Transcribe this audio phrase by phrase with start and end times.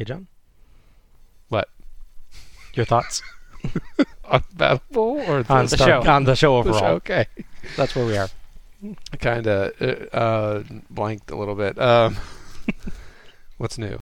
[0.00, 0.28] Okay, John.
[1.50, 1.68] What?
[2.72, 3.20] Your thoughts
[4.24, 6.00] On Battle Bowl or on The show.
[6.10, 6.78] on the show the overall?
[6.80, 6.94] show?
[6.94, 7.26] Okay.
[7.76, 8.30] That's where we are.
[9.12, 11.78] I kind of uh, uh, blanked a little bit.
[11.78, 12.16] Um,
[13.58, 13.99] what's new?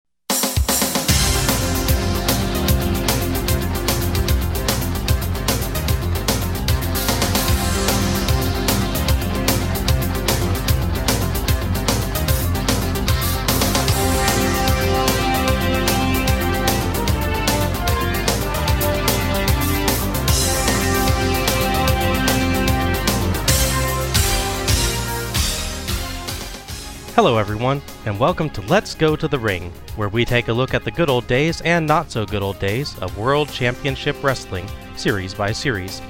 [27.14, 30.72] Hello, everyone, and welcome to Let's Go to the Ring, where we take a look
[30.72, 34.66] at the good old days and not so good old days of World Championship Wrestling,
[34.96, 36.00] series by series.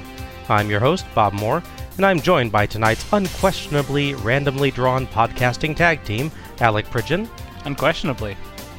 [0.49, 1.61] I'm your host, Bob Moore,
[1.97, 7.29] and I'm joined by tonight's unquestionably randomly drawn podcasting tag team, Alec Pridgeon
[7.65, 8.37] Unquestionably.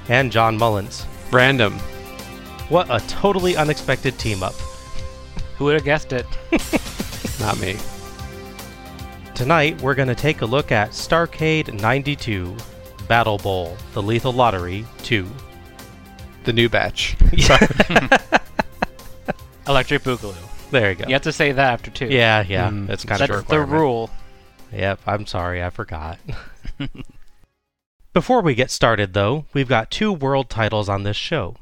[0.08, 1.06] and John Mullins.
[1.30, 1.74] Random.
[2.70, 4.54] What a totally unexpected team up.
[5.58, 6.26] Who would have guessed it?
[7.42, 7.76] Not me.
[9.36, 12.56] Tonight, we're going to take a look at Starcade 92,
[13.08, 15.28] Battle Bowl, The Lethal Lottery 2.
[16.44, 17.18] The new batch.
[19.68, 20.36] Electric Boogaloo.
[20.70, 21.06] There you go.
[21.08, 22.08] You have to say that after two.
[22.08, 22.90] Yeah, yeah, Mm.
[22.90, 24.10] it's kind That's of the rule.
[24.72, 26.20] Yep, I'm sorry, I forgot.
[28.14, 31.56] Before we get started, though, we've got two world titles on this show.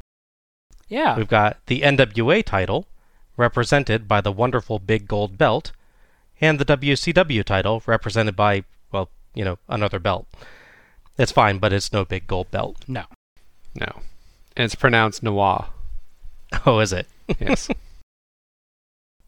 [0.88, 1.16] Yeah.
[1.18, 2.86] We've got the NWA title,
[3.38, 5.72] represented by the wonderful big gold belt,
[6.42, 10.28] and the WCW title, represented by, well, you know, another belt.
[11.18, 12.84] It's fine, but it's no big gold belt.
[12.88, 13.04] No.
[13.76, 14.02] No.
[14.58, 15.68] And it's pronounced Noir.
[16.66, 17.08] Oh, is it?
[17.40, 17.70] Yes.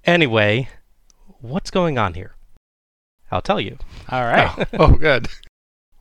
[0.05, 0.67] Anyway,
[1.39, 2.35] what's going on here?
[3.31, 3.77] I'll tell you.
[4.09, 4.67] All right.
[4.73, 5.29] oh, oh, good.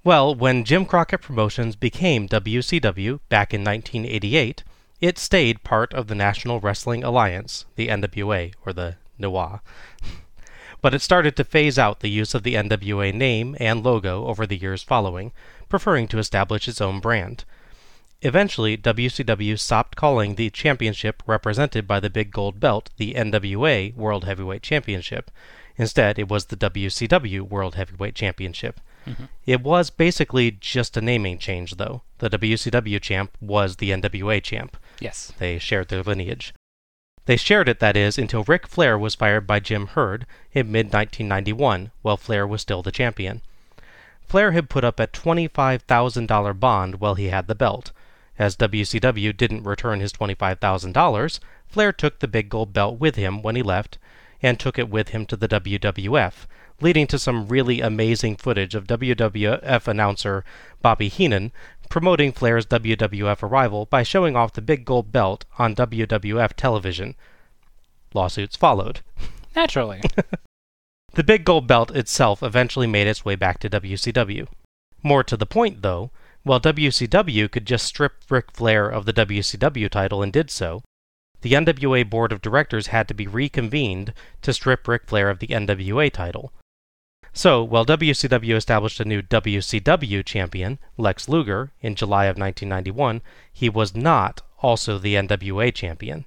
[0.05, 4.65] Well, when Jim Crockett Promotions became WCW back in 1988,
[5.01, 9.61] it stayed part of the National Wrestling Alliance, the NWA, or the NWA.
[10.83, 14.47] But it started to phase out the use of the NWA name and logo over
[14.47, 15.33] the years following,
[15.69, 17.45] preferring to establish its own brand.
[18.21, 24.25] Eventually, WCW stopped calling the championship represented by the big gold belt the NWA World
[24.25, 25.31] Heavyweight Championship.
[25.77, 28.81] Instead, it was the WCW World Heavyweight Championship.
[29.07, 29.25] Mm-hmm.
[29.47, 32.03] It was basically just a naming change, though.
[32.19, 34.77] The WCW champ was the NWA champ.
[35.01, 35.33] Yes.
[35.39, 36.55] They shared their lineage.
[37.27, 40.87] They shared it, that is, until Ric Flair was fired by Jim Herd in mid
[40.87, 43.43] 1991, while Flair was still the champion.
[44.27, 47.93] Flair had put up a $25,000 bond while he had the belt.
[48.39, 51.39] As WCW didn't return his $25,000,
[51.69, 53.99] Flair took the big gold belt with him when he left
[54.43, 56.47] and took it with him to the WWF,
[56.81, 60.45] leading to some really amazing footage of WWF announcer
[60.81, 61.53] Bobby Heenan
[61.93, 67.15] promoting Flair's WWF arrival by showing off the big gold belt on WWF television.
[68.15, 69.03] Lawsuits followed.
[69.55, 70.01] Naturally.
[71.15, 74.47] The big gold belt itself eventually made its way back to WCW.
[75.03, 76.11] More to the point, though,
[76.43, 80.81] while WCW could just strip Ric Flair of the WCW title and did so,
[81.43, 85.49] the NWA board of directors had to be reconvened to strip Ric Flair of the
[85.49, 86.55] NWA title.
[87.35, 93.71] So, while WCW established a new WCW champion, Lex Luger, in July of 1991, he
[93.71, 96.27] was not also the NWA champion.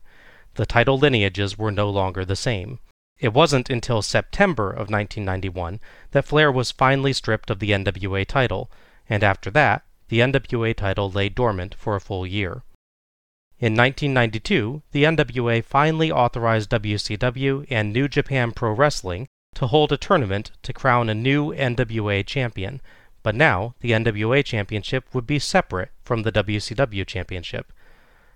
[0.55, 2.79] The title lineages were no longer the same.
[3.19, 5.79] It wasn't until September of 1991
[6.09, 8.71] that Flair was finally stripped of the NWA title,
[9.07, 12.63] and after that, the NWA title lay dormant for a full year.
[13.59, 19.97] In 1992, the NWA finally authorized WCW and New Japan Pro Wrestling to hold a
[19.97, 22.81] tournament to crown a new NWA champion,
[23.23, 27.73] but now the NWA championship would be separate from the WCW championship.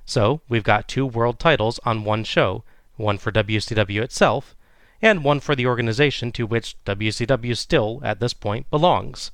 [0.05, 2.63] So, we've got two world titles on one show,
[2.95, 4.55] one for WCW itself,
[5.01, 9.31] and one for the organization to which WCW still, at this point, belongs.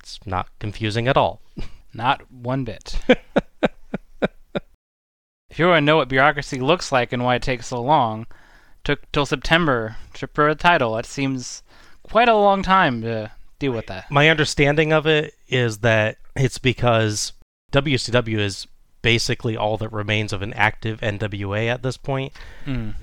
[0.00, 1.42] It's not confusing at all.
[1.94, 2.98] Not one bit.
[5.50, 8.26] if you want to know what bureaucracy looks like and why it takes so long,
[8.88, 10.96] took till September to for a title.
[10.96, 11.62] It seems
[12.02, 14.10] quite a long time to deal with that.
[14.10, 17.34] My understanding of it is that it's because
[17.70, 18.66] WCW is
[19.02, 22.32] basically all that remains of an active NWA at this point.
[22.64, 22.94] Mm,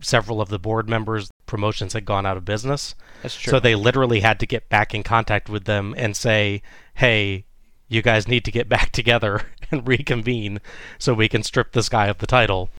[0.00, 2.94] Several of the board members' promotions had gone out of business.
[3.20, 3.50] that's true.
[3.50, 6.62] So they literally had to get back in contact with them and say,
[6.94, 7.44] hey,
[7.86, 10.62] you guys need to get back together and reconvene
[10.98, 12.70] so we can strip this guy of the title.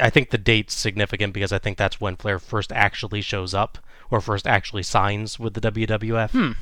[0.00, 3.78] I think the date's significant because I think that's when Flair first actually shows up
[4.10, 6.30] or first actually signs with the WWF.
[6.30, 6.52] Hmm.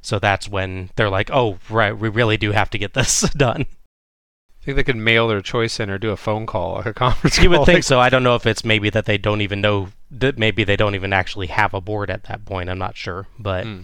[0.00, 3.66] So that's when they're like, oh, right, we really do have to get this done.
[4.60, 6.94] I think they could mail their choice in or do a phone call, or a
[6.94, 7.60] conference You call.
[7.60, 8.00] would think so.
[8.00, 10.94] I don't know if it's maybe that they don't even know that maybe they don't
[10.94, 12.68] even actually have a board at that point.
[12.70, 13.80] I'm not sure, but Hmm.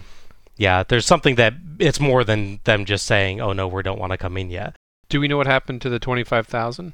[0.57, 4.11] yeah, there's something that it's more than them just saying, "Oh no, we don't want
[4.11, 4.75] to come in yet."
[5.09, 6.93] Do we know what happened to the twenty-five thousand?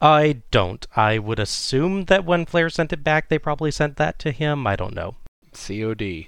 [0.00, 0.86] I don't.
[0.96, 4.66] I would assume that when Flair sent it back, they probably sent that to him.
[4.66, 5.16] I don't know.
[5.52, 6.26] COD.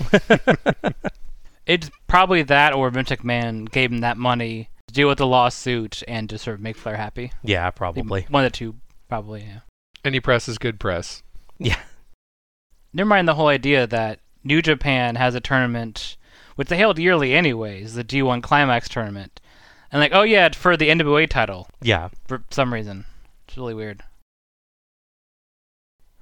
[1.66, 6.02] It's probably that, or Vince McMahon gave him that money to deal with the lawsuit
[6.08, 7.30] and to sort of make Flair happy.
[7.42, 8.22] Yeah, probably.
[8.30, 8.76] One of the two,
[9.06, 9.60] probably, yeah.
[10.02, 11.22] Any press is good press.
[11.58, 11.78] Yeah.
[12.94, 16.16] Never mind the whole idea that New Japan has a tournament,
[16.56, 19.38] which they held yearly anyways, the G1 Climax tournament.
[19.92, 22.08] And like, oh yeah, for the NWA title Yeah.
[22.26, 23.04] for some reason.
[23.58, 24.04] Really weird.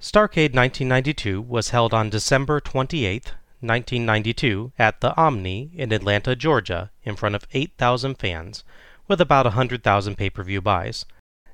[0.01, 7.15] Starcade 1992 was held on December 28, 1992, at the Omni in Atlanta, Georgia, in
[7.15, 8.63] front of 8,000 fans,
[9.07, 11.05] with about 100,000 pay per view buys.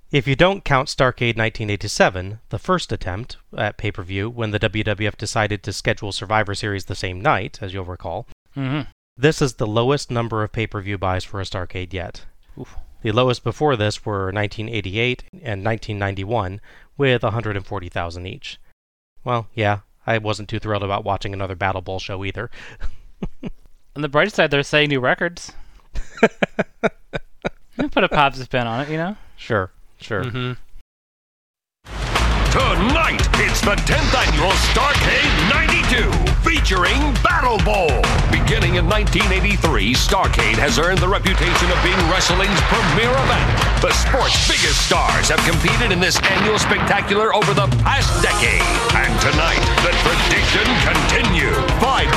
[0.09, 4.61] If you don't count Starcade 1987, the first attempt at pay per view when the
[4.61, 8.83] WWF decided to schedule Survivor Series the same night, as you'll recall, hmm
[9.17, 12.25] this is the lowest number of pay per view buys for a Starcade yet.
[12.57, 12.77] Oof.
[13.03, 16.61] The lowest before this were 1988 and 1991,
[16.97, 18.59] with 140,000 each.
[19.25, 22.49] Well, yeah, I wasn't too thrilled about watching another Battle Bowl show either.
[23.95, 25.51] On the bright side, they're setting new records.
[27.91, 29.17] Put a pop spin on it, you know?
[29.35, 30.23] Sure, sure.
[30.23, 30.53] Mm-hmm.
[32.51, 35.42] Tonight, it's the 10th annual Starcade
[35.83, 36.11] 92,
[36.47, 37.91] featuring Battle Bowl.
[38.31, 43.47] Beginning in 1983, Starcade has earned the reputation of being wrestling's premier event.
[43.83, 48.63] The sport's biggest stars have competed in this annual spectacular over the past decade.
[48.95, 51.57] And tonight, the tradition continues.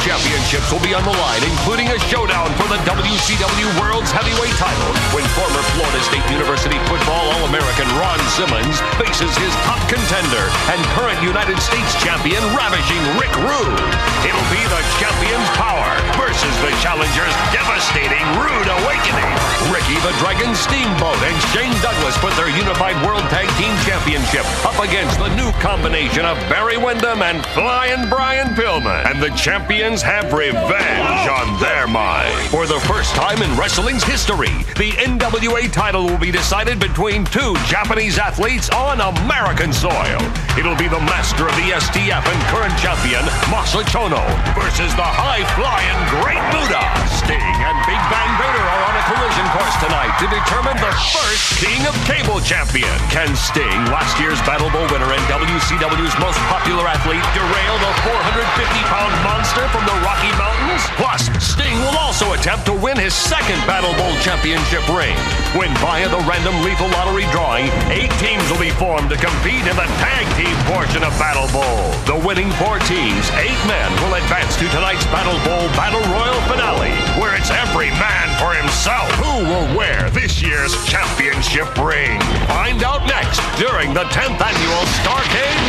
[0.03, 4.91] Championships will be on the line, including a showdown for the WCW World's Heavyweight title
[5.15, 11.21] when former Florida State University football All-American Ron Simmons faces his top contender and current
[11.23, 13.83] United States champion Ravishing Rick Rude.
[14.27, 19.31] It'll be the champion's power versus the challenger's devastating Rude Awakening.
[19.71, 24.79] Ricky the Dragon Steamboat and Shane Douglas put their unified World Tag Team Championship up
[24.83, 29.06] against the new combination of Barry Windham and Flying Brian Pillman.
[29.06, 29.31] And the
[29.76, 32.32] champions have revenge on their mind.
[32.49, 37.52] For the first time in wrestling's history, the NWA title will be decided between two
[37.69, 40.17] Japanese athletes on American soil.
[40.56, 43.20] It'll be the master of the STF and current champion,
[43.52, 44.25] Masa Chono,
[44.56, 46.81] versus the high-flying Great Muta.
[47.12, 51.61] Sting and Big Van Vader are on a collision course tonight to determine the first
[51.61, 52.96] King of Cable champion.
[53.12, 59.12] Can Sting, last year's Battle Bowl winner and WCW's most popular athlete, derail the 450-pound
[59.20, 60.83] monster from the Rocky Mountains?
[61.01, 65.17] Plus, Sting will also attempt to win his second Battle Bowl championship ring.
[65.57, 69.77] When via the random lethal lottery drawing, eight teams will be formed to compete in
[69.77, 71.91] the tag team portion of Battle Bowl.
[72.07, 76.95] The winning four teams, eight men, will advance to tonight's Battle Bowl Battle Royal finale,
[77.19, 79.09] where it's every man for himself.
[79.23, 82.21] Who will wear this year's championship ring?
[82.47, 85.61] Find out next during the 10th annual Starcade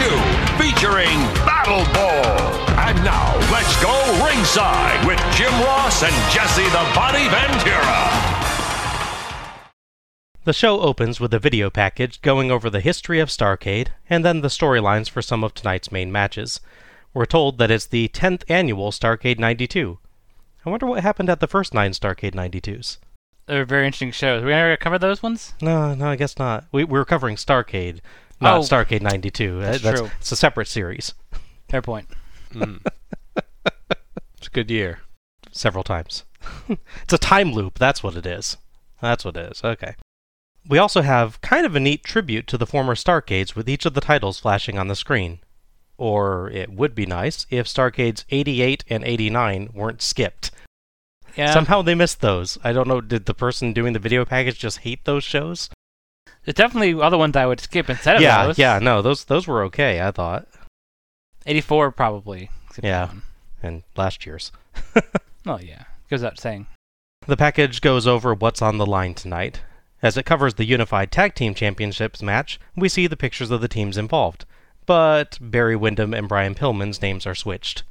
[0.00, 1.18] 92, featuring
[1.64, 2.76] Battle Bowl.
[2.76, 3.92] And now, let's go
[4.26, 8.10] ringside with Jim Ross and Jesse the Body Ventura.
[10.42, 14.40] The show opens with a video package going over the history of Starcade and then
[14.40, 16.58] the storylines for some of tonight's main matches.
[17.14, 19.98] We're told that it's the 10th annual Starcade 92.
[20.66, 22.98] I wonder what happened at the first nine Starcade 92s.
[23.46, 24.42] They're very interesting shows.
[24.42, 25.54] We gonna cover those ones?
[25.62, 26.64] No, no, I guess not.
[26.72, 28.00] We, we're covering Starcade,
[28.40, 28.60] not Oh.
[28.62, 29.60] Starcade 92.
[29.60, 30.10] Uh, That's true.
[30.18, 31.14] It's a separate series,
[31.72, 32.06] Fair point.
[32.52, 32.84] Mm.
[34.36, 35.00] It's a good year.
[35.52, 36.24] several times.
[36.68, 38.58] it's a time loop, that's what it is.
[39.00, 39.94] That's what it is, okay.
[40.68, 43.94] We also have kind of a neat tribute to the former Starcades with each of
[43.94, 45.38] the titles flashing on the screen.
[45.96, 50.50] Or it would be nice if Starcades 88 and 89 weren't skipped.
[51.36, 51.54] Yeah.
[51.54, 52.58] Somehow they missed those.
[52.62, 55.70] I don't know, did the person doing the video package just hate those shows?
[56.44, 58.58] There's definitely other ones I would skip instead of yeah, those.
[58.58, 60.48] yeah, no, those those were okay, I thought.
[61.46, 62.50] 84 probably.
[62.82, 63.10] Yeah.
[63.62, 64.52] And last year's.
[65.46, 65.84] Oh yeah.
[66.08, 66.66] Goes without saying.
[67.26, 69.60] The package goes over what's on the line tonight.
[70.02, 73.68] As it covers the Unified Tag Team Championships match, we see the pictures of the
[73.68, 74.44] teams involved.
[74.86, 77.84] But Barry Windham and Brian Pillman's names are switched.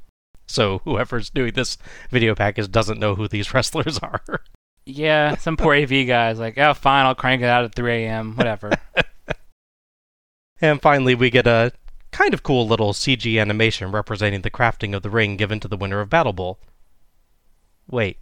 [0.46, 1.78] So whoever's doing this
[2.10, 4.42] video package doesn't know who these wrestlers are.
[4.84, 8.36] Yeah, some poor AV guy's like, oh fine, I'll crank it out at 3 a.m.
[8.36, 8.72] Whatever.
[10.60, 11.72] and finally, we get a
[12.12, 15.76] kind of cool little CG animation representing the crafting of the ring given to the
[15.76, 16.58] winner of Battle Bowl.
[17.90, 18.18] Wait.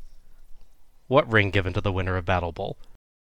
[1.09, 2.79] What ring given to the winner of Battle Bowl?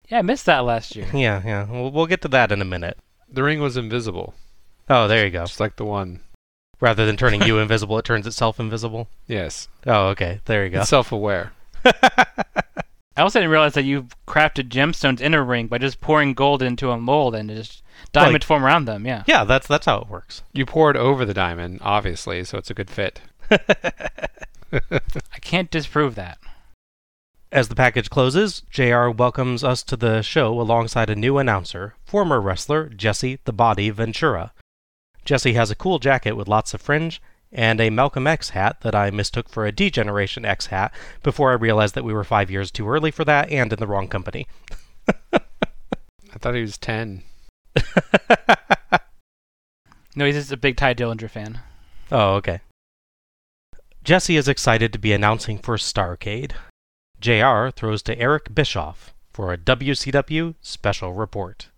[0.09, 1.09] Yeah, I missed that last year.
[1.15, 1.67] Yeah, yeah.
[1.71, 2.99] We'll, we'll get to that in a minute.
[3.29, 4.35] The ring was invisible,
[4.89, 5.45] Oh, there you go.
[5.47, 6.21] just like the one.
[6.81, 9.09] Rather than turning you invisible, it turns itself invisible.
[9.27, 10.41] Yes, Oh, okay.
[10.45, 10.81] There you go.
[10.81, 11.53] it's self-aware.
[11.85, 16.63] I also didn't realize that you crafted gemstones in a ring by just pouring gold
[16.63, 17.83] into a mold and just
[18.13, 19.07] diamond Like- form around them.
[19.07, 19.23] Yeah.
[19.27, 20.43] Yeah, that's that's how it works.
[20.53, 23.21] You pour it over the diamond, obviously, so it's a good fit.
[23.51, 26.39] I can't disprove that.
[27.51, 32.41] As the package closes, JR welcomes us to the show alongside a new announcer, former
[32.41, 34.53] wrestler Jesse the Body Ventura.
[35.27, 37.21] Jesse has a cool jacket with lots of fringe
[37.53, 41.51] and a Malcolm X hat that I mistook for a D Generation X hat before
[41.51, 44.09] I realized that we were five years too early for that and in the wrong
[44.09, 44.47] company.
[45.35, 47.23] I thought he was ten.
[50.15, 51.61] No, he's just a big Tye Dillinger fan.
[52.11, 52.61] Oh, okay.
[54.05, 56.53] Jesse is excited to be announcing for Starcade.
[57.21, 61.69] JR throws to Eric Bischoff for a WCW special report.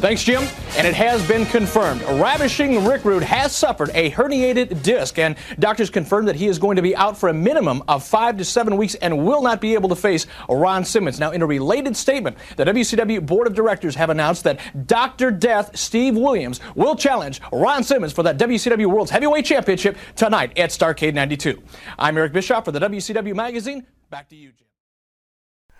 [0.00, 0.44] Thanks, Jim.
[0.76, 2.02] And it has been confirmed.
[2.02, 6.76] Ravishing Rick Rude has suffered a herniated disc, and doctors confirmed that he is going
[6.76, 9.74] to be out for a minimum of five to seven weeks and will not be
[9.74, 11.18] able to face Ron Simmons.
[11.18, 15.32] Now, in a related statement, the WCW Board of Directors have announced that Dr.
[15.32, 20.70] Death Steve Williams will challenge Ron Simmons for that WCW World's Heavyweight Championship tonight at
[20.70, 21.60] Starcade 92.
[21.98, 23.84] I'm Eric Bischoff for the WCW Magazine.
[24.10, 24.67] Back to you, Jim.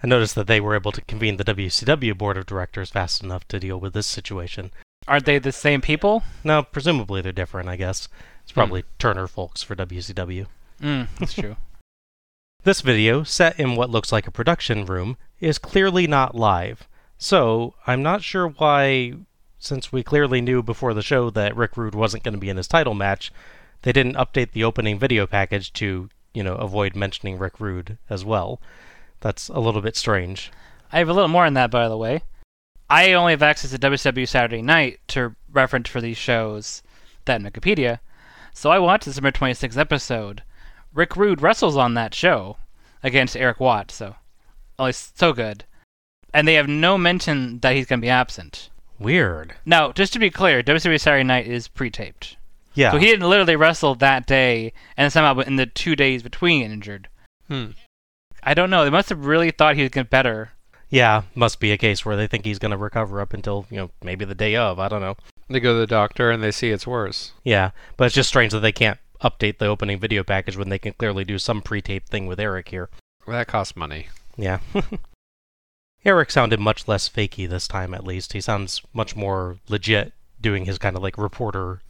[0.03, 3.47] I noticed that they were able to convene the WCW board of directors fast enough
[3.49, 4.71] to deal with this situation.
[5.09, 6.23] Aren't they the same people?
[6.45, 8.09] No, presumably they're different, I guess.
[8.43, 10.47] It's probably Turner folks for WCW.
[10.81, 11.57] Mm, that's true.
[12.65, 16.89] This video, set in what looks like a production room, is clearly not live.
[17.17, 19.15] So, I'm not sure why,
[19.61, 22.57] since we clearly knew before the show that Rick Rude wasn't going to be in
[22.57, 23.33] his title match,
[23.83, 28.25] they didn't update the opening video package to, you know, avoid mentioning Rick Rude as
[28.25, 28.61] well.
[29.21, 30.51] That's a little bit strange.
[30.93, 32.23] I have a little more on that, by the way.
[32.91, 36.83] I only have access to WCW Saturday Night to reference for these shows
[37.27, 37.99] that in Wikipedia,
[38.55, 40.43] so I watched the December 26th episode.
[40.95, 42.57] Rick Rude wrestles on that show
[43.03, 44.17] against Eric Watt, so
[44.79, 45.65] oh, it's so good.
[46.33, 48.71] And they have no mention that he's going to be absent.
[48.99, 49.55] Weird.
[49.67, 52.37] Now, just to be clear, WCW Saturday Night is pre-taped,
[52.75, 52.91] Yeah.
[52.93, 57.09] so he didn't literally wrestle that day and somehow in the two days between injured.
[57.49, 57.67] Hmm.
[58.49, 58.83] I don't know.
[58.85, 60.53] They must have really thought he would get better.
[60.89, 63.77] Yeah, must be a case where they think he's going to recover up until, you
[63.77, 64.79] know, maybe the day of.
[64.79, 65.17] I don't know.
[65.51, 67.33] They go to the doctor and they see it's worse.
[67.45, 70.79] Yeah, but it's just strange that they can't update the opening video package when they
[70.79, 72.89] can clearly do some pre-taped thing with Eric here.
[73.27, 74.09] Well, that costs money.
[74.39, 74.61] Yeah.
[76.05, 78.33] Eric sounded much less fakey this time, at least.
[78.33, 81.81] He sounds much more legit doing his kind of like reporter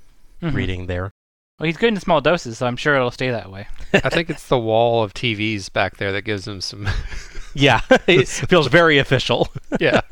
[0.42, 0.54] Mhm.
[0.54, 1.10] reading there.
[1.58, 3.66] Well, he's good in small doses, so I'm sure it'll stay that way.
[3.92, 6.88] I think it's the wall of TVs back there that gives him some.
[7.54, 9.48] Yeah, it feels very official.
[9.80, 10.02] yeah.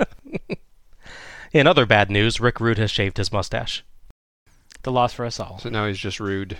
[1.52, 3.84] In other bad news, Rick Rude has shaved his mustache.
[4.82, 5.58] The loss for us all.
[5.60, 6.56] So now he's just rude.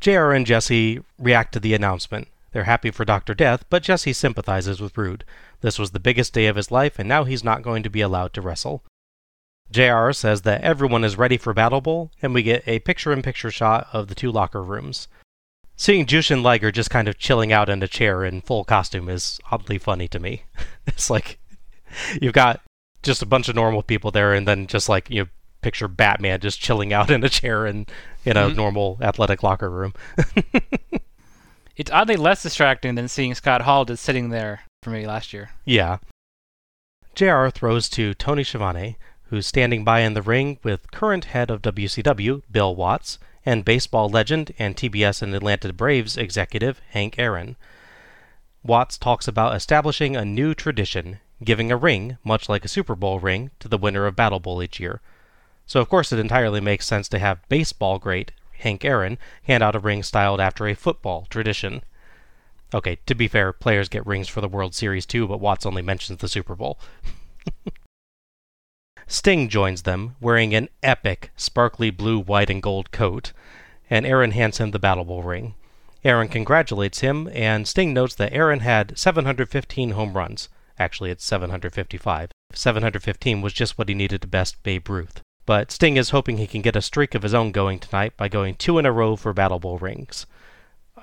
[0.00, 2.26] JR and Jesse react to the announcement.
[2.52, 3.34] They're happy for Dr.
[3.34, 5.24] Death, but Jesse sympathizes with Rude.
[5.60, 8.00] This was the biggest day of his life, and now he's not going to be
[8.00, 8.82] allowed to wrestle.
[9.72, 13.22] JR says that everyone is ready for Battle Bowl, and we get a picture in
[13.22, 15.08] picture shot of the two locker rooms.
[15.76, 19.40] Seeing Jushin Liger just kind of chilling out in a chair in full costume is
[19.50, 20.44] oddly funny to me.
[20.86, 21.38] it's like
[22.20, 22.60] you've got
[23.02, 25.28] just a bunch of normal people there, and then just like, you know,
[25.62, 27.86] picture Batman just chilling out in a chair in,
[28.24, 28.56] in a Mhm.
[28.56, 29.94] normal athletic locker room.
[31.74, 35.50] It's oddly less distracting than seeing Scott Hall just sitting there for me last year.
[35.64, 35.98] Yeah.
[37.14, 38.98] JR throws to Tony Schiavone,
[39.32, 44.10] who's standing by in the ring with current head of WCW, Bill Watts, and baseball
[44.10, 47.56] legend and TBS and Atlanta Braves executive, Hank Aaron.
[48.62, 53.20] Watts talks about establishing a new tradition, giving a ring, much like a Super Bowl
[53.20, 55.00] ring, to the winner of Battle Bowl each year.
[55.64, 59.74] So, of course, it entirely makes sense to have baseball great Hank Aaron hand out
[59.74, 61.84] a ring styled after a football tradition.
[62.74, 65.80] Okay, to be fair, players get rings for the World Series too, but Watts only
[65.80, 66.78] mentions the Super Bowl.
[69.12, 73.32] Sting joins them, wearing an epic, sparkly blue, white, and gold coat,
[73.90, 75.54] and Aaron hands him the Battle Bowl ring.
[76.02, 80.48] Aaron congratulates him, and Sting notes that Aaron had 715 home runs.
[80.78, 82.30] Actually, it's 755.
[82.54, 85.20] 715 was just what he needed to best Babe Ruth.
[85.44, 88.28] But Sting is hoping he can get a streak of his own going tonight by
[88.28, 90.24] going two in a row for Battle Bowl rings.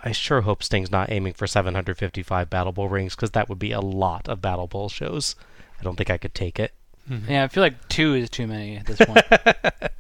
[0.03, 3.71] I sure hope Sting's not aiming for 755 Battle Bowl rings, because that would be
[3.71, 5.35] a lot of Battle Bowl shows.
[5.79, 6.73] I don't think I could take it.
[7.09, 7.31] Mm-hmm.
[7.31, 9.25] Yeah, I feel like two is too many at this point.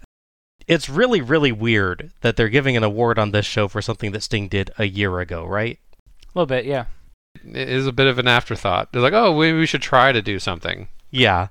[0.69, 4.21] It's really, really weird that they're giving an award on this show for something that
[4.21, 5.79] Sting did a year ago, right?
[5.97, 6.85] A little bit, yeah.
[7.43, 8.91] It is a bit of an afterthought.
[8.91, 10.87] They're like, oh, maybe we should try to do something.
[11.09, 11.47] Yeah.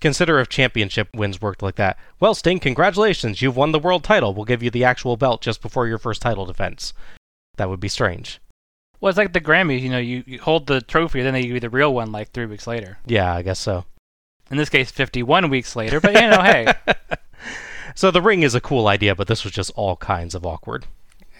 [0.00, 1.98] Consider if championship wins worked like that.
[2.20, 4.32] Well, Sting, congratulations, you've won the world title.
[4.32, 6.94] We'll give you the actual belt just before your first title defense.
[7.58, 8.40] That would be strange.
[8.98, 9.82] Well, it's like the Grammys.
[9.82, 12.30] You know, you, you hold the trophy, then they give you the real one like
[12.30, 12.96] three weeks later.
[13.04, 13.84] Yeah, I guess so.
[14.50, 16.00] In this case, 51 weeks later.
[16.00, 16.72] But you know, hey,
[17.94, 20.86] So the ring is a cool idea, but this was just all kinds of awkward.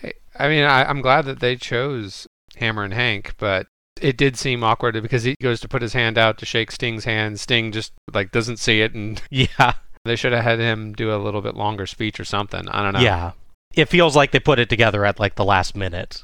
[0.00, 3.66] Hey, I mean, I, I'm glad that they chose Hammerin' Hank, but
[4.00, 7.04] it did seem awkward because he goes to put his hand out to shake Sting's
[7.04, 7.40] hand.
[7.40, 9.74] Sting just like doesn't see it, and Yeah.
[10.04, 12.68] they should have had him do a little bit longer speech or something.
[12.68, 13.00] I don't know.
[13.00, 13.32] Yeah.
[13.74, 16.22] It feels like they put it together at like the last minute,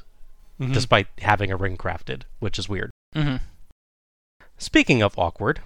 [0.61, 0.73] Mhm.
[0.73, 2.91] despite having a ring crafted, which is weird.
[3.15, 3.37] Mm-hmm.
[4.57, 5.59] Speaking of awkward,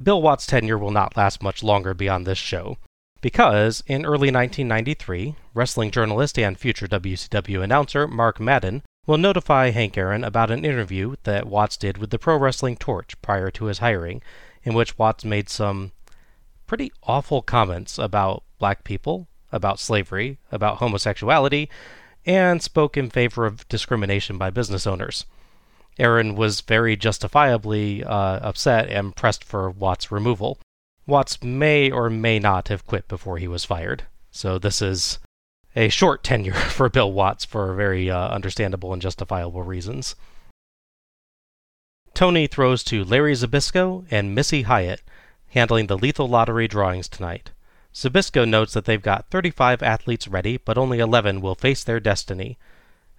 [0.00, 2.78] Bill Watts' tenure will not last much longer beyond this show,
[3.20, 9.98] because in early 1993, wrestling journalist and future WCW announcer Mark Madden will notify Hank
[9.98, 13.78] Aaron about an interview that Watts did with the Pro Wrestling Torch prior to his
[13.78, 14.22] hiring,
[14.62, 15.92] in which Watts made some
[16.66, 21.68] pretty awful comments about black people, about slavery, about homosexuality,
[22.24, 25.26] and spoke in favor of discrimination by business owners.
[25.98, 30.58] Aaron was very justifiably uh, upset and pressed for Watts' removal.
[31.06, 35.18] Watts may or may not have quit before he was fired, so this is
[35.76, 40.14] a short tenure for Bill Watts for very uh, understandable and justifiable reasons.
[42.14, 45.02] Tony throws to Larry Zbyszko and Missy Hyatt,
[45.48, 47.50] handling the lethal lottery drawings tonight.
[47.94, 52.58] Zabisco notes that they've got 35 athletes ready, but only 11 will face their destiny.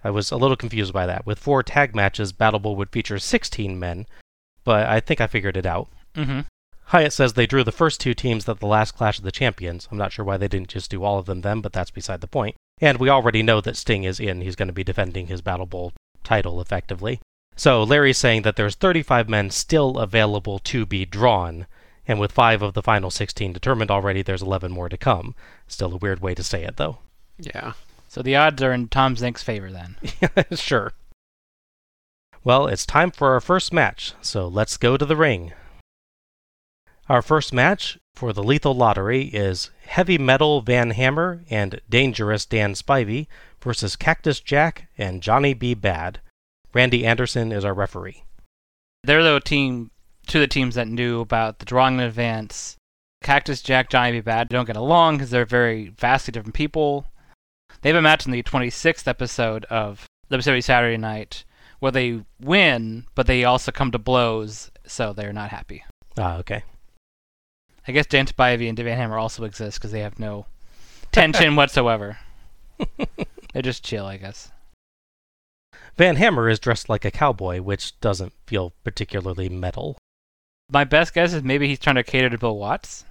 [0.04, 1.24] I was a little confused by that.
[1.26, 4.06] With four tag matches, Battle Bowl would feature 16 men,
[4.62, 5.88] but I think I figured it out.
[6.14, 6.40] hmm
[6.88, 9.88] Hyatt says they drew the first two teams at the last Clash of the Champions.
[9.90, 12.20] I'm not sure why they didn't just do all of them then, but that's beside
[12.20, 12.56] the point.
[12.78, 14.42] And we already know that Sting is in.
[14.42, 17.20] He's going to be defending his Battle Bowl title effectively.
[17.56, 21.66] So Larry's saying that there's 35 men still available to be drawn,
[22.06, 25.34] and with five of the final 16 determined already, there's 11 more to come.
[25.66, 26.98] Still a weird way to say it, though.
[27.38, 27.72] Yeah.
[28.14, 29.96] So the odds are in Tom Zenk's favor then.
[30.56, 30.92] sure.
[32.44, 35.52] Well, it's time for our first match, so let's go to the ring.
[37.08, 42.74] Our first match for the Lethal Lottery is Heavy Metal Van Hammer and Dangerous Dan
[42.74, 43.26] Spivey
[43.60, 45.74] versus Cactus Jack and Johnny B.
[45.74, 46.20] Bad.
[46.72, 48.22] Randy Anderson is our referee.
[49.02, 49.90] They're the team,
[50.28, 52.76] two of the teams that knew about the drawing in advance.
[53.24, 54.20] Cactus Jack, Johnny B.
[54.20, 57.06] Bad don't get along because they're very vastly different people.
[57.84, 61.44] They have a match in the 26th episode of WWE Saturday Night
[61.80, 65.84] where they win, but they also come to blows, so they're not happy.
[66.16, 66.62] Ah, okay.
[67.86, 70.46] I guess Dan Spivey and Van Hammer also exist because they have no
[71.12, 72.16] tension whatsoever.
[73.52, 74.50] They're just chill, I guess.
[75.98, 79.98] Van Hammer is dressed like a cowboy, which doesn't feel particularly metal.
[80.70, 83.04] My best guess is maybe he's trying to cater to Bill Watts.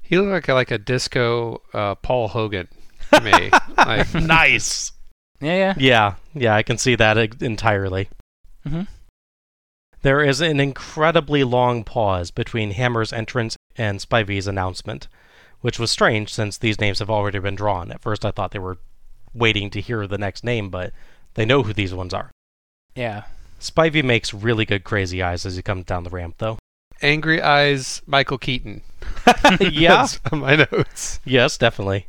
[0.00, 2.68] He looked like a, like a disco uh, Paul Hogan
[3.14, 3.50] to me.
[3.76, 4.92] like, nice!
[5.40, 5.74] Yeah, yeah.
[5.76, 8.08] Yeah, yeah, I can see that entirely.
[8.66, 8.86] Mhm.
[10.02, 15.08] There is an incredibly long pause between Hammer's entrance and Spivey's announcement,
[15.60, 17.90] which was strange since these names have already been drawn.
[17.90, 18.78] At first, I thought they were
[19.32, 20.92] waiting to hear the next name, but
[21.34, 22.30] they know who these ones are.
[22.94, 23.24] Yeah.
[23.60, 26.58] Spivey makes really good crazy eyes as he comes down the ramp, though.
[27.02, 28.82] Angry Eyes Michael Keaton.
[29.60, 31.18] yeah, That's on my notes.
[31.24, 32.06] yes, definitely.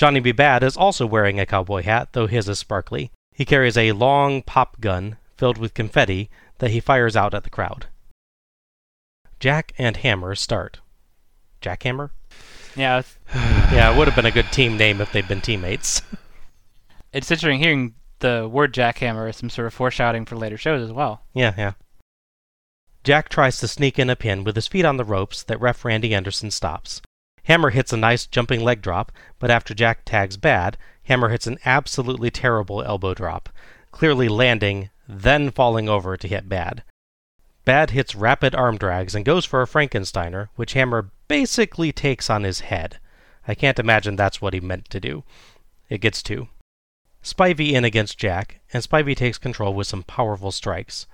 [0.00, 0.32] Johnny B.
[0.32, 3.10] Bad is also wearing a cowboy hat, though his is sparkly.
[3.34, 7.50] He carries a long pop gun filled with confetti that he fires out at the
[7.50, 7.84] crowd.
[9.40, 10.80] Jack and Hammer start.
[11.60, 12.12] Jackhammer?
[12.74, 13.02] Yeah.
[13.34, 16.00] Yeah, it would have been a good team name if they'd been teammates.
[17.12, 20.92] it's interesting hearing the word jackhammer as some sort of foreshadowing for later shows as
[20.92, 21.20] well.
[21.34, 21.72] yeah, yeah.
[23.04, 25.84] Jack tries to sneak in a pin with his feet on the ropes that ref
[25.84, 27.02] Randy Anderson stops.
[27.44, 31.58] Hammer hits a nice jumping leg drop, but after Jack tags bad, Hammer hits an
[31.64, 33.48] absolutely terrible elbow drop,
[33.90, 36.82] clearly landing, then falling over to hit bad.
[37.64, 42.42] Bad hits rapid arm drags and goes for a Frankensteiner, which Hammer basically takes on
[42.42, 42.98] his head.
[43.46, 45.24] I can't imagine that's what he meant to do.
[45.88, 46.48] It gets two.
[47.22, 51.06] Spivey in against Jack, and Spivey takes control with some powerful strikes.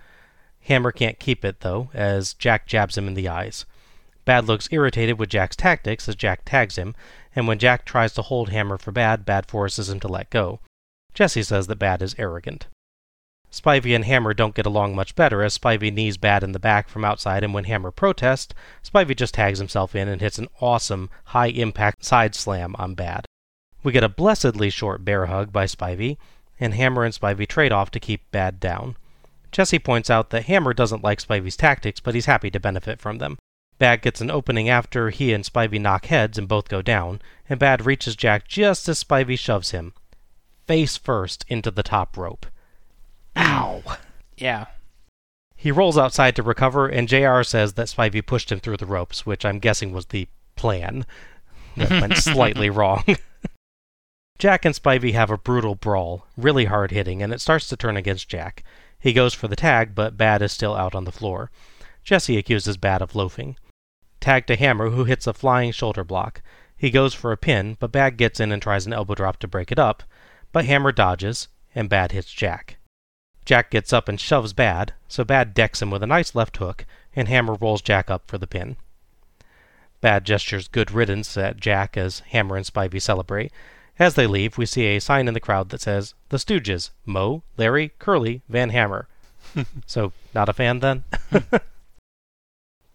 [0.60, 3.64] Hammer can't keep it, though, as Jack jabs him in the eyes.
[4.26, 6.94] Bad looks irritated with Jack's tactics as Jack tags him,
[7.34, 10.60] and when Jack tries to hold Hammer for Bad, Bad forces him to let go.
[11.14, 12.66] Jesse says that Bad is arrogant.
[13.52, 16.88] Spivey and Hammer don't get along much better as Spivey knees Bad in the back
[16.88, 18.52] from outside, and when Hammer protests,
[18.84, 23.26] Spivey just tags himself in and hits an awesome high impact side slam on Bad.
[23.84, 26.16] We get a blessedly short bear hug by Spivey,
[26.58, 28.96] and Hammer and Spivey trade off to keep Bad down.
[29.52, 33.18] Jesse points out that Hammer doesn't like Spivey's tactics, but he's happy to benefit from
[33.18, 33.38] them.
[33.78, 37.60] Bad gets an opening after he and Spivey knock heads and both go down, and
[37.60, 39.92] Bad reaches Jack just as Spivey shoves him,
[40.66, 42.46] face first, into the top rope.
[43.36, 43.82] Ow!
[44.36, 44.66] Yeah.
[45.54, 49.26] He rolls outside to recover, and JR says that Spivey pushed him through the ropes,
[49.26, 51.04] which I'm guessing was the plan.
[51.76, 53.04] That went slightly wrong.
[54.38, 57.96] Jack and Spivey have a brutal brawl, really hard hitting, and it starts to turn
[57.96, 58.64] against Jack.
[58.98, 61.50] He goes for the tag, but Bad is still out on the floor.
[62.04, 63.56] Jesse accuses Bad of loafing.
[64.26, 66.42] Tag to Hammer, who hits a flying shoulder block.
[66.76, 69.46] He goes for a pin, but Bad gets in and tries an elbow drop to
[69.46, 70.02] break it up,
[70.50, 72.78] but Hammer dodges, and Bad hits Jack.
[73.44, 76.86] Jack gets up and shoves Bad, so Bad decks him with a nice left hook,
[77.14, 78.74] and Hammer rolls Jack up for the pin.
[80.00, 83.52] Bad gestures good riddance at Jack as Hammer and Spivey celebrate.
[83.96, 87.44] As they leave, we see a sign in the crowd that says, The Stooges, Moe,
[87.56, 89.06] Larry, Curly, Van Hammer.
[89.86, 91.04] so, not a fan then?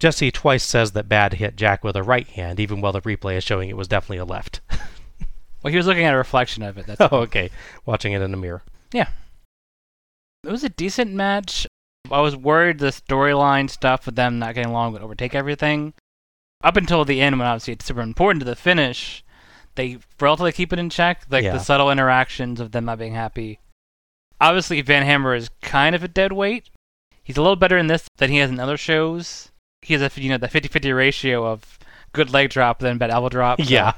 [0.02, 3.38] Jesse twice says that Bad hit Jack with a right hand, even while the replay
[3.38, 4.60] is showing it was definitely a left.
[5.64, 6.88] Well, he was looking at a reflection of it.
[6.88, 7.52] That's oh, okay.
[7.86, 8.64] Watching it in a mirror.
[8.92, 9.10] Yeah.
[10.44, 11.68] It was a decent match.
[12.10, 15.94] I was worried the storyline stuff with them not getting along would overtake everything.
[16.64, 19.24] Up until the end, when obviously it's super important to the finish,
[19.76, 21.28] they relatively keep it in check.
[21.30, 21.54] Like Yeah.
[21.54, 23.60] the subtle interactions of them not being happy.
[24.40, 26.72] Obviously, Van Hammer is kind of a dead weight.
[27.22, 29.51] He's a little better in this than he has in other shows.
[29.82, 31.80] He has a you know the 50-50 ratio of
[32.14, 33.62] good leg drop then bad elbow drop.
[33.62, 33.94] so- Yeah.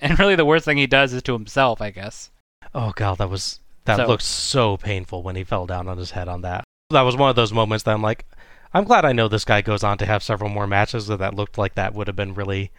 [0.00, 2.30] And really, the worst thing he does is to himself, I guess.
[2.74, 6.10] Oh god, that was that So- looked so painful when he fell down on his
[6.10, 6.64] head on that.
[6.90, 8.26] That was one of those moments that I'm like,
[8.74, 11.34] I'm glad I know this guy goes on to have several more matches that that
[11.34, 12.70] looked like that would have been really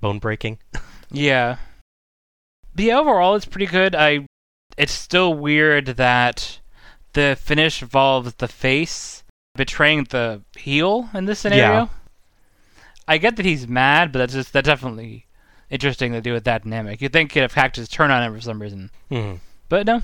[0.00, 0.58] bone breaking.
[1.12, 1.56] Yeah.
[2.74, 3.96] The overall is pretty good.
[3.96, 4.26] I
[4.76, 6.60] it's still weird that
[7.14, 9.19] the finish involves the face
[9.54, 11.62] betraying the heel in this scenario.
[11.62, 11.88] Yeah.
[13.08, 15.26] I get that he's mad, but that's just that's definitely
[15.68, 17.00] interesting to do with that dynamic.
[17.00, 18.90] You'd think if Cactus turn on him for some reason.
[19.08, 19.34] Hmm.
[19.68, 20.02] But no.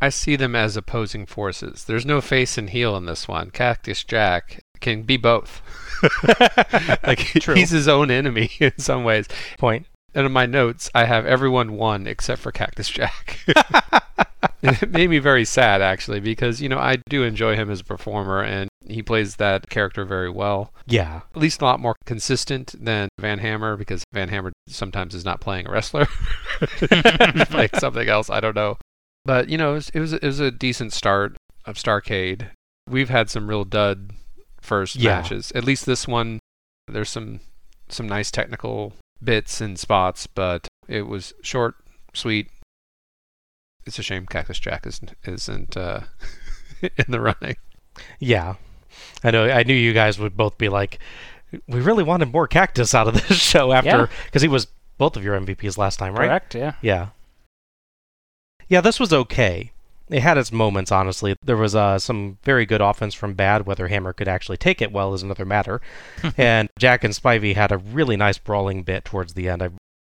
[0.00, 1.84] I see them as opposing forces.
[1.84, 3.50] There's no face and heel in this one.
[3.50, 5.62] Cactus Jack can be both.
[7.06, 7.54] like True.
[7.54, 9.26] he's his own enemy in some ways.
[9.58, 9.86] Point.
[10.14, 13.38] And in my notes, I have everyone won except for Cactus Jack.
[14.64, 17.80] And it made me very sad actually because you know I do enjoy him as
[17.80, 20.72] a performer and he plays that character very well.
[20.86, 21.22] Yeah.
[21.34, 25.40] At least a lot more consistent than Van Hammer because Van Hammer sometimes is not
[25.40, 26.06] playing a wrestler,
[26.80, 28.30] He's playing something else.
[28.30, 28.76] I don't know,
[29.24, 32.48] but you know it was it was, it was a decent start of Starcade.
[32.88, 34.10] We've had some real dud
[34.60, 35.20] first Yeah.
[35.20, 35.52] matches.
[35.54, 36.38] At least this one,
[36.88, 37.40] there's some
[37.88, 38.92] some nice technical
[39.22, 41.76] bits and spots, but it was short,
[42.12, 42.48] sweet.
[43.86, 46.00] It's a shame Cactus Jack isn't isn't uh,
[46.82, 47.56] in the running.
[48.18, 48.54] Yeah.
[49.22, 50.98] I know I knew you guys would both be like
[51.68, 54.06] we really wanted more cactus out of this show after Yeah.
[54.26, 54.66] because he was
[54.98, 56.26] both of your MVPs last time, right?
[56.28, 56.74] Correct, yeah.
[56.82, 57.08] Yeah.
[58.68, 59.72] Yeah, this was okay.
[60.10, 61.34] It had its moments, honestly.
[61.42, 63.66] There was uh, some very good offense from Bad.
[63.66, 65.80] Whether Hammer could actually take it well is another matter.
[66.36, 69.62] and Jack and Spivey had a really nice brawling bit towards the end.
[69.62, 69.70] I,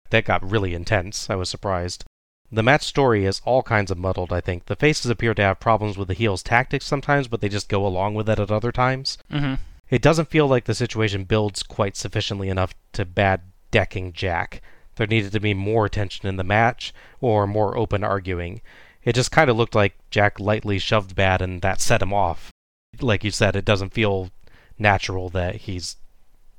[0.09, 1.29] that got really intense.
[1.29, 2.03] I was surprised.
[2.51, 4.65] The match story is all kinds of muddled, I think.
[4.65, 7.85] The faces appear to have problems with the heels' tactics sometimes, but they just go
[7.85, 9.17] along with it at other times.
[9.31, 9.55] Mm-hmm.
[9.89, 14.61] It doesn't feel like the situation builds quite sufficiently enough to bad decking Jack.
[14.95, 18.61] There needed to be more tension in the match, or more open arguing.
[19.03, 22.51] It just kind of looked like Jack lightly shoved Bad and that set him off.
[22.99, 24.31] Like you said, it doesn't feel
[24.79, 25.97] natural that he's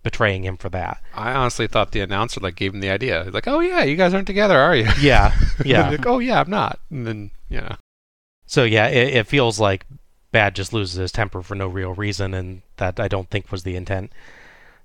[0.02, 1.02] betraying him for that.
[1.14, 3.24] I honestly thought the announcer like gave him the idea.
[3.24, 5.34] He's like, "Oh yeah, you guys aren't together, are you?" Yeah,
[5.64, 5.90] yeah.
[5.90, 6.78] like, oh yeah, I'm not.
[6.90, 7.76] And then you know,
[8.46, 9.86] So yeah, it, it feels like
[10.30, 13.62] Bad just loses his temper for no real reason, and that I don't think was
[13.62, 14.12] the intent.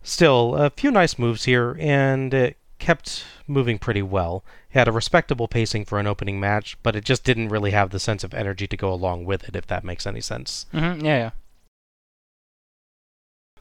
[0.02, 4.44] Still, a few nice moves here, and it kept moving pretty well.
[4.72, 7.92] It had a respectable pacing for an opening match, but it just didn't really have
[7.92, 10.66] the sense of energy to go along with it, if that makes any sense.
[10.74, 11.06] Mm-hmm.
[11.06, 11.30] Yeah, yeah.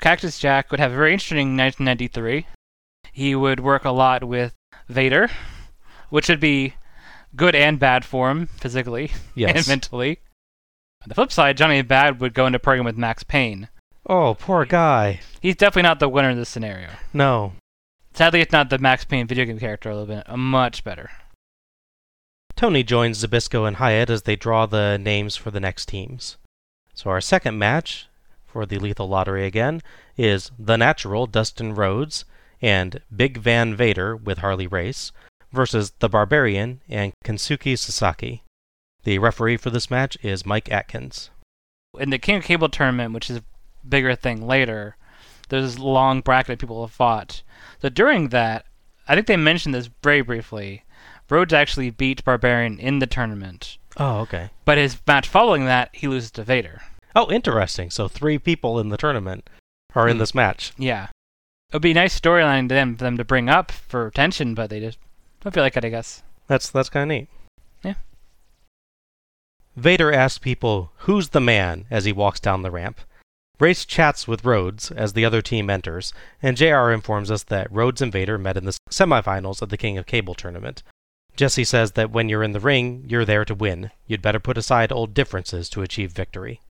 [0.02, 2.44] Cactus Jack would have a very interesting 1993.
[3.12, 4.52] He would work a lot with
[4.88, 5.30] Vader,
[6.10, 6.74] which would be
[7.36, 10.18] good and bad for him physically and mentally.
[11.02, 13.68] On the flip side, Johnny Bad would go into program with Max Payne.
[14.08, 15.20] oh, poor guy.
[15.40, 16.88] He's definitely not the winner in this scenario.
[17.12, 17.52] No.
[18.12, 21.10] Sadly, it's not the Max Payne video game character, a little bit uh, much better.
[22.56, 26.38] Tony joins Zbyszko and Hyatt as they draw the names for the next teams.
[26.92, 28.08] So our second match
[28.52, 29.80] for the Lethal Lottery again
[30.16, 32.26] is The Natural Dustin Rhodes
[32.60, 35.10] and Big Van Vader with Harley Race
[35.52, 38.42] versus The Barbarian and Kensuke Sasaki.
[39.04, 41.30] The referee for this match is Mike Atkins.
[41.98, 43.44] In the King of Cable tournament, which is a
[43.88, 44.96] bigger thing later,
[45.48, 47.42] there's a long bracket of people have fought.
[47.80, 48.66] So during that,
[49.08, 50.84] I think they mentioned this very briefly.
[51.28, 53.78] Rhodes actually beat Barbarian in the tournament.
[53.96, 54.50] Oh, okay.
[54.64, 56.82] But his match following that, he loses to Vader.
[57.14, 57.90] Oh, interesting.
[57.90, 59.48] So three people in the tournament
[59.94, 60.20] are in Hmm.
[60.20, 60.72] this match.
[60.79, 61.09] Yeah.
[61.68, 64.55] It would be a nice storyline to them for them to bring up for tension,
[64.55, 64.98] but they just
[65.40, 66.22] don't feel like it, I guess.
[66.46, 67.29] That's that's kind of neat.
[67.83, 67.94] Yeah.
[69.77, 73.01] Vader asks people, "Who's the man?" as he walks down the ramp.
[73.59, 78.03] Race chats with Rhodes as the other team enters, and JR informs us that Rhodes
[78.03, 80.83] and Vader met in the semifinals of the King of Cable tournament.
[81.37, 83.90] Jesse says that when you're in the ring, you're there to win.
[84.07, 86.61] You'd better put aside old differences to achieve victory.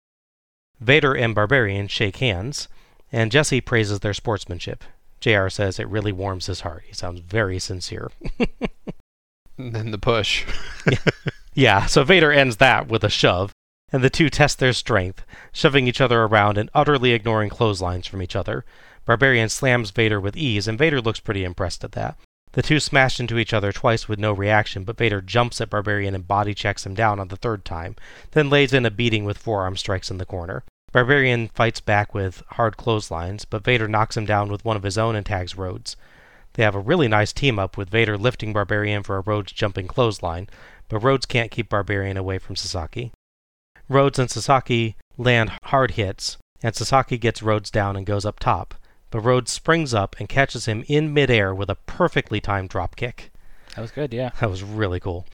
[0.82, 2.68] Vader and Barbarian shake hands,
[3.10, 4.84] and Jesse praises their sportsmanship.
[5.20, 6.84] JR says it really warms his heart.
[6.86, 8.10] He sounds very sincere.
[9.56, 10.44] And then the push.
[11.54, 13.52] Yeah, so Vader ends that with a shove,
[13.92, 18.22] and the two test their strength, shoving each other around and utterly ignoring clotheslines from
[18.22, 18.64] each other.
[19.04, 22.16] Barbarian slams Vader with ease, and Vader looks pretty impressed at that.
[22.52, 26.14] The two smash into each other twice with no reaction, but Vader jumps at Barbarian
[26.14, 27.96] and body checks him down on the third time,
[28.32, 30.62] then lays in a beating with forearm strikes in the corner.
[30.92, 34.98] Barbarian fights back with hard clotheslines, but Vader knocks him down with one of his
[34.98, 35.96] own and tags Rhodes.
[36.52, 39.86] They have a really nice team up with Vader lifting Barbarian for a Rhodes jumping
[39.86, 40.50] clothesline,
[40.90, 43.12] but Rhodes can't keep Barbarian away from Sasaki.
[43.88, 48.74] Rhodes and Sasaki land hard hits, and Sasaki gets Rhodes down and goes up top,
[49.12, 53.31] but Rhodes springs up and catches him in midair with a perfectly timed drop kick.
[53.77, 54.31] That was good, yeah.
[54.40, 55.27] That was really cool.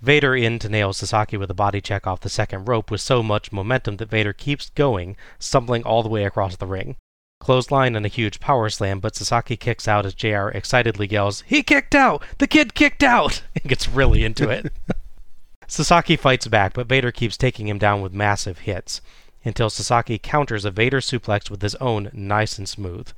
[0.00, 3.22] Vader in to nail Sasaki with a body check off the second rope with so
[3.22, 6.96] much momentum that Vader keeps going, stumbling all the way across the ring.
[7.40, 11.62] Clothesline and a huge power slam, but Sasaki kicks out as JR excitedly yells, He
[11.62, 12.22] kicked out!
[12.38, 13.42] The kid kicked out!
[13.54, 14.72] and gets really into it.
[15.68, 19.00] Sasaki fights back, but Vader keeps taking him down with massive hits,
[19.48, 23.08] until Sasaki counters a Vader suplex with his own nice and smooth.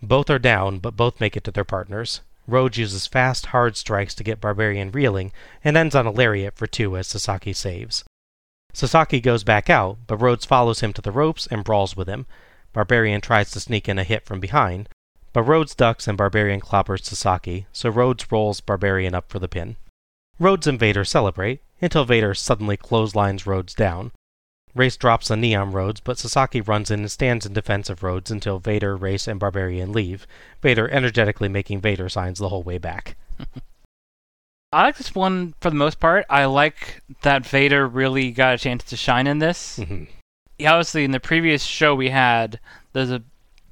[0.00, 2.22] Both are down, but both make it to their partners.
[2.46, 6.66] Rhodes uses fast, hard strikes to get Barbarian reeling, and ends on a lariat for
[6.66, 8.04] two as Sasaki saves.
[8.72, 12.26] Sasaki goes back out, but Rhodes follows him to the ropes and brawls with him.
[12.72, 14.88] Barbarian tries to sneak in a hit from behind,
[15.32, 19.76] but Rhodes ducks and Barbarian clobbers Sasaki, so Rhodes rolls Barbarian up for the pin.
[20.38, 24.12] Rhodes and Vader celebrate, until Vader suddenly clotheslines Rhodes down.
[24.74, 28.58] Race drops on Rhodes, but Sasaki runs in and stands in defense of Rhodes until
[28.58, 30.26] Vader, Race, and Barbarian leave,
[30.62, 33.16] Vader energetically making Vader signs the whole way back.
[34.72, 36.24] I like this one for the most part.
[36.30, 39.80] I like that Vader really got a chance to shine in this.
[39.80, 40.06] Mhm.
[40.58, 42.60] Yeah, obviously, in the previous show we had,
[42.92, 43.22] there's a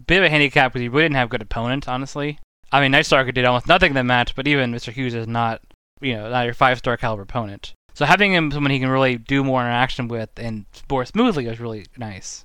[0.06, 2.40] bit of a handicap because he really didn't have a good opponent, honestly.
[2.72, 4.92] I mean, Nightstalker did almost nothing in the match, but even Mr.
[4.92, 5.60] Hughes is not,
[6.00, 7.74] you know, not your five star caliber opponent.
[7.98, 11.58] So having him someone he can really do more interaction with and more smoothly is
[11.58, 12.44] really nice.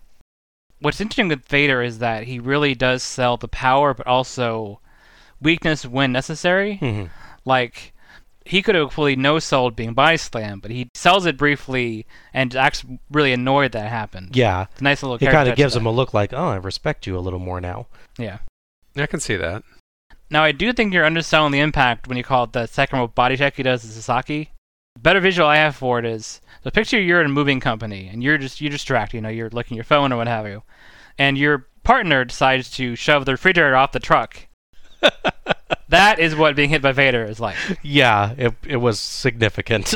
[0.80, 4.80] What's interesting with Vader is that he really does sell the power, but also
[5.40, 6.80] weakness when necessary.
[6.82, 7.12] Mhm.
[7.46, 7.94] Like
[8.44, 12.56] he could have fully no sold being body slammed, but he sells it briefly and
[12.56, 14.36] acts really annoyed that it happened.
[14.36, 15.18] Yeah, It's a nice little.
[15.18, 17.62] it kind of gives him a look like, oh, I respect you a little more
[17.62, 17.86] now.
[18.18, 18.40] Yeah.
[18.98, 19.62] I can see that.
[20.32, 23.14] Now I do think you're underselling the impact when you call it the second rope
[23.14, 24.50] body check he does to Sasaki.
[25.00, 28.24] Better visual I have for it is so picture you're in a moving company and
[28.24, 30.64] you're just you distract, you know, you're looking at your phone or what have you,
[31.18, 34.48] and your partner decides to shove the refrigerator off the truck.
[35.90, 37.56] that is what being hit by Vader is like.
[37.82, 39.94] Yeah, it it was significant.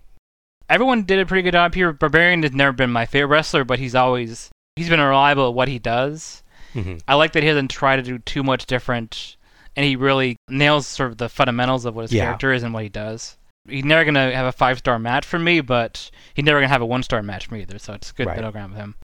[0.68, 1.92] everyone did a pretty good job here.
[1.92, 5.68] Barbarian has never been my favorite wrestler, but he's always he's been reliable at what
[5.68, 6.42] he does.
[6.74, 7.00] Mhm.
[7.06, 9.36] I like that he doesn't try to do too much different,
[9.76, 12.24] and he really nails sort of the fundamentals of what his Yeah.
[12.24, 13.36] character is and what he does.
[13.68, 16.82] He's never gonna have a five star match for me, but he's never gonna have
[16.82, 17.78] a one star match for me either.
[17.78, 18.36] So it's a good Right.
[18.36, 18.94] middle ground with him.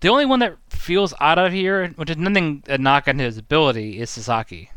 [0.00, 3.38] The only one that feels out of here, which is nothing a knock on his
[3.38, 4.70] ability, is Sasaki.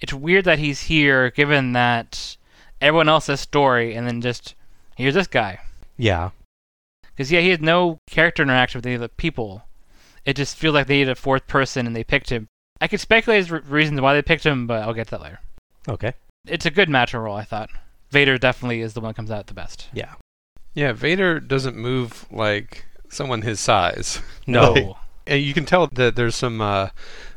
[0.00, 2.36] It's weird that he's here, given that
[2.80, 4.54] everyone else has story, and then just
[4.96, 5.60] here's this guy.
[5.96, 6.30] yeah,
[7.06, 9.64] Because yeah, he has no character interaction with any of the people.
[10.26, 12.48] It just feels like they needed a fourth person, and they picked him.
[12.80, 15.22] I could speculate as re- reasons why they picked him, but I'll get to that
[15.22, 15.40] later.
[15.88, 16.12] okay.
[16.46, 17.70] It's a good match overall, I thought.
[18.14, 19.88] Vader definitely is the one that comes out the best.
[19.92, 20.14] Yeah.
[20.72, 24.20] Yeah, Vader doesn't move like someone his size.
[24.46, 24.96] No.
[25.26, 26.90] And you can tell that there's some uh,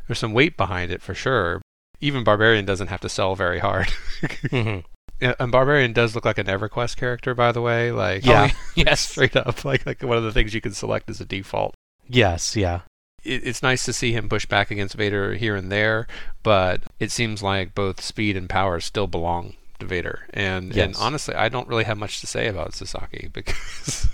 [0.06, 1.60] there's some weight behind it for sure.
[2.00, 3.88] Even Barbarian doesn't have to sell very hard.
[4.22, 4.84] Mhm.
[5.20, 7.90] Yeah, and Barbarian does look like an EverQuest character, by the way.
[7.90, 8.50] Like, Yeah.
[8.52, 9.00] Oh, yes.
[9.00, 11.74] straight up, like like one of the things you can select as a default.
[12.06, 12.82] Yes, yeah.
[13.24, 16.06] It, it's nice to see him push back against Vader here and there,
[16.44, 20.26] but it seems like both speed and power still belong to Vader.
[20.34, 24.08] And and honestly, I don't really have much to say about Sasaki because.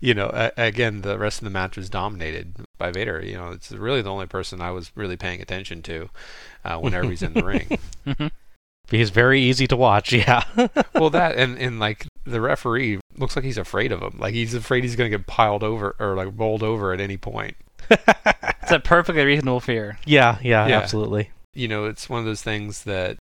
[0.00, 3.22] You know, a- again, the rest of the match was dominated by Vader.
[3.24, 6.10] You know, it's really the only person I was really paying attention to
[6.64, 7.78] uh, whenever he's in the ring.
[8.90, 10.42] He's very easy to watch, yeah.
[10.94, 14.16] well, that and, and like the referee looks like he's afraid of him.
[14.18, 17.16] Like he's afraid he's going to get piled over or like rolled over at any
[17.16, 17.56] point.
[17.88, 19.98] It's a perfectly reasonable fear.
[20.04, 20.78] yeah, yeah, Yeah.
[20.80, 21.30] absolutely.
[21.54, 23.16] You know, it's one of those things that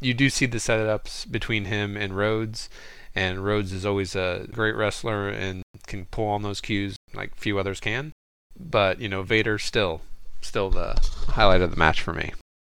[0.00, 2.68] you do see the setups between him and Rhodes,
[3.14, 7.58] and Rhodes is always a great wrestler and can pull on those cues like few
[7.58, 8.12] others can.
[8.58, 10.02] But you know, Vader still,
[10.40, 12.32] still the highlight of the match for me.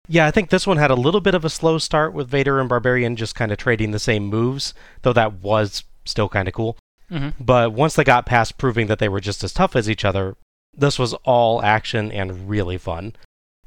[0.07, 2.59] Yeah, I think this one had a little bit of a slow start with Vader
[2.59, 6.53] and Barbarian just kind of trading the same moves, though that was still kind of
[6.53, 6.77] cool.
[7.09, 10.05] hmm But once they got past proving that they were just as tough as each
[10.05, 10.37] other,
[10.73, 13.13] this was all action and really fun.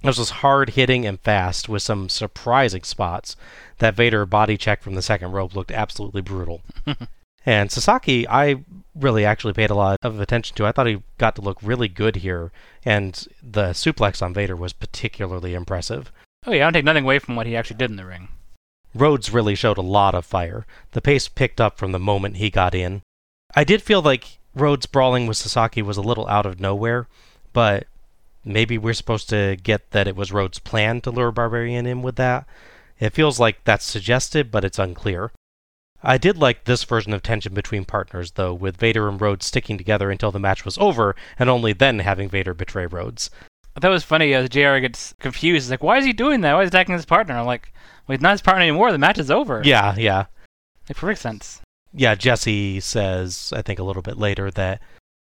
[0.02, 3.36] This was hard hitting and fast with some surprising spots.
[3.78, 6.62] That Vader body check from the second rope looked absolutely brutal.
[7.46, 10.66] and Sasaki, I really actually paid a lot of attention to.
[10.66, 12.50] I thought he got to look really good here,
[12.84, 16.10] and the suplex on Vader was particularly impressive.
[16.46, 18.28] Oh yeah, I don't take nothing away from what he actually did in the ring.
[18.94, 20.66] Rhodes really showed a lot of fire.
[20.92, 23.02] The pace picked up from the moment he got in.
[23.54, 27.06] I did feel like Rhodes brawling with Sasaki was a little out of nowhere,
[27.52, 27.86] but
[28.44, 32.16] maybe we're supposed to get that it was Rhodes' plan to lure Barbarian in with
[32.16, 32.46] that.
[32.98, 35.32] It feels like that's suggested, but it's unclear.
[36.02, 39.76] I did like this version of tension between partners, though, with Vader and Rhodes sticking
[39.76, 43.30] together until the match was over, and only then having Vader betray Rhodes.
[43.78, 45.66] That was funny as JR gets confused.
[45.66, 46.54] He's like, why is he doing that?
[46.54, 47.34] Why is he attacking his partner?
[47.34, 47.72] I'm like,
[48.06, 48.92] well, he's not his partner anymore.
[48.92, 49.62] The match is over.
[49.64, 50.22] Yeah, yeah.
[50.22, 51.60] It makes perfect sense.
[51.92, 54.80] yeah, Jesse says, I think a little bit later, that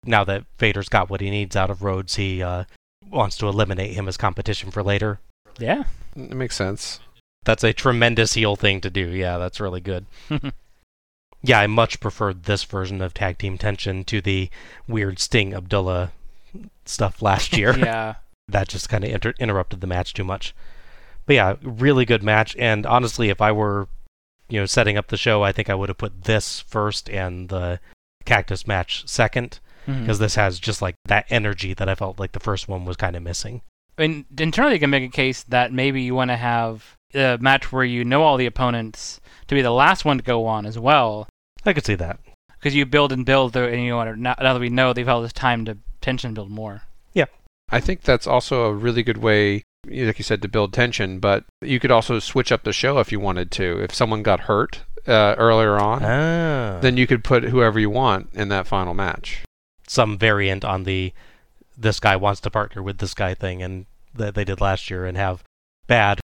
[0.06, 2.64] now that Vader's got what he needs out of Rhodes, he uh,
[3.12, 5.20] wants to eliminate him as competition for later.
[5.60, 5.84] Yeah.
[6.16, 7.00] It makes sense.
[7.44, 9.08] That's a tremendous heel thing to do.
[9.08, 10.06] Yeah, that's really good.
[11.42, 14.50] yeah, I much preferred this version of Tag Team Tension to the
[14.88, 16.12] weird Sting Abdullah
[16.86, 17.78] stuff last year.
[17.78, 18.16] yeah.
[18.48, 20.54] that just kind of inter- interrupted the match too much.
[21.26, 22.56] But yeah, really good match.
[22.58, 23.88] And honestly, if I were,
[24.50, 27.50] you know, setting up the show, I think I would have put this first and
[27.50, 27.80] the
[28.26, 30.02] cactus match second Mhm.
[30.02, 32.98] because this has just like that energy that I felt like the first one was
[32.98, 33.62] kind of missing.
[33.98, 37.38] I mean, internally, you can make a case that maybe you want to have a
[37.42, 40.66] match where you know all the opponents to be the last one to go on
[40.66, 41.28] as well,
[41.66, 42.20] I could see that.
[42.58, 45.06] because you build and build, and you want to now now that we know they've
[45.06, 46.84] had all this time to tension build more.
[47.14, 47.26] Yeah,
[47.70, 51.20] I think that's also a really good way, like you said, to build tension.
[51.20, 53.82] But you could also switch up the show if you wanted to.
[53.84, 56.80] If someone got hurt uh, earlier on, Ah.
[56.82, 59.42] then you could put whoever you want in that final match.
[59.92, 61.12] Some variant on the
[61.78, 65.06] this guy wants to partner with this guy thing and that they did last year
[65.06, 65.44] and have
[65.90, 66.20] Badd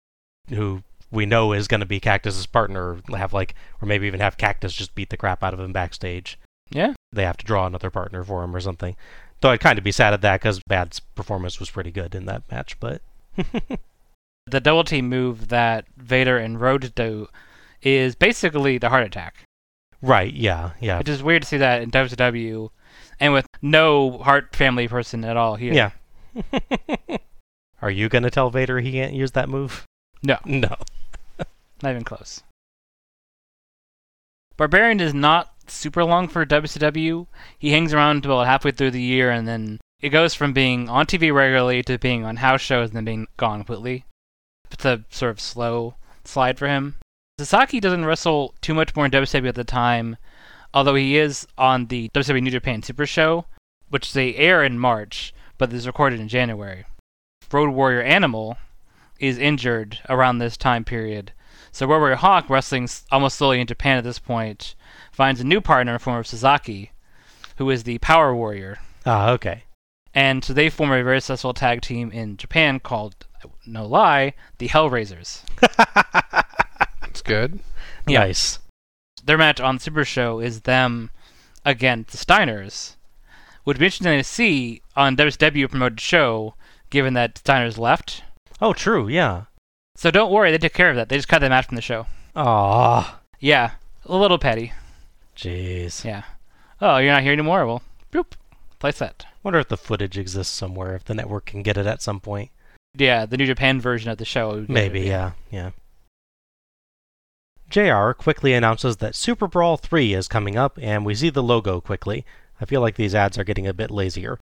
[0.49, 4.37] who we know is going to be cactus's partner have like or maybe even have
[4.37, 6.37] cactus just beat the crap out of him backstage
[6.69, 6.93] Yeah.
[7.11, 8.95] they have to draw another partner for him or something
[9.41, 12.25] though i'd kind of be sad at that because Badd's performance was pretty good in
[12.25, 13.01] that match but
[14.47, 17.29] The double team move that Vader and Rhodes do
[17.81, 19.37] is basically the Hart Attack.
[20.03, 22.69] right yeah yeah Which is weird to see that in WCW,
[23.19, 25.73] and with no Hart family person at all here.
[25.73, 25.91] yeah
[27.81, 29.85] are you going to tell vader he can't use that move
[30.23, 30.37] No.
[30.45, 30.75] no
[31.83, 32.41] Not even close.
[34.57, 37.27] Barbarian is not super long for WCW.
[37.59, 41.05] He hangs around about halfway through the year, and then it goes from being on
[41.05, 44.05] TV regularly to being on house shows and then being gone completely.
[44.71, 46.95] It's a sort of slow slide for him.
[47.39, 50.15] Sasaki doesn't wrestle too much more in WCW at the time,
[50.75, 53.45] although he is on the WWE New Japan Super Show,
[53.89, 56.83] which they air in March, but is recorded in January.
[57.51, 58.57] Road Warrior Animal
[59.17, 61.31] is injured around this time period,
[61.71, 64.75] so Road Warrior Hawk, wrestling almost solely in Japan at this point,
[65.13, 66.91] finds a new partner in the form of Sasaki,
[67.55, 68.77] who is the Power Warrior.
[69.05, 69.63] ah okay
[70.13, 73.15] And so they form a very successful tag team in Japan called,
[73.65, 75.41] no lie, the Hellraisers.
[77.07, 77.61] It's good.
[78.07, 78.19] Yeah.
[78.19, 78.59] nice
[79.25, 81.09] Their match on the Super Show is them
[81.65, 82.95] against the Steiners,
[83.65, 86.53] would be interesting to see on WCW promoted show,
[86.91, 88.23] given that Steiners left.
[88.61, 89.45] oh true yeah
[89.95, 91.09] So don't worry, they took care of that.
[91.09, 92.05] They just cut the match from the show.
[92.35, 93.71] ah Yeah,
[94.05, 94.73] a little petty.
[95.35, 96.23] jeez Yeah.
[96.81, 97.65] Oh, you're not here anymore?
[97.65, 98.33] Well, boop.
[98.79, 99.25] Play set.
[99.41, 102.51] Wonder if the footage exists somewhere, if the network can get it at some point.
[102.97, 104.65] Yeah, the New Japan version of the show.
[104.67, 105.71] Maybe, yeah, yeah.
[107.75, 111.81] JR quickly announces that Super Brawl 3 is coming up, and we see the logo
[111.81, 112.25] quickly.
[112.61, 114.39] I feel like these ads are getting a bit lazier.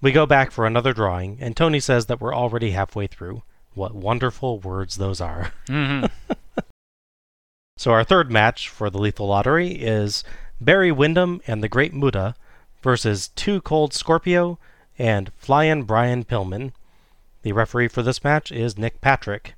[0.00, 3.42] We go back for another drawing, and Tony says that we're already halfway through.
[3.74, 5.52] What wonderful words those are.
[5.66, 6.04] hmm
[7.78, 10.22] So our third match for the Lethal Lottery is
[10.60, 12.36] Barry Windham and the Great Muta
[12.80, 14.60] versus Too Cold Scorpio
[14.96, 16.70] and Flyin' Brian Pillman.
[17.42, 19.54] The referee for this match is Nick Patrick.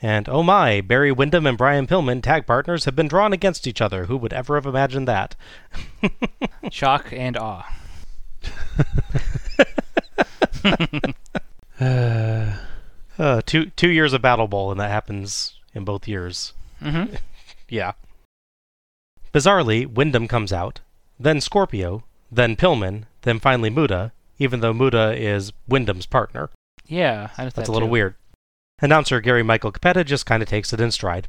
[0.00, 3.80] And oh my, Barry Windham and Brian Pillman, tag partners, have been drawn against each
[3.80, 4.04] other.
[4.04, 5.34] Who would ever have imagined that?
[6.70, 7.66] Shock and awe.
[13.18, 16.52] Uh, two two years of Battle Bowl, and that happens in both years.
[16.80, 17.04] hmm
[17.68, 17.92] Yeah.
[19.34, 20.80] Bizarrely, Windham comes out,
[21.18, 26.48] then Scorpio, then Pillman, then finally Muta, even though Muta is Windham's partner.
[26.86, 27.92] Yeah, I noticed That's that a little too.
[27.92, 28.14] weird.
[28.80, 31.26] Announcer Gary Michael Cappetta just kind of takes it in stride.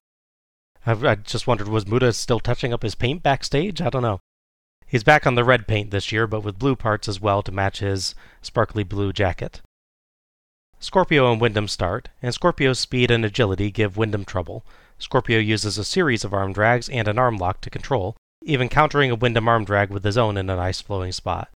[0.85, 3.81] I, I just wondered, was Muta still touching up his paint backstage?
[3.81, 4.19] I don't know.
[4.85, 7.51] He's back on the red paint this year, but with blue parts as well to
[7.51, 9.61] match his sparkly blue jacket.
[10.79, 14.65] Scorpio and Windham start, and Scorpio's speed and agility give Windham trouble.
[14.97, 19.11] Scorpio uses a series of arm drags and an arm lock to control, even countering
[19.11, 21.49] a Windham arm drag with his own in a nice flowing spot.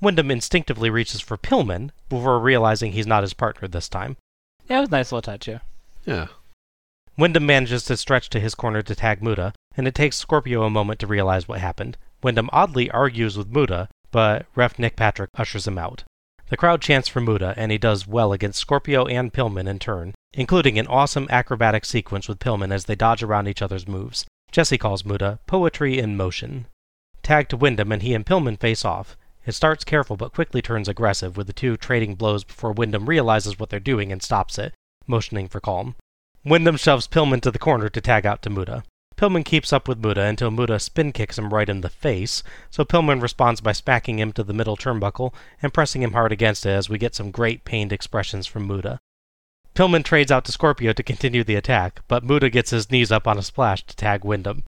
[0.00, 4.16] Windham instinctively reaches for Pillman before realizing he's not his partner this time.
[4.68, 5.60] Yeah, it was a nice little touch, yeah.
[6.04, 6.26] Yeah.
[7.16, 10.70] Windham manages to stretch to his corner to tag Muta, and it takes Scorpio a
[10.70, 11.96] moment to realize what happened.
[12.22, 16.04] Windham oddly argues with Muta, but ref Nick Patrick ushers him out.
[16.48, 20.14] The crowd chants for Muta, and he does well against Scorpio and Pillman in turn,
[20.32, 24.26] including an awesome acrobatic sequence with Pillman as they dodge around each other's moves.
[24.52, 26.66] Jesse calls Muta poetry in motion.
[27.22, 29.16] Tag to Windham, and he and Pillman face off.
[29.46, 33.58] It starts careful but quickly turns aggressive, with the two trading blows before Windham realizes
[33.58, 34.74] what they're doing and stops it,
[35.06, 35.94] motioning for calm.
[36.44, 38.82] Windham shoves Pillman to the corner to tag out to Muta.
[39.16, 42.84] Pillman keeps up with Muta until Muta spin kicks him right in the face, so
[42.84, 45.32] Pillman responds by smacking him to the middle turnbuckle
[45.62, 48.98] and pressing him hard against it as we get some great pained expressions from Muta.
[49.74, 53.26] Pillman trades out to Scorpio to continue the attack, but Muta gets his knees up
[53.26, 54.64] on a splash to tag Windham.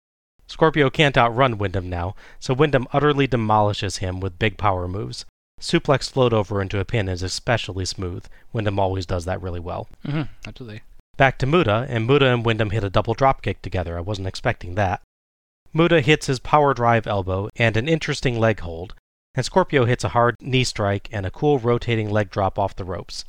[0.47, 5.25] Scorpio can't outrun Windham now, so Windham utterly demolishes him with big power moves.
[5.59, 8.25] Suplex float over into a pin is especially smooth.
[8.53, 9.87] Windham always does that really well.
[10.05, 10.81] hmm Absolutely.
[11.17, 13.97] Back to Muta, and Muta and Windham hit a double dropkick together.
[13.97, 15.01] I wasn't expecting that.
[15.73, 18.95] Muta hits his power drive elbow and an interesting leg hold,
[19.33, 22.85] and Scorpio hits a hard knee strike and a cool rotating leg drop off the
[22.85, 23.25] ropes.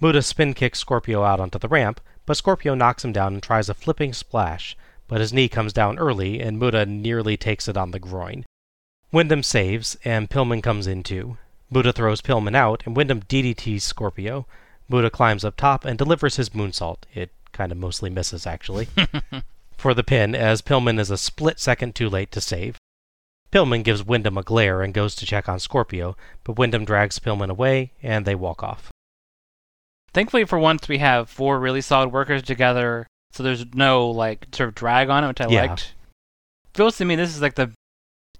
[0.00, 3.68] Muta spin kicks Scorpio out onto the ramp, but Scorpio knocks him down and tries
[3.68, 4.76] a flipping splash,
[5.08, 8.44] but his knee comes down early and Muta nearly takes it on the groin.
[9.12, 11.36] Windham saves, and Pillman comes in too.
[11.70, 14.46] Muta throws Pillman out, and Windham DDTs Scorpio.
[14.88, 16.98] Muta climbs up top and delivers his moonsault.
[17.14, 18.88] It kind of mostly misses, actually.
[19.76, 22.76] for the pin, as Pillman is a split second too late to save.
[23.52, 27.50] Pillman gives Windham a glare and goes to check on Scorpio, but Windham drags Pillman
[27.50, 28.90] away, and they walk off.
[30.12, 34.68] Thankfully, for once, we have four really solid workers together, so there's no like sort
[34.68, 35.62] of drag on it, which I Yeah.
[35.66, 35.94] liked.
[36.74, 37.70] Feels to me this is like the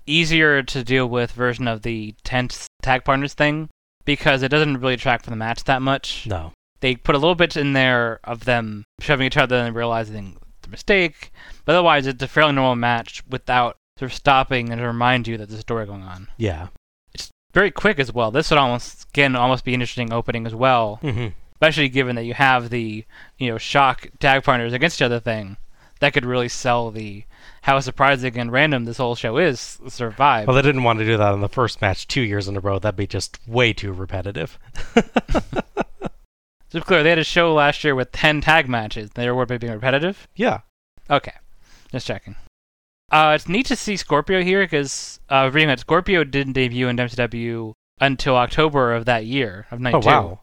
[0.07, 3.68] easier to deal with version of the tense tag partners thing
[4.05, 6.26] because it doesn't really track for the match that much.
[6.26, 6.53] No.
[6.80, 10.68] They put a little bit in there of them shoving each other and realizing the
[10.68, 11.32] mistake,
[11.64, 15.38] but otherwise it's a fairly normal match without sort of stopping and to remind you
[15.38, 16.28] that there's a story going on.
[16.36, 16.68] Yeah.
[17.14, 18.30] It's very quick as well.
[18.30, 21.28] This would almost again almost be an interesting opening as well hmm
[21.65, 23.05] especially given that you have the
[23.39, 25.57] you know shock tag partners against each other thing
[26.01, 27.25] that could really sell the
[27.62, 30.47] how surprising and random this whole show is survive.
[30.47, 32.61] Well, they didn't want to do that in the first match two years in a
[32.61, 32.79] row.
[32.79, 34.59] That'd be just way too repetitive.
[36.69, 39.11] so clear, they had a show last year with ten tag matches.
[39.15, 40.29] They were being repetitive.
[40.37, 40.61] yeah.
[41.09, 41.33] Okay,
[41.91, 42.37] just checking.
[43.11, 46.97] Uh, it's neat to see Scorpio here because uh, reading that Scorpio didn't debut in
[46.97, 50.09] WCW until October of that year of 92.
[50.09, 50.41] Oh, wow.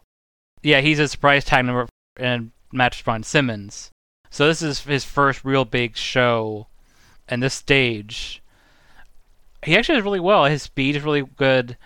[0.62, 3.90] Yeah, he's a surprise tag number and match with Ron Simmons.
[4.30, 6.68] So this is his first real big show,
[7.28, 8.42] and this stage,
[9.64, 10.44] he actually does really well.
[10.46, 11.76] His speed is really good.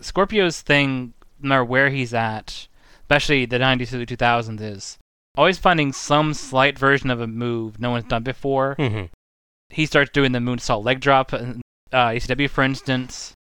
[0.00, 2.68] Scorpio's thing, no matter where he's at,
[3.02, 4.98] especially the '90s to the 2000s, is
[5.36, 8.74] always finding some slight version of a move no one's done before.
[8.78, 9.04] hmm
[9.70, 11.38] He starts doing the moonsault leg drop, uh,
[11.92, 13.32] ECW for instance.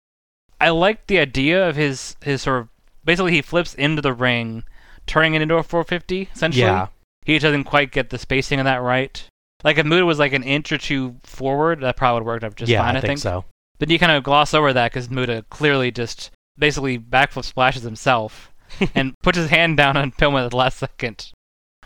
[0.61, 2.69] I like the idea of his his sort of
[3.11, 4.63] basically he flips into the ring,
[5.05, 6.63] turning it into a 450 essentially.
[6.63, 6.87] Yeah.
[7.25, 9.27] He doesn't quite get the spacing of that right.
[9.65, 12.45] Like if Muta was like an inch or two forward, that probably would have worked
[12.45, 12.95] out just yeah, fine.
[12.95, 13.45] I, I think so.
[13.81, 18.53] But you kind of gloss over that because Muta clearly just basically backflip splashes himself
[18.95, 21.33] and puts his hand down on Pillman at the last second.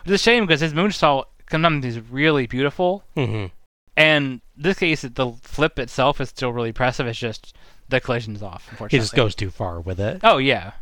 [0.03, 3.03] Which is a shame because his moonsault sometimes is really beautiful.
[3.15, 3.47] hmm
[3.97, 7.07] And this case, the flip itself is still really impressive.
[7.07, 7.57] It's just
[7.89, 8.69] the collision's off.
[8.71, 10.21] Unfortunately, he just goes too far with it.
[10.23, 10.73] Oh yeah.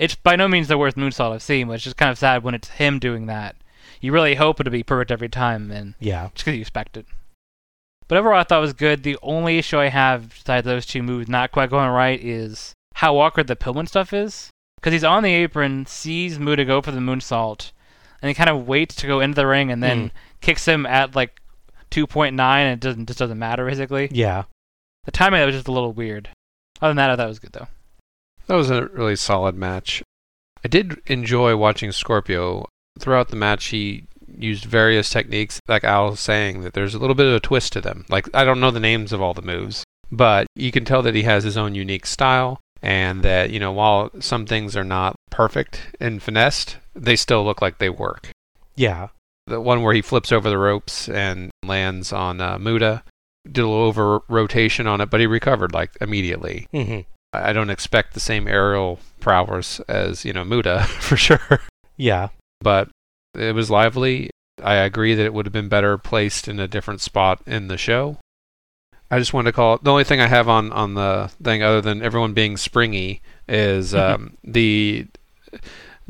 [0.00, 2.42] It's by no means the worst moonsault I've seen, but it's just kind of sad
[2.42, 3.54] when it's him doing that.
[4.00, 6.30] You really hope it'll be perfect every time, and Yeah.
[6.32, 7.04] just because you expect it.
[8.08, 9.02] But overall, I thought it was good.
[9.02, 13.18] The only issue I have besides those two moves not quite going right is how
[13.18, 14.48] awkward the Pillman stuff is.
[14.76, 17.70] Because he's on the apron, sees Muta go for the moonsault,
[18.22, 20.10] and he kind of waits to go into the ring, and then Mm.
[20.40, 21.40] kicks him at like
[21.90, 24.08] 2.9, and it doesn't just doesn't matter basically.
[24.10, 24.44] Yeah.
[25.04, 26.30] The timing of it was just a little weird.
[26.80, 27.68] Other than that, I thought it was good though.
[28.46, 30.02] That was a really solid match.
[30.64, 32.66] I did enjoy watching Scorpio.
[32.98, 37.14] Throughout the match, he used various techniques, like Al was saying, that there's a little
[37.14, 38.04] bit of a twist to them.
[38.08, 41.14] Like, I don't know the names of all the moves, but you can tell that
[41.14, 45.14] he has his own unique style, and that, you know, while some things are not
[45.30, 48.30] perfect and finessed, they still look like they work.
[48.76, 49.08] Yeah.
[49.46, 53.02] The one where he flips over the ropes and lands on uh, Muta,
[53.50, 56.66] did a little over rotation on it, but he recovered, like, immediately.
[56.72, 57.00] hmm
[57.32, 61.60] I don't expect the same aerial prowess as you know Muta for sure,
[61.96, 62.28] Yeah.
[62.60, 62.88] but
[63.34, 64.30] it was lively.
[64.62, 67.78] I agree that it would have been better placed in a different spot in the
[67.78, 68.18] show.
[69.10, 69.84] I just wanted to call it.
[69.84, 73.94] The only thing I have on on the thing, other than everyone being springy, is
[73.94, 75.06] um, the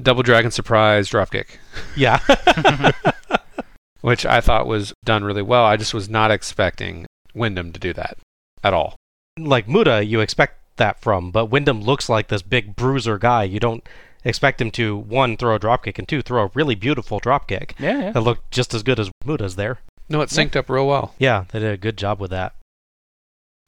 [0.00, 1.58] double dragon surprise dropkick,
[1.96, 2.18] Yeah.
[4.00, 5.64] which I thought was done really well.
[5.64, 8.16] I just was not expecting Windham to do that
[8.64, 8.96] at all.
[9.38, 13.44] like Muta, you expect that from, but Windham looks like this big bruiser guy.
[13.44, 13.88] You don't
[14.24, 18.00] expect him to one throw a dropkick and two throw a really beautiful dropkick Yeah,
[18.00, 18.10] yeah.
[18.12, 19.78] that looked just as good as Muta's there.
[20.08, 21.14] No, it synced up real well.
[21.18, 22.54] Yeah, they did a good job with that.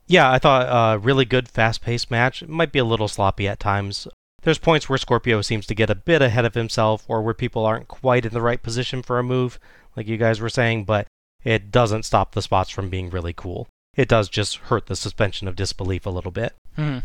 [0.09, 2.43] Yeah, I thought a really good, fast-paced match.
[2.43, 4.09] It might be a little sloppy at times.
[4.43, 7.65] There's points where Scorpio seems to get a bit ahead of himself, or where people
[7.65, 9.61] aren't quite in the right position for a move,
[9.97, 11.07] like you guys were saying, but
[11.45, 13.69] it doesn't stop the spots from being really cool.
[13.97, 16.55] It does just hurt the suspension of disbelief a little bit.
[16.79, 17.03] Mhm.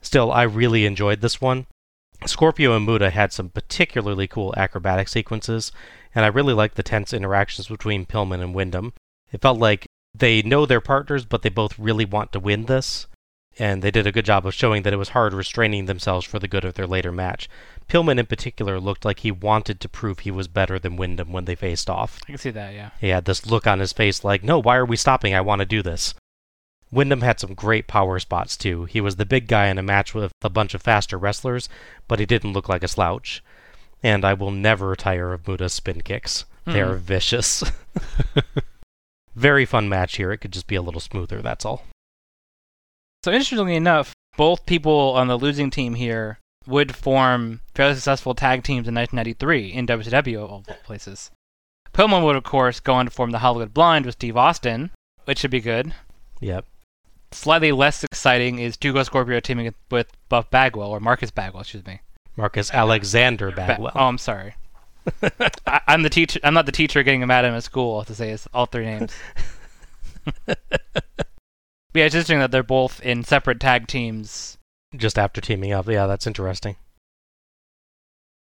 [0.00, 1.66] Still, I really enjoyed this one.
[2.26, 5.72] Scorpio and Muta had some particularly cool acrobatic sequences,
[6.14, 8.92] and I really liked the tense interactions between Pillman and Windham.
[9.32, 13.06] It felt like they know their partners, but they both really want to win this,
[13.58, 16.38] and they did a good job of showing that it was hard restraining themselves for
[16.38, 17.48] the good of their later match.
[17.88, 21.44] Pillman, in particular, looked like he wanted to prove he was better than Windham when
[21.44, 22.20] they faced off.
[22.24, 22.74] I can see that.
[22.74, 22.90] Yeah.
[23.00, 25.34] He had this look on his face like, no, why are we stopping?
[25.34, 26.14] I want to do this.
[26.90, 28.84] Windham had some great power spots too.
[28.84, 31.68] He was the big guy in a match with a bunch of faster wrestlers,
[32.06, 33.42] but he didn't look like a slouch.
[34.02, 36.44] And I will never tire of Muta's spin kicks.
[36.64, 37.02] They are hmm.
[37.04, 37.64] vicious.
[39.34, 40.32] Very fun match here.
[40.32, 41.84] It could just be a little smoother, that's all.
[43.24, 48.62] So interestingly enough, both people on the losing team here would form fairly successful tag
[48.62, 51.30] teams in 1993 in WCW of all places.
[51.92, 54.90] Pillman would, of course, go on to form the Hollywood Blonds with Steve Austin,
[55.24, 55.94] which should be good.
[56.40, 56.64] Yep.
[57.30, 62.00] Slightly less exciting is Tugo Scorpio teaming with Buff Bagwell, or Marcus Bagwell, excuse me.
[62.36, 63.92] Marcus Alexander Ba- Bagwell.
[63.94, 64.54] oh, I'm sorry.
[65.66, 66.40] I, I'm the teacher.
[66.42, 68.84] I'm not the teacher getting mad at him at school to say his, all three
[68.86, 69.12] names.
[71.94, 74.58] Yeah, it's interesting that they're both in separate tag teams.
[74.94, 75.88] just after teaming up.
[75.88, 76.76] Yeah, that's interesting.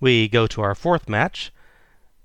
[0.00, 1.52] We go to our fourth match,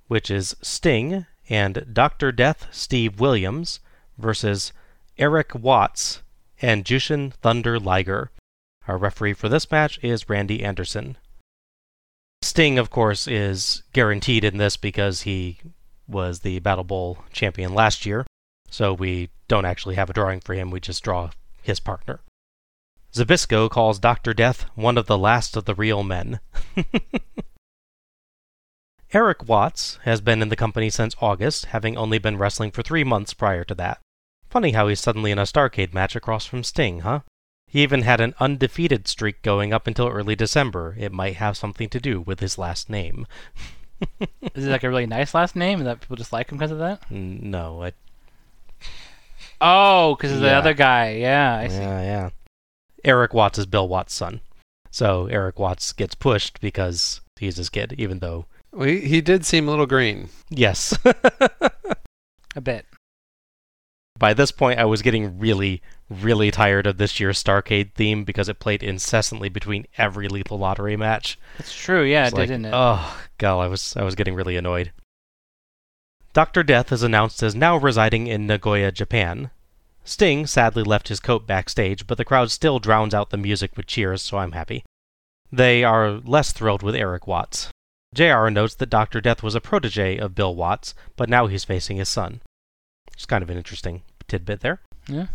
[0.08, 2.32] which is Sting and Dr.
[2.32, 3.80] Death Steve Williams
[4.18, 4.74] versus
[5.18, 6.22] Eric Watts
[6.62, 8.32] and Jushin Thunder Liger.
[8.88, 11.18] Our referee for this match is Randy Anderson.
[12.42, 15.60] Sting, of course, is guaranteed in this because he
[16.08, 18.26] was the Battle Bowl champion last year,
[18.70, 21.32] so we don't actually have a drawing for him, we just draw
[21.62, 22.20] his partner.
[23.14, 24.34] Zbyszko calls Dr.
[24.34, 26.40] Death one of the last of the real men.
[29.14, 33.06] Eric Watts has been in the company since August, having only been wrestling for three
[33.06, 34.00] months prior to that.
[34.56, 37.20] Funny how he's suddenly in a Starcade match across from Sting, huh?
[37.68, 40.96] He even had an undefeated streak going up until early December.
[40.98, 43.28] It might have something to do with his last name.
[44.56, 46.72] Is it like a really nice last name, and that people just like him because
[46.72, 47.02] of that?
[47.12, 47.92] No, I,
[49.60, 51.16] Oh, because of the other guy.
[51.16, 51.76] Yeah, I see.
[51.76, 52.30] yeah, yeah.
[53.04, 54.40] Eric Watts is Bill Watts' son.
[54.90, 59.46] So Eric Watts gets pushed because he's his kid, even though, Well, he, he did
[59.46, 60.30] seem a little green.
[60.50, 60.98] yes.
[62.56, 62.86] A bit.
[64.18, 68.48] By this point, I was getting really, really tired of this year's Starcade theme because
[68.48, 71.38] it played incessantly between every Lethal Lottery match.
[71.60, 72.04] It's true.
[72.04, 72.74] Yeah, it like, did, didn't it?
[72.74, 74.94] Oh, God, I was, I was getting really annoyed.
[76.32, 76.64] Dr.
[76.64, 79.52] Death is announced as now residing in Nagoya, Japan.
[80.06, 83.88] Sting sadly left his coat backstage, but the crowd still drowns out the music with
[83.88, 84.86] cheers, so I'm happy.
[85.52, 87.70] They are less thrilled with Eric Watts.
[88.14, 89.20] JR notes that Dr.
[89.20, 92.42] Death was a protege of Bill Watts, but now he's facing his son.
[93.16, 94.82] It's kind of an interesting tidbit there.
[95.08, 95.28] Yeah.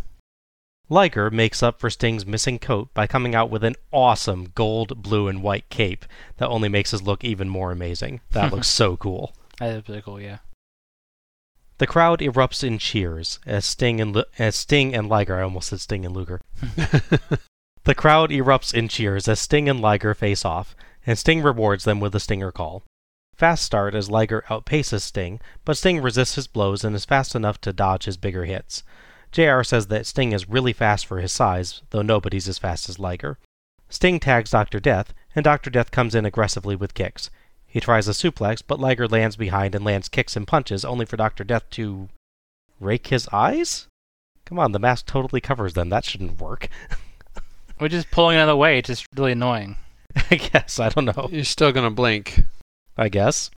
[0.88, 5.28] Liger makes up for Sting's missing coat by coming out with an awesome gold, blue,
[5.28, 6.04] and white cape
[6.38, 8.20] that only makes his look even more amazing.
[8.32, 9.32] That looks so cool.
[9.60, 10.38] That is pretty cool, yeah.
[11.78, 15.38] The crowd erupts in cheers as Sting and as Sting and Liger.
[15.38, 16.40] I almost said Sting and Luger.
[17.84, 20.74] the crowd erupts in cheers as Sting and Liger face off,
[21.06, 22.82] and Sting rewards them with a Stinger call.
[23.40, 27.58] Fast start as Liger outpaces Sting, but Sting resists his blows and is fast enough
[27.62, 28.82] to dodge his bigger hits.
[29.32, 32.98] JR says that Sting is really fast for his size, though nobody's as fast as
[32.98, 33.38] Liger.
[33.88, 34.78] Sting tags Dr.
[34.78, 35.70] Death, and Dr.
[35.70, 37.30] Death comes in aggressively with kicks.
[37.66, 41.16] He tries a suplex, but Liger lands behind and lands kicks and punches, only for
[41.16, 41.42] Dr.
[41.42, 42.10] Death to.
[42.78, 43.86] rake his eyes?
[44.44, 45.88] Come on, the mask totally covers them.
[45.88, 46.68] That shouldn't work.
[47.80, 48.76] We're just pulling it out of the way.
[48.76, 49.76] It's just really annoying.
[50.30, 50.78] I guess.
[50.78, 51.30] I don't know.
[51.32, 52.44] You're still gonna blink.
[53.00, 53.50] I guess.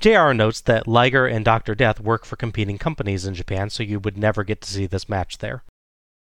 [0.00, 1.76] JR notes that Liger and Dr.
[1.76, 5.08] Death work for competing companies in Japan, so you would never get to see this
[5.08, 5.62] match there.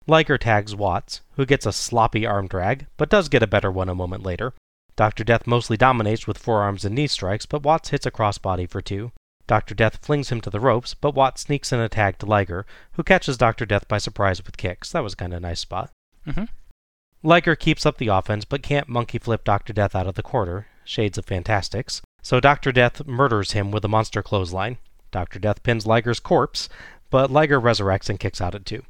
[0.09, 3.89] Liger tags Watts, who gets a sloppy arm drag, but does get a better one
[3.89, 4.53] a moment later.
[4.97, 5.23] Dr.
[5.23, 9.13] Death mostly dominates with forearms and knee strikes, but Watts hits a crossbody for two.
[9.47, 9.75] Dr.
[9.75, 13.05] Death flings him to the ropes, but Watts sneaks in a tag to Liger, who
[13.05, 13.65] catches Dr.
[13.65, 14.91] Death by surprise with kicks.
[14.91, 15.91] That was kind of a nice spot.
[16.27, 16.49] Mhm.
[17.23, 19.73] Liger keeps up the offense, but can't monkey flip Dr.
[19.73, 20.67] Death out of the quarter.
[20.85, 22.03] Shades of Fantastics.
[22.25, 22.73] So Dr.
[22.73, 24.79] Death murders him with a monster clothesline.
[25.11, 25.39] Dr.
[25.39, 26.71] Death pins Liger's corpse,
[27.11, 28.83] but Liger resurrects and kicks out at two.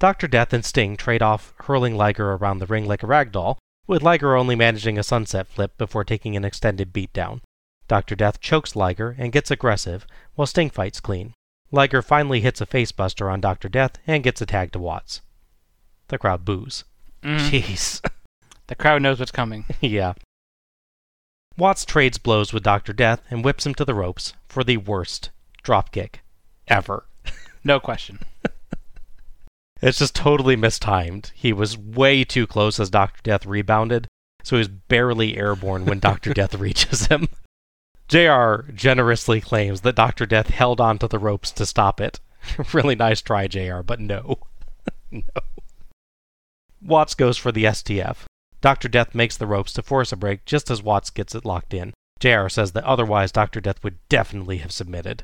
[0.00, 0.26] Dr.
[0.26, 4.02] Death and Sting trade off hurling Liger around the ring like a rag doll, with
[4.02, 7.40] Liger only managing a sunset flip before taking an extended beatdown.
[7.86, 8.16] Dr.
[8.16, 10.04] Death chokes Liger and gets aggressive,
[10.34, 11.34] while Sting fights clean.
[11.70, 13.68] Liger finally hits a facebuster on Dr.
[13.68, 15.20] Death and gets a tag to Watts.
[16.08, 16.82] The crowd boos.
[17.22, 17.38] Mm.
[17.38, 18.10] Jeez.
[18.68, 19.64] The crowd knows what's coming.
[19.80, 20.14] yeah.
[21.58, 22.92] Watts trades blows with Dr.
[22.92, 25.30] Death and whips him to the ropes for the worst
[25.62, 26.16] dropkick
[26.68, 27.06] ever.
[27.64, 28.20] No question.
[29.82, 31.32] It's just totally mistimed.
[31.34, 33.20] He was way too close as Dr.
[33.24, 34.06] Death rebounded,
[34.44, 36.32] so he was barely airborne when Dr.
[36.32, 37.28] Death reaches him.
[38.08, 40.26] JR generously claims that Dr.
[40.26, 42.20] Death held onto the ropes to stop it.
[42.72, 44.38] really nice try, JR, but no.
[45.10, 45.22] no.
[46.80, 48.18] Watts goes for the STF.
[48.66, 48.88] Dr.
[48.88, 51.94] Death makes the ropes to force a break just as Watts gets it locked in.
[52.18, 53.60] JR says that otherwise Dr.
[53.60, 55.22] Death would definitely have submitted.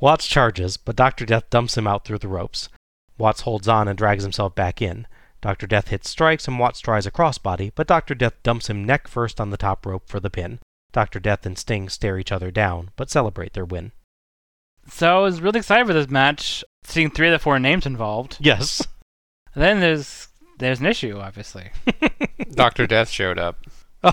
[0.00, 1.24] Watts charges, but Dr.
[1.24, 2.68] Death dumps him out through the ropes.
[3.16, 5.06] Watts holds on and drags himself back in.
[5.40, 5.66] Dr.
[5.66, 8.14] Death hits strikes and Watts tries a crossbody, but Dr.
[8.14, 10.58] Death dumps him neck first on the top rope for the pin.
[10.92, 11.20] Dr.
[11.20, 13.92] Death and Sting stare each other down, but celebrate their win.
[14.86, 18.36] So I was really excited for this match, seeing three of the four names involved.
[18.38, 18.86] Yes.
[19.54, 20.27] And then there's
[20.58, 21.70] there's an issue, obviously.
[22.52, 22.86] Dr.
[22.86, 23.58] Death showed up.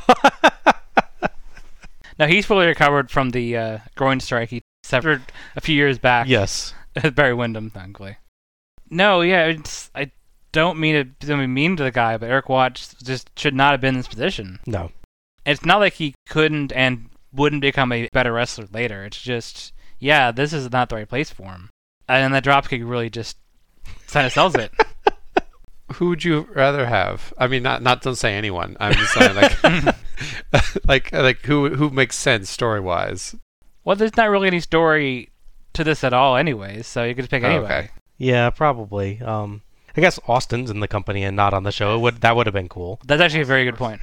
[2.17, 5.21] Now he's fully recovered from the uh, groin strike he suffered
[5.55, 6.27] a few years back.
[6.27, 6.73] yes.
[7.13, 8.17] Barry Windham, thankfully.
[8.89, 10.11] No, yeah, it's, I
[10.51, 13.81] don't mean to be mean to the guy, but Eric Watts just should not have
[13.81, 14.59] been in this position.
[14.65, 14.91] No.
[15.45, 19.03] It's not like he couldn't and wouldn't become a better wrestler later.
[19.03, 21.69] It's just, yeah, this is not the right place for him.
[22.07, 23.37] And that dropkick really just
[24.07, 24.71] kind of sells it.
[25.93, 27.33] Who would you rather have?
[27.38, 28.75] I mean, not not don't say anyone.
[28.79, 29.63] I'm just saying like
[30.88, 33.36] like like who who makes sense story wise.
[33.83, 35.29] well, there's not really any story
[35.73, 37.73] to this at all, anyways, so you could just pick Oh, anybody.
[37.73, 37.89] okay.
[38.17, 39.19] Yeah, probably.
[39.21, 39.61] Um,
[39.97, 41.95] I guess Austin's in the company and not on the show.
[41.95, 42.99] It would that would have been cool.
[43.05, 44.01] That's actually a very good point.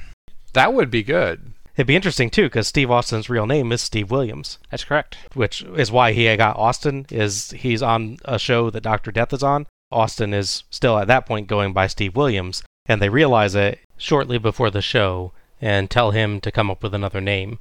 [0.53, 1.53] That would be good.
[1.75, 5.17] It'd be interesting too, because Steve Austin's real name is Steve Williams, That's correct.
[5.33, 7.07] which is why he got Austin.
[7.09, 9.65] Is he's on a show that Doctor Death is on.
[9.93, 14.37] Austin is still at that point going by Steve Williams, and they realize it shortly
[14.37, 15.31] before the show
[15.61, 17.59] and tell him to come up with another name.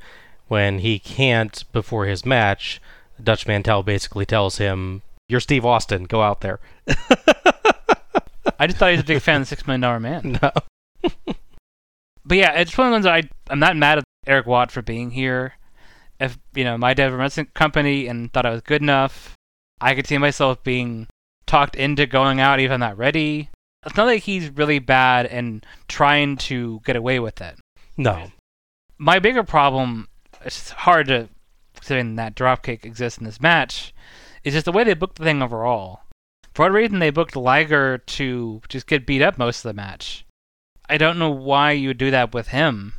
[0.49, 2.81] When he can't before his match,
[3.23, 6.05] Dutch Mantel basically tells him, "You're Steve Austin.
[6.05, 6.59] Go out there."
[8.59, 10.39] I just thought he was a big fan of the Six Million Dollar Man.
[10.43, 10.51] no.
[12.25, 14.83] But yeah, it's one of the those I I'm not mad at Eric Watt for
[14.83, 15.55] being here.
[16.21, 19.35] If you know my dad was a wrestling company and thought I was good enough,
[19.81, 21.09] I could see myself being
[21.53, 23.51] talked into going out even not ready.
[23.85, 27.59] It's not like he's really bad and trying to get away with it.
[27.99, 28.33] No.
[28.97, 30.09] My bigger problem,
[30.47, 31.29] it's hard to
[31.75, 33.93] considering that dropkick exists in this match,
[34.45, 36.01] is just the way they booked the thing overall.
[36.55, 40.25] For what reason they booked Liger to just get beat up most of the match.
[40.89, 42.95] I don't know why you would do that with him.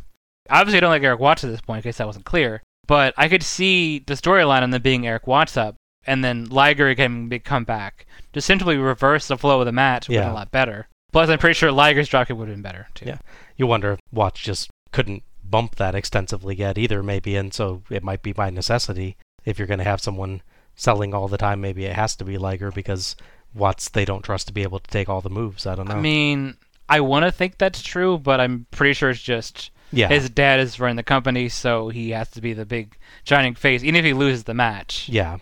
[0.51, 2.61] Obviously, I don't like Eric Watts at this point, in case that wasn't clear.
[2.85, 5.75] But I could see the storyline on them being Eric Watts up,
[6.05, 8.05] and then Liger can a big comeback.
[8.33, 10.31] Just simply reverse the flow of the match would Yeah.
[10.31, 10.87] a lot better.
[11.11, 13.05] Plus, I'm pretty sure Liger's dropkick would have been better, too.
[13.05, 13.19] Yeah.
[13.55, 18.03] You wonder if Watts just couldn't bump that extensively yet either, maybe, and so it
[18.03, 19.15] might be by necessity.
[19.45, 20.41] If you're going to have someone
[20.75, 23.15] selling all the time, maybe it has to be Liger because
[23.53, 25.67] Watts they don't trust to be able to take all the moves.
[25.67, 25.93] I don't know.
[25.95, 26.55] I mean,
[26.89, 30.59] I want to think that's true, but I'm pretty sure it's just yeah, his dad
[30.59, 34.05] is running the company, so he has to be the big shining face, even if
[34.05, 35.07] he loses the match.
[35.07, 35.37] yeah,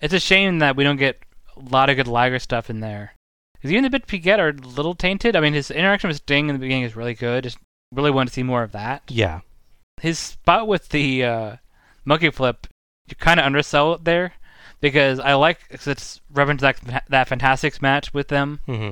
[0.00, 1.18] It's a shame that we don't get
[1.56, 3.14] a lot of good Liger stuff in there.
[3.54, 5.34] Because even the bit we get are a little tainted.
[5.34, 7.42] I mean, his interaction with Sting in the beginning is really good.
[7.44, 7.58] Just
[7.92, 9.02] really want to see more of that.
[9.08, 9.40] yeah,
[10.00, 11.56] His spot with the uh,
[12.04, 12.66] monkey flip,
[13.08, 14.34] you kind of undersell it there.
[14.80, 18.60] Because I like, cause it's reference that, that Fantastics match with them.
[18.66, 18.90] hmm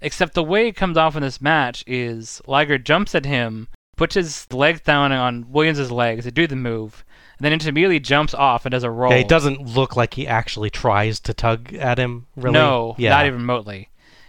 [0.00, 3.66] Except the way it comes off in this match is Liger jumps at him,
[3.96, 7.04] puts his legs down on Williams' legs to do the move,
[7.40, 9.12] and then immediately jumps off and does a roll.
[9.12, 12.26] Yeah, it doesn't look like he actually tries to tug at him.
[12.36, 13.88] Really, No, yeah, not even remotely.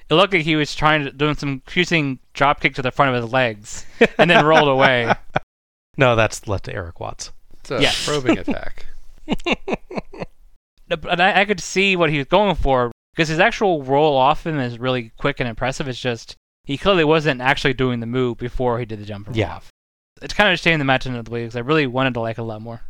[0.10, 3.16] It looked like he was trying to doing some confusing drop kick to the front
[3.16, 3.86] of his legs
[4.18, 5.14] and then rolled away.
[5.98, 7.32] No, that's left to Eric Watts.
[7.60, 8.06] It's a Yes.
[8.06, 8.86] probing attack.
[10.88, 14.48] But I, I could see what he was going for because his actual roll off
[14.48, 15.88] him is really quick and impressive.
[15.88, 19.58] It's just he clearly wasn't actually doing the move before he did the jump Yeah.
[19.58, 19.70] off.
[20.22, 22.22] It's kind of a shame the match ended the way because I really wanted to
[22.22, 22.82] like it a lot more.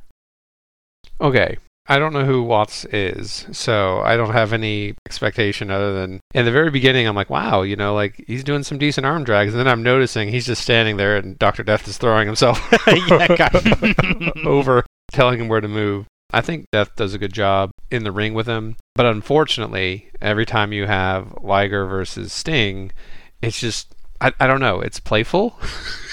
[1.22, 1.58] Okay.
[1.92, 6.46] I don't know who Watts is, so I don't have any expectation other than in
[6.46, 9.54] the very beginning I'm like, wow, you know, like he's doing some decent arm drags,
[9.54, 12.62] and then I'm noticing he's just standing there and Doctor Death is throwing himself
[14.46, 16.06] over, telling him where to move.
[16.32, 20.46] I think Death does a good job in the ring with him, but unfortunately, every
[20.46, 22.92] time you have Liger versus Sting,
[23.42, 25.52] it's just I, I don't know, it's playful.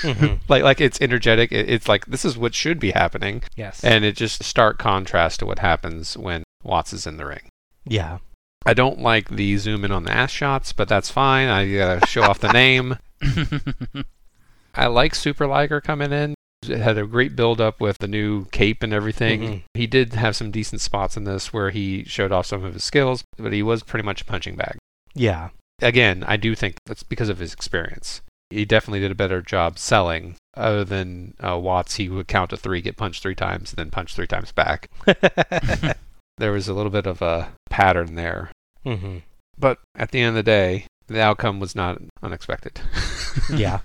[0.03, 0.41] Mhm.
[0.49, 1.51] like like it's energetic.
[1.53, 3.43] It, it's like this is what should be happening.
[3.57, 3.83] Yes.
[3.83, 7.49] And it just stark contrast to what happens when Watts is in the ring.
[7.85, 8.19] Yeah,
[8.65, 11.49] I don't like the zoom in on the ass shots, but that's fine.
[11.49, 12.99] I gotta show off the name.
[14.75, 16.35] I like Super Liger coming in.
[16.69, 19.41] It had a great build up with the new cape and everything.
[19.43, 19.63] Mhm.
[19.75, 22.85] He did have some decent spots in this where he showed off some of his
[22.85, 24.77] skills, but he was pretty much a punching bag.
[25.15, 25.49] yeah,
[25.81, 28.23] Again, I do think that's because of his experience.
[28.51, 30.37] He definitely did a better job selling.
[30.57, 33.91] Other than uh, Watts, he would count to three, get punched three times, and then
[33.91, 34.89] punch three times back.
[36.39, 38.51] There was a little bit of a pattern there.
[38.85, 39.19] hmm
[39.59, 42.79] But at the end of the day, the outcome was not unexpected.
[43.55, 43.81] yeah,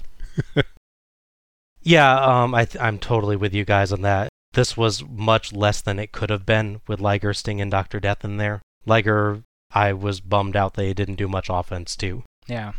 [1.82, 2.20] yeah.
[2.20, 4.30] Um, I th- I'm totally with you guys on that.
[4.54, 8.26] This was much less than it could have been with Liger, Sting, and Doctor Death
[8.26, 8.62] in there.
[8.86, 9.44] Liger,
[9.74, 12.24] I was bummed out they didn't do much offense too.
[12.48, 12.74] yeah.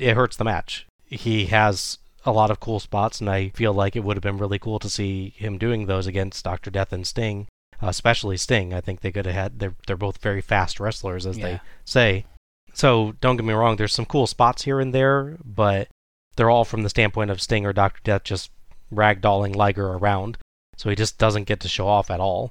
[0.00, 0.86] It hurts the match.
[1.06, 4.38] He has a lot of cool spots, and I feel like it would have been
[4.38, 7.46] really cool to see him doing those against Doctor Death and Sting,
[7.80, 8.74] especially Sting.
[8.74, 9.58] I think they could have had.
[9.60, 11.44] They're they're both very fast wrestlers, as Yeah.
[11.44, 12.24] they say.
[12.72, 13.76] So don't get me wrong.
[13.76, 15.86] There's some cool spots here and there, but
[16.34, 18.50] they're all from the standpoint of Sting or Doctor Death just
[18.92, 20.38] ragdolling Liger around.
[20.76, 22.50] So he just doesn't get to show off at all.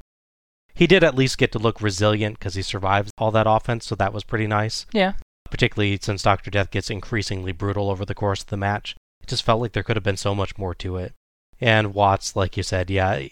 [0.76, 3.95] He did at least get to look resilient because he survived all that offense, so
[3.95, 5.13] that was pretty nice Yeah.
[5.51, 6.49] particularly since Dr.
[6.49, 8.95] Death gets increasingly brutal over the course of the match.
[9.21, 11.13] It just felt like there could have been so much more to it.
[11.61, 13.28] And Watts, like you said, yeah,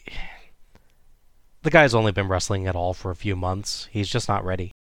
[1.63, 3.87] the guy's only been wrestling at all for a few months.
[3.91, 4.71] He's just not ready.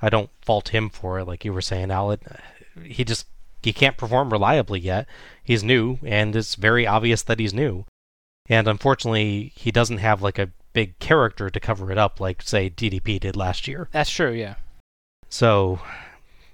[0.00, 2.16] I don't fault him for it, like you were saying, Al.
[2.82, 3.26] He just
[3.62, 5.06] he can't perform reliably yet.
[5.44, 7.84] He's new, and it's very obvious that he's new.
[8.52, 12.68] And unfortunately, he doesn't have like a big character to cover it up, like say
[12.68, 13.88] DDP did last year.
[13.92, 14.56] That's true, yeah.
[15.30, 15.80] So,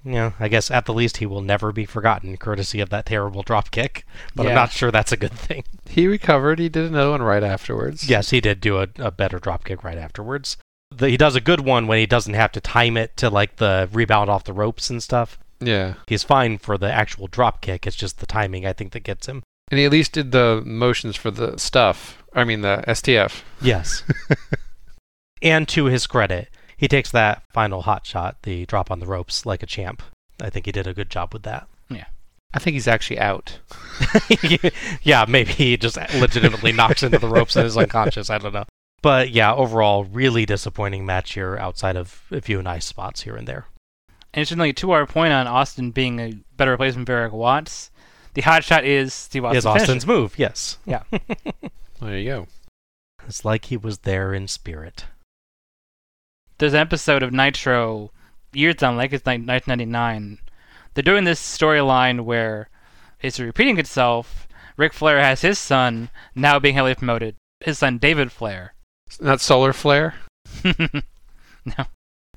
[0.04, 3.06] you know, I guess at the least he will never be forgotten, courtesy of that
[3.06, 4.06] terrible drop kick.
[4.36, 5.64] But I'm not sure that's a good thing.
[5.88, 6.60] he recovered.
[6.60, 8.08] He did another one right afterwards.
[8.08, 10.56] Yes, he did do a, a better drop kick right afterwards.
[10.92, 13.56] The, he does a good one when he doesn't have to time it to like
[13.56, 15.36] the rebound off the ropes and stuff.
[15.58, 15.94] Yeah.
[16.06, 17.88] He's fine for the actual drop kick.
[17.88, 19.42] It's just the timing I think that gets him.
[19.70, 22.22] And he at least did the motions for the stuff.
[22.32, 23.42] I mean, the STF.
[23.60, 24.02] Yes.
[25.42, 29.44] and to his credit, he takes that final hot shot, the drop on the ropes,
[29.44, 30.02] like a champ.
[30.40, 31.66] I think he did a good job with that.
[31.90, 32.06] Yeah.
[32.54, 33.58] I think he's actually out.
[35.02, 38.30] yeah, maybe he just legitimately knocks into the ropes and is unconscious.
[38.30, 38.64] I don't know.
[39.02, 43.46] But yeah, overall, really disappointing match here outside of a few nice spots here and
[43.46, 43.66] there.
[44.34, 47.90] Interestingly, to our point on Austin being a better replacement for Eric Watts,
[48.38, 50.78] the hot shot is Steve Austin's Is Austin's move, yes.
[50.86, 51.02] Yeah.
[52.00, 52.46] there you go.
[53.26, 55.06] It's like he was there in spirit.
[56.58, 58.12] There's an episode of Nitro
[58.52, 60.38] years down, like it's like 1999.
[60.94, 62.68] They're doing this storyline where
[63.20, 64.46] it's repeating itself.
[64.76, 67.34] Ric Flair has his son now being heavily promoted.
[67.58, 68.74] His son David Flair.
[69.20, 70.14] Not solar Flair.
[70.64, 71.86] no.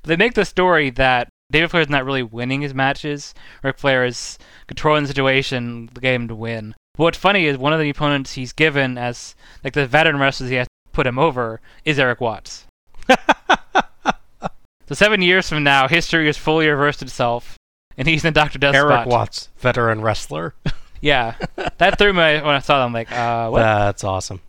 [0.02, 3.34] They make the story that David Flair is not really winning his matches.
[3.62, 6.74] Ric Flair is controlling the situation, the game to win.
[6.96, 10.56] What's funny is one of the opponents he's given as like the veteran wrestlers he
[10.56, 12.66] has to put him over is Eric Watts.
[13.08, 17.58] so seven years from now, history has fully reversed itself,
[17.96, 19.06] and he's in the Doctor Death Eric spot.
[19.06, 20.54] Watts, veteran wrestler.
[21.04, 21.34] Yeah,
[21.78, 22.94] that threw me when I saw that.
[22.94, 23.58] Like, uh, what?
[23.58, 24.40] That's awesome.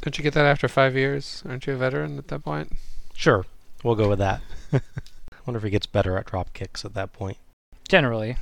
[0.00, 1.42] Don't you get that after five years?
[1.46, 2.72] Aren't you a veteran at that point?
[3.14, 3.44] Sure,
[3.84, 4.40] we'll go with that.
[5.46, 7.36] wonder if he gets better at drop kicks at that point.
[7.88, 8.36] Generally,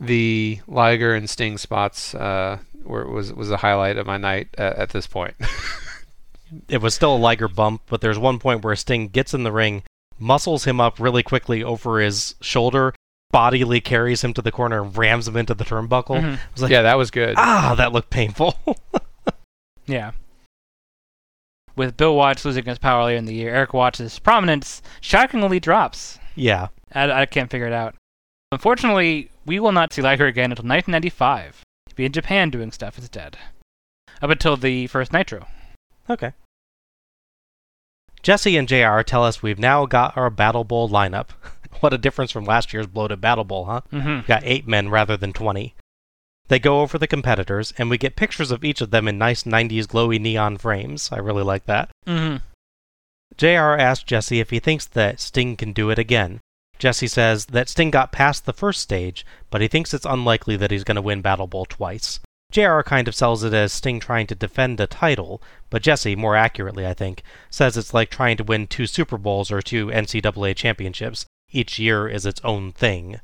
[0.00, 4.74] The Liger and Sting spots uh, were, was was a highlight of my night uh,
[4.76, 5.34] at this point.
[6.68, 9.52] It was still a Liger bump, but there's one point where Sting gets in the
[9.52, 9.82] ring,
[10.18, 12.94] muscles him up really quickly over his shoulder,
[13.30, 16.20] bodily carries him to the corner, and rams him into the turnbuckle.
[16.20, 16.34] Mhm.
[16.34, 17.34] I was like, yeah, that was good.
[17.38, 18.54] ah, that looked painful.
[19.86, 20.12] yeah.
[21.74, 26.18] With Bill Watts losing his power earlier in the year, Eric Watts' prominence shockingly drops.
[26.34, 27.94] yeah, I, I can't figure it out.
[28.50, 31.62] Unfortunately, we will not see Liger again until 1995.
[31.86, 33.38] He'll be in Japan doing stuff instead.
[34.20, 35.46] Up until the first Nitro.
[36.10, 36.32] okay.
[38.22, 41.30] Jesse and JR tell us we've now got our Battle Bowl lineup.
[41.80, 43.80] what a difference from last year's bloated Battle Bowl, huh?
[43.92, 44.08] Mm-hmm.
[44.08, 45.74] We've got eight men rather than 20.
[46.48, 49.44] They go over the competitors, and we get pictures of each of them in nice
[49.44, 51.10] 90s glowy neon frames.
[51.12, 51.90] I really like that.
[52.06, 52.36] Mm-hmm.
[53.36, 56.40] JR asks Jesse if he thinks that Sting can do it again.
[56.78, 60.70] Jesse says that Sting got past the first stage, but he thinks it's unlikely that
[60.70, 62.20] he's going to win Battle Bowl twice.
[62.50, 65.40] JR kind of sells it as Sting trying to defend a title,
[65.70, 69.50] but Jesse, more accurately I think, says it's like trying to win two Super Bowls
[69.50, 71.24] or two NCAA championships.
[71.50, 73.20] Each year is its own thing,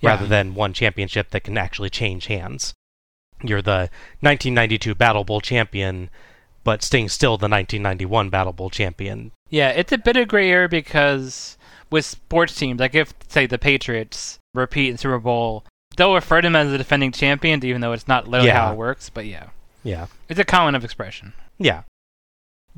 [0.00, 0.10] Yeah.
[0.10, 2.72] rather than one championship that can actually change hands.
[3.42, 3.90] You're the
[4.20, 6.10] 1992 Battle Bowl champion,
[6.64, 9.32] but Sting's still the 1991 Battle Bowl champion.
[9.48, 11.56] Yeah, it's a bit of gray area because
[11.90, 15.64] with sports teams, like if, say, the Patriots repeat in Super Bowl,
[15.96, 18.66] they'll refer to them as the defending champion, even though it's not literally Yeah.
[18.66, 19.10] how it works.
[19.10, 19.48] But yeah,
[19.82, 20.06] Yeah.
[20.28, 21.32] it's a common of expression.
[21.58, 21.82] Yeah.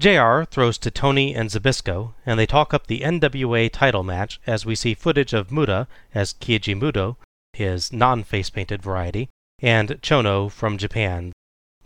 [0.02, 4.66] JR throws to Tony and Zbyszko, and they talk up the NWA title match as
[4.66, 7.18] we see footage of Muta as Keiji Muto,
[7.52, 9.28] his non face painted variety,
[9.60, 11.32] and Chono from Japan.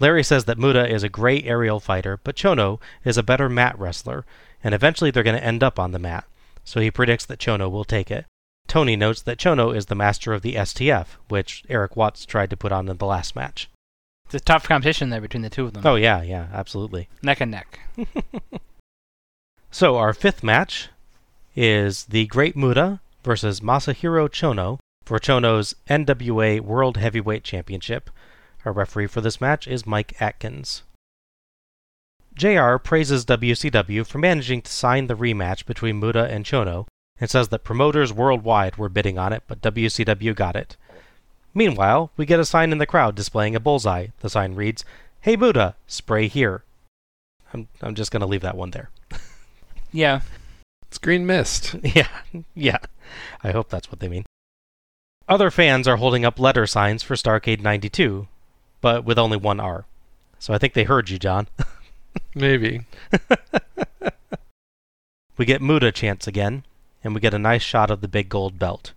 [0.00, 3.78] Larry says that Muta is a great aerial fighter, but Chono is a better mat
[3.78, 4.24] wrestler,
[4.64, 6.24] and eventually they're going to end up on the mat,
[6.64, 8.24] so he predicts that Chono will take it.
[8.66, 12.56] Tony notes that Chono is the master of the STF, which Eric Watts tried to
[12.56, 13.68] put on in the last match.
[14.26, 15.82] It's a tough competition there between the two of them.
[15.86, 17.08] Oh, yeah, yeah, absolutely.
[17.22, 17.80] Neck and neck.
[19.76, 20.88] So our fifth match
[21.54, 28.08] is the Great Muta versus Masahiro Chono for Chono's NWA World Heavyweight Championship.
[28.64, 30.82] Our referee for this match is Mike Atkins.
[32.34, 36.86] JR praises WCW for managing to sign the rematch between Muta and Chono
[37.20, 40.78] and says that promoters worldwide were bidding on it, but WCW got it.
[41.56, 44.08] Meanwhile, we get a sign in the crowd displaying a bullseye.
[44.20, 44.84] The sign reads,
[45.22, 46.64] Hey Buddha, spray here.
[47.54, 48.90] I'm, I'm just going to leave that one there.
[49.92, 50.20] Yeah.
[50.86, 51.74] It's green mist.
[51.82, 52.08] Yeah,
[52.54, 52.78] yeah.
[53.42, 54.26] I hope that's what they mean.
[55.26, 58.28] Other fans are holding up letter signs for Starcade 92,
[58.82, 59.86] but with only one R.
[60.38, 61.48] So I think they heard you, John.
[62.34, 62.82] Maybe.
[65.38, 66.64] We get Muta chants again,
[67.02, 68.92] and we get a nice shot of the big gold belt.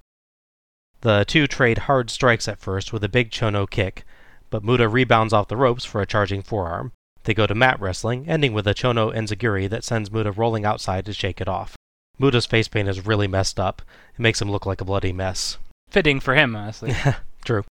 [1.01, 4.03] The two trade hard strikes at first with a big Chono kick,
[4.49, 6.91] but Muta rebounds off the ropes for a charging forearm.
[7.23, 11.05] They go to mat wrestling, ending with a Chono Enzuigiri that sends Muta rolling outside
[11.05, 11.75] to shake it off.
[12.17, 13.81] Muta's face paint is really messed up.
[14.13, 15.57] It makes him look like a bloody mess.
[15.89, 16.93] Fitting for him, honestly.
[17.45, 17.63] True.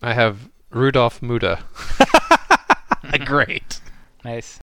[0.00, 1.60] I have Rudolph Muta.
[3.26, 3.80] Great.
[4.24, 4.58] nice.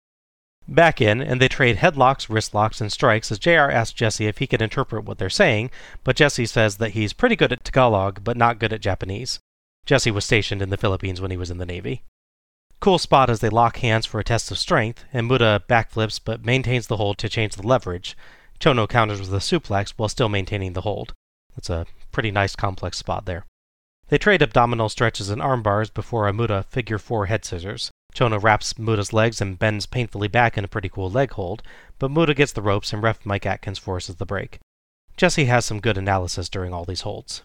[0.71, 4.47] Back in, and they trade headlocks, wristlocks, and strikes as JR asks Jesse if he
[4.47, 5.71] can interpret what they're saying,
[6.05, 9.41] but Jesse says that he's pretty good at Tagalog, but not good at Japanese.
[9.87, 12.03] Jesse was stationed in the Philippines when he was in the Navy.
[12.81, 16.45] Cool spot as they lock hands for a test of strength, and Muta backflips but
[16.45, 18.15] maintains the hold to change the leverage.
[18.61, 21.15] Chono counters with a suplex while still maintaining the hold.
[21.57, 23.47] That's a pretty nice complex spot there.
[24.09, 27.91] They trade abdominal stretches and arm bars before a Muta figure four head scissors.
[28.19, 31.63] Chono wraps Muta's legs and bends painfully back in a pretty cool leg hold,
[32.01, 34.59] but Muta gets the ropes and ref Mike Atkins forces the break.
[35.17, 37.43] Jesse has some good analysis during all these holds.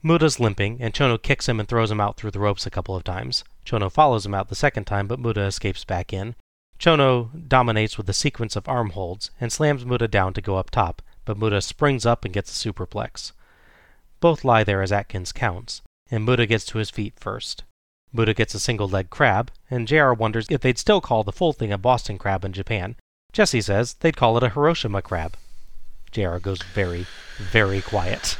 [0.00, 2.94] Muta's limping, and Chono kicks him and throws him out through the ropes a couple
[2.94, 3.42] of times.
[3.66, 6.36] Chono follows him out the second time, but Muta escapes back in.
[6.78, 10.70] Chono dominates with a sequence of arm holds and slams Muta down to go up
[10.70, 13.32] top, but Muta springs up and gets a superplex.
[14.20, 15.82] Both lie there as Atkins counts,
[16.12, 17.64] and Muda gets to his feet first.
[18.12, 21.52] Muta gets a single leg crab, and JR wonders if they'd still call the full
[21.52, 22.96] thing a Boston crab in Japan.
[23.32, 25.36] Jesse says they'd call it a Hiroshima crab.
[26.10, 27.06] JR goes very,
[27.38, 28.36] very quiet.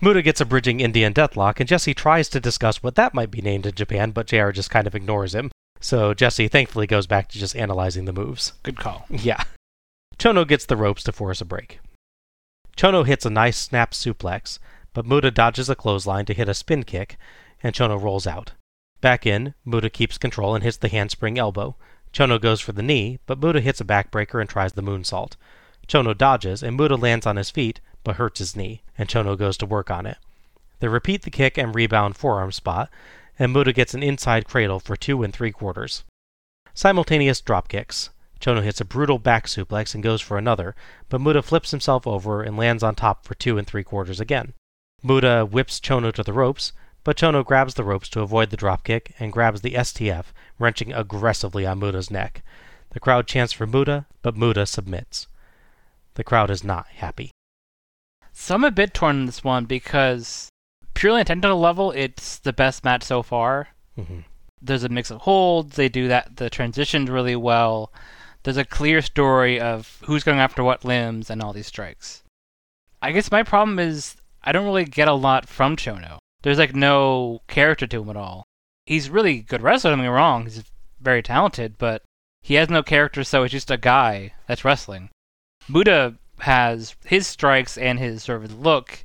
[0.00, 3.40] Muta gets a bridging Indian deathlock, and Jesse tries to discuss what that might be
[3.40, 5.52] named in Japan, but JR just kind of ignores him.
[5.80, 8.52] So Jesse thankfully goes back to just analyzing the moves.
[8.64, 9.06] Good call.
[9.10, 9.44] Yeah.
[10.18, 11.78] Chono gets the ropes to force a break.
[12.76, 14.58] Chono hits a nice snap suplex,
[14.92, 17.16] but Muta dodges a clothesline to hit a spin kick,
[17.62, 18.52] and Chono rolls out.
[19.00, 21.76] Back in, Muta keeps control and hits the handspring elbow.
[22.12, 25.32] Chono goes for the knee, but Muta hits a backbreaker and tries the moonsault.
[25.88, 29.56] Chono dodges, and Muta lands on his feet, but hurts his knee, and Chono goes
[29.56, 30.18] to work on it.
[30.80, 32.90] They repeat the kick and rebound forearm spot,
[33.38, 36.04] and Muta gets an inside cradle for two and three quarters.
[36.74, 38.10] Simultaneous drop kicks.
[38.40, 40.74] Chono hits a brutal back suplex and goes for another,
[41.08, 44.52] but Muta flips himself over and lands on top for two and three quarters again.
[45.02, 46.72] Muta whips Chono to the ropes,
[47.04, 50.26] but Chono grabs the ropes to avoid the dropkick and grabs the STF,
[50.58, 52.42] wrenching aggressively on Muta's neck.
[52.90, 55.26] The crowd chants for Muta, but Muta submits.
[56.14, 57.30] The crowd is not happy.
[58.32, 60.48] So I'm a bit torn on this one because
[60.94, 63.68] purely on technical level, it's the best match so far.
[63.96, 64.20] hmm
[64.60, 65.76] There's a mix of holds.
[65.76, 67.92] They do that the transitions really well.
[68.42, 72.22] There's a clear story of who's going after what limbs and all these strikes.
[73.00, 76.18] I guess my problem is I don't really get a lot from Chono.
[76.42, 78.44] There's like no character to him at all.
[78.86, 80.44] He's really good wrestler, don't get me wrong.
[80.44, 80.64] He's
[81.00, 82.02] very talented, but
[82.42, 85.10] he has no character, so he's just a guy that's wrestling.
[85.68, 89.04] Muta has his strikes and his sort of look,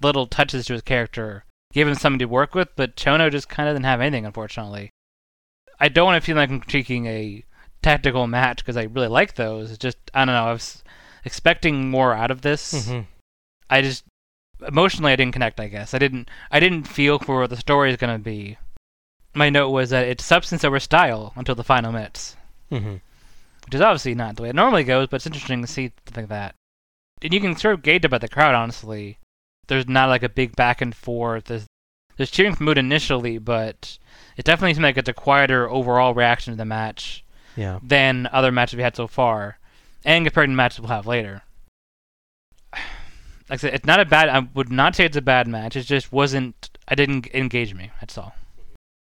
[0.00, 3.68] little touches to his character, give him something to work with, but Chono just kind
[3.68, 4.90] of didn't have anything, unfortunately.
[5.80, 7.44] I don't want to feel like I'm critiquing a
[7.82, 9.70] tactical match because I really like those.
[9.70, 10.84] It's just, I don't know, I was
[11.24, 12.86] expecting more out of this.
[12.86, 13.00] hmm
[13.68, 14.04] I just
[14.66, 15.60] emotionally I didn't connect.
[15.60, 16.30] I guess I didn't.
[16.50, 18.58] I didn't feel for what the story is gonna be.
[19.34, 22.36] My note was that it's substance over style until the final minutes,
[22.70, 22.96] hmm
[23.64, 25.08] which is obviously not the way it normally goes.
[25.08, 26.54] But it's interesting to see something like that.
[27.22, 28.54] And you can sort of gauge about the crowd.
[28.54, 29.18] Honestly,
[29.66, 31.44] there's not like a big back and forth.
[31.46, 31.66] There's
[32.16, 33.98] there's cheering for mood initially, but
[34.36, 37.24] it definitely seems like it's a quieter overall reaction to the match
[37.56, 37.80] Yeah.
[37.82, 39.58] than other matches we had so far,
[40.04, 41.42] and compared to matches we'll have later.
[43.48, 44.28] Like I said, it's not a bad.
[44.28, 45.76] I would not say it's a bad match.
[45.76, 46.70] It just wasn't.
[46.88, 47.90] I didn't engage me.
[48.00, 48.34] That's all.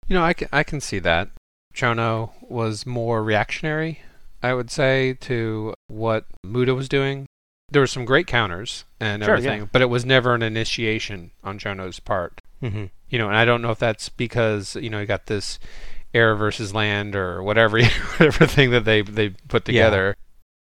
[0.07, 1.31] You know, I can, I can see that.
[1.75, 4.01] Chono was more reactionary,
[4.43, 7.27] I would say, to what Muta was doing.
[7.71, 9.67] There were some great counters and Sure, everything, yeah.
[9.71, 12.41] but it was never an initiation on Chono's part.
[12.61, 15.59] hmm You know, and I don't know if that's because, you know, you got this
[16.15, 17.79] air versus land or whatever
[18.17, 20.13] whatever thing that they they put Yeah.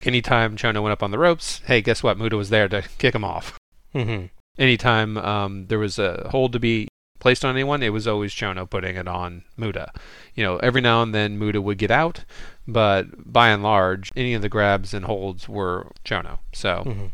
[0.03, 2.19] Anytime Chono went up on the ropes, hey, guess what?
[2.19, 3.59] Muta was there to kick him off.
[3.93, 4.27] hmm
[4.59, 6.89] Anytime um, there was a hold to be
[7.19, 9.93] placed on anyone, it was always Chono putting it on Muta.
[10.35, 12.25] You know, every now and then Muta would get out,
[12.67, 16.39] but by and large, any of the grabs and holds were Chono.
[16.53, 17.07] So, hmm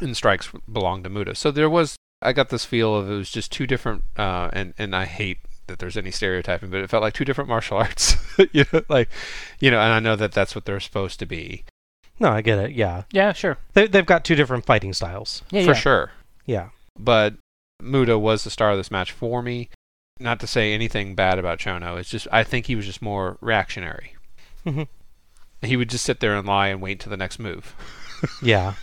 [0.00, 1.34] and strikes belonged to Muta.
[1.34, 4.74] So there was, I got this feel of it was just two different, uh, and
[4.78, 8.16] and I hate that there's any stereotyping, but it felt like two different martial arts.
[8.52, 9.08] you know, like,
[9.60, 11.64] you know, and I know that that's what they're supposed to be
[12.22, 12.70] No, I get it.
[12.70, 13.02] Yeah.
[13.10, 13.58] Yeah, sure.
[13.74, 15.42] They, they've got two different fighting styles.
[15.50, 15.74] Yeah, for yeah.
[15.74, 16.10] sure.
[16.46, 16.68] Yeah.
[16.98, 17.34] but
[17.80, 19.68] Muta was the star of this match for me.
[20.20, 23.38] Not to say anything bad about Chono, it's just I think he was just more
[23.40, 24.14] reactionary.
[24.64, 24.86] Mhm.
[25.62, 27.74] He would just sit there and lie and wait to the next move,
[28.42, 28.74] Yeah.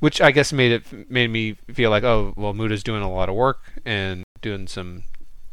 [0.00, 3.28] which I guess made it made me feel like oh well Muta's doing a lot
[3.28, 5.04] of work and doing some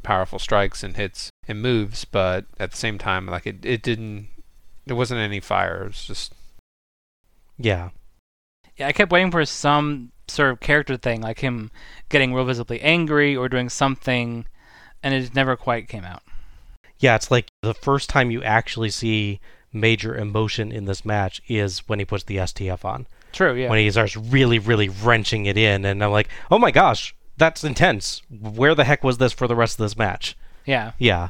[0.02, 4.28] powerful strikes and hits and moves, but at the same time like it it didn't
[4.88, 5.84] there wasn't any fire.
[5.84, 6.34] It was just
[7.58, 7.90] Yeah.
[8.78, 11.72] Yeah, I kept waiting for some sort of character thing, like him
[12.10, 14.46] getting real visibly angry or doing something,
[15.02, 16.24] and it never quite came out.
[17.00, 19.40] Yeah, it's like the first time you actually see
[19.72, 23.08] major emotion in this match is when he puts the STF on.
[23.34, 23.54] True.
[23.54, 23.70] Yeah.
[23.70, 27.64] When he starts really, really wrenching it in, and I'm like, oh my gosh, that's
[27.64, 28.22] intense.
[28.30, 30.38] Where the heck was this for the rest of this match?
[30.66, 30.92] yeah.
[30.98, 31.30] Yeah.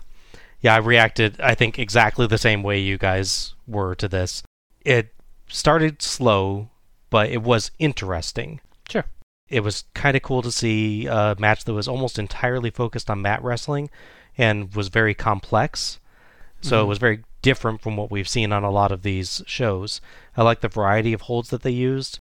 [0.62, 4.42] Yeah, I reacted, I think, exactly the same way you guys were to this.
[4.84, 5.14] It
[5.48, 6.70] started slow,
[7.10, 8.60] but it was interesting.
[8.90, 9.06] Sure.
[9.50, 13.22] It was kind of cool to see a match that was almost entirely focused on
[13.22, 13.90] mat wrestling
[14.38, 16.00] and was very complex.
[16.62, 16.88] So it Mhm.
[16.88, 20.02] was very different from what we've seen on a lot of these shows.
[20.36, 22.18] I like the variety of holds that they used.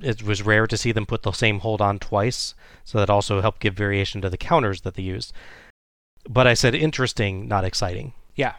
[0.00, 2.54] It was rare to see them put the same hold on twice,
[2.84, 5.32] so that also helped give variation to the counters that they used.
[6.28, 8.12] But I said interesting, not exciting.
[8.36, 8.54] Yeah.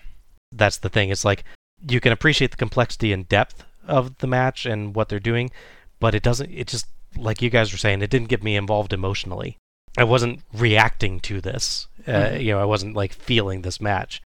[0.51, 1.09] That's the thing.
[1.09, 1.43] It's like
[1.87, 5.51] you can appreciate the complexity and depth of the match and what they're doing,
[5.99, 6.87] but it doesn't it just
[7.17, 9.57] like you guys were saying, it didn't get me involved emotionally.
[9.97, 11.87] I wasn't reacting to this.
[12.07, 12.43] Uh, Mhm.
[12.43, 14.21] you know, I wasn't like feeling this match.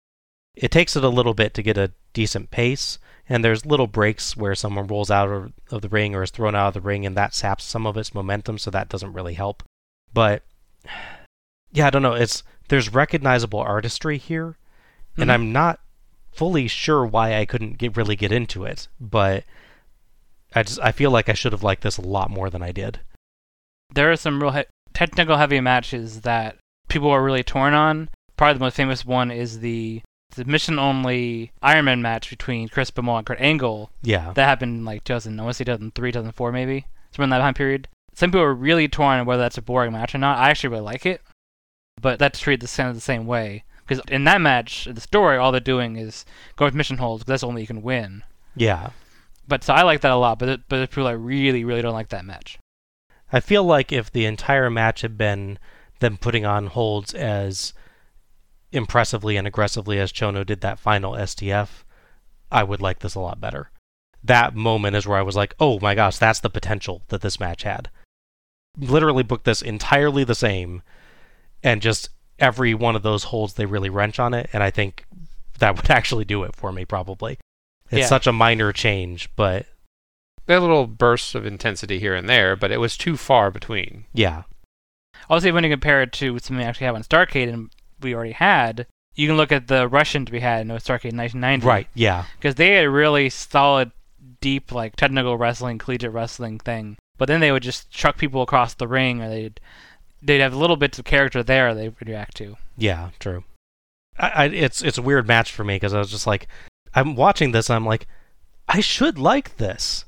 [0.56, 2.98] It takes it a little bit to get a decent pace,
[3.28, 6.56] and there's little breaks where someone rolls out of, of the ring or is thrown
[6.56, 9.34] out of the ring, and that saps some of its momentum, so that doesn't really
[9.34, 9.62] help.
[10.12, 10.42] But
[11.72, 12.14] yeah, I don't know.
[12.14, 14.56] It's there's recognizable artistry here,
[15.16, 15.34] and Mhm.
[15.34, 15.78] I'm not
[16.32, 19.44] fully sure why I couldn't get really get into it, but
[20.54, 22.72] I just I feel like I should have liked this a lot more than I
[22.72, 23.00] did.
[23.94, 24.64] there are some real he-
[24.94, 26.56] technical heavy matches that
[26.88, 28.08] people are really torn on.
[28.36, 30.00] Probably the most famous one is the
[30.32, 33.90] submission only Ironman match between Chris Benoit and Kurt Angle.
[34.02, 36.86] Yeah, That happened in like 2000, I want to say 2003, 2004 maybe.
[37.12, 37.88] Somewhere in that time period.
[38.14, 40.38] Some people are really torn on whether that's a boring match or not.
[40.38, 41.20] I actually really like it,
[42.00, 43.64] but that's treated the of the same way.
[43.92, 46.24] Because in that match, the story, all they're doing is
[46.56, 48.22] go with mission holds because that's the only you can win.
[48.56, 48.90] yeah.
[49.48, 50.38] But so I like that a lot.
[50.38, 52.58] But it, but there's people that really really don't like that match.
[53.32, 55.58] I feel like if the entire match had been
[56.00, 57.74] them putting on holds as
[58.70, 61.84] impressively and aggressively as Chono did that final STF,
[62.50, 63.70] I would like this a lot better.
[64.22, 67.40] That moment is where I was like, oh my gosh, that's the potential that this
[67.40, 67.90] match had.
[68.78, 70.82] Literally booked this entirely the same,
[71.62, 72.10] and just
[72.42, 75.04] every one of those holds they really wrench on it, and I think
[75.58, 77.38] that would actually do it for me, probably.
[77.90, 78.06] It's Yeah.
[78.06, 79.66] such a minor change, but
[80.46, 84.04] There are little bursts of intensity here and there, but it was too far between.
[84.12, 84.42] yeah.
[85.30, 87.70] Obviously, when you compare it to something we actually have on Starcade and
[88.00, 91.64] we already had, you can look at the Russians we had in Starcade 1990.
[91.66, 92.24] Right, yeah.
[92.36, 93.92] Because they had a really solid,
[94.40, 96.96] deep, like technical wrestling, collegiate wrestling thing.
[97.18, 99.60] But then they would just chuck people across the ring, or they'd
[100.22, 102.56] they'd have little bits of character there they would react to.
[102.76, 103.44] Yeah, true.
[104.18, 106.48] I, I, it's it's a weird match for me because I was just like,
[106.94, 107.68] I'm watching this.
[107.70, 108.06] I'm like,
[108.68, 110.04] I should like this.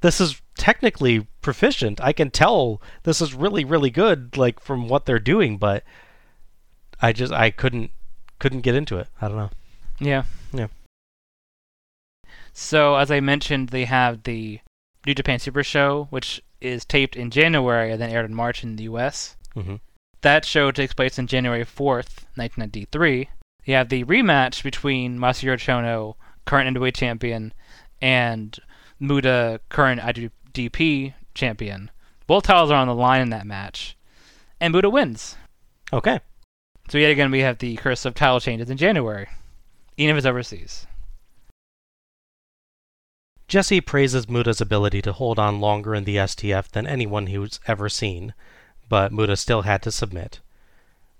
[0.00, 2.00] This is technically proficient.
[2.00, 5.58] I can tell this is really really good, like from what they're doing.
[5.58, 5.84] But
[7.02, 7.90] I just I couldn't
[8.38, 9.08] couldn't get into it.
[9.20, 9.50] I don't know.
[9.98, 10.24] Yeah.
[10.52, 10.68] Yeah.
[12.52, 14.60] So as I mentioned, they have the
[15.06, 18.76] New Japan Super Show, which is taped in January and then aired in March in
[18.76, 19.36] the U.S.
[19.54, 19.76] hmm
[20.22, 23.28] That show takes place on January 4th, 1993.
[23.64, 27.52] You have the rematch between Masahiro Chono, current NWA champion,
[28.00, 28.58] and
[28.98, 31.90] Muta, current IWGP champion.
[32.26, 33.96] Both titles are on the line in that match,
[34.60, 35.36] and Muta wins.
[35.92, 36.20] Okay.
[36.88, 39.28] So yet again, we have the curse of title changes in January,
[39.96, 40.86] even if it's overseas.
[43.50, 47.88] Jesse praises Muta's ability to hold on longer in the STF than anyone he's ever
[47.88, 48.32] seen,
[48.88, 50.38] but Muta still had to submit.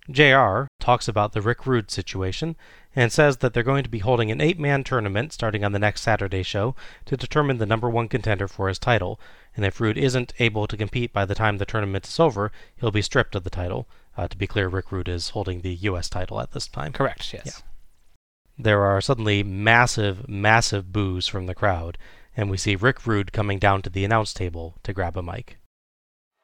[0.08, 2.54] JR talks about the Rick Rude situation
[2.94, 5.80] and says that they're going to be holding an eight man tournament starting on the
[5.80, 6.76] next Saturday show
[7.06, 9.18] to determine the number one contender for his title,
[9.56, 12.92] and if Rude isn't able to compete by the time the tournament is over, he'll
[12.92, 13.88] be stripped of the title.
[14.16, 16.08] Uh, to be clear, Rick Rude is holding the U.S.
[16.08, 16.92] title at this time.
[16.92, 17.34] Correct.
[17.34, 17.64] Yes.
[18.56, 21.98] There are suddenly massive, massive boos from the crowd,
[22.40, 25.58] and we see Rick Rude coming down to the announce table to grab a mic.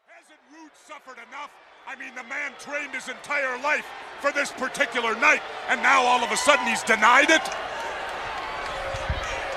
[0.07, 1.51] Hasn't Rude suffered enough?
[1.89, 3.87] I mean, the man trained his entire life
[4.21, 5.41] for this particular night,
[5.71, 7.41] and now all of a sudden he's denied it?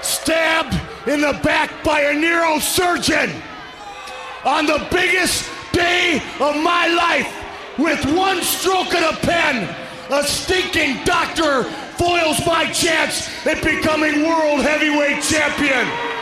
[0.02, 0.80] stabbed
[1.10, 3.30] in the back by a neurosurgeon
[4.46, 9.76] on the biggest day of my life with one stroke of the pen.
[10.10, 11.64] A stinking doctor
[11.98, 16.19] foils my chance at becoming world heavyweight champion.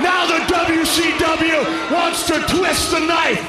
[0.00, 3.44] Now the WCW wants to twist the knife.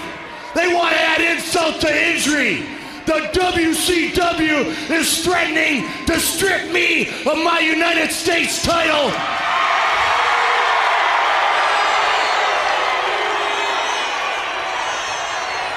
[0.56, 2.66] They want to add insult to injury.
[3.06, 9.12] The WCW is threatening to strip me of my United States title.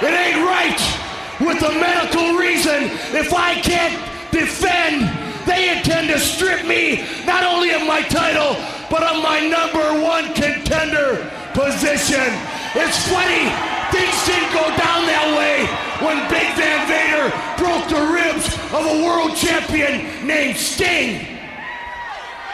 [0.03, 2.85] It ain't right with a medical reason
[3.15, 5.22] if I can't defend.
[5.47, 8.57] They intend to strip me not only of my title,
[8.91, 12.29] but of my number one contender position.
[12.75, 13.51] It's funny,
[13.93, 15.67] things didn't go down that way
[16.05, 17.29] when Big Van Vader
[17.59, 21.39] broke the ribs of a world champion named Sting.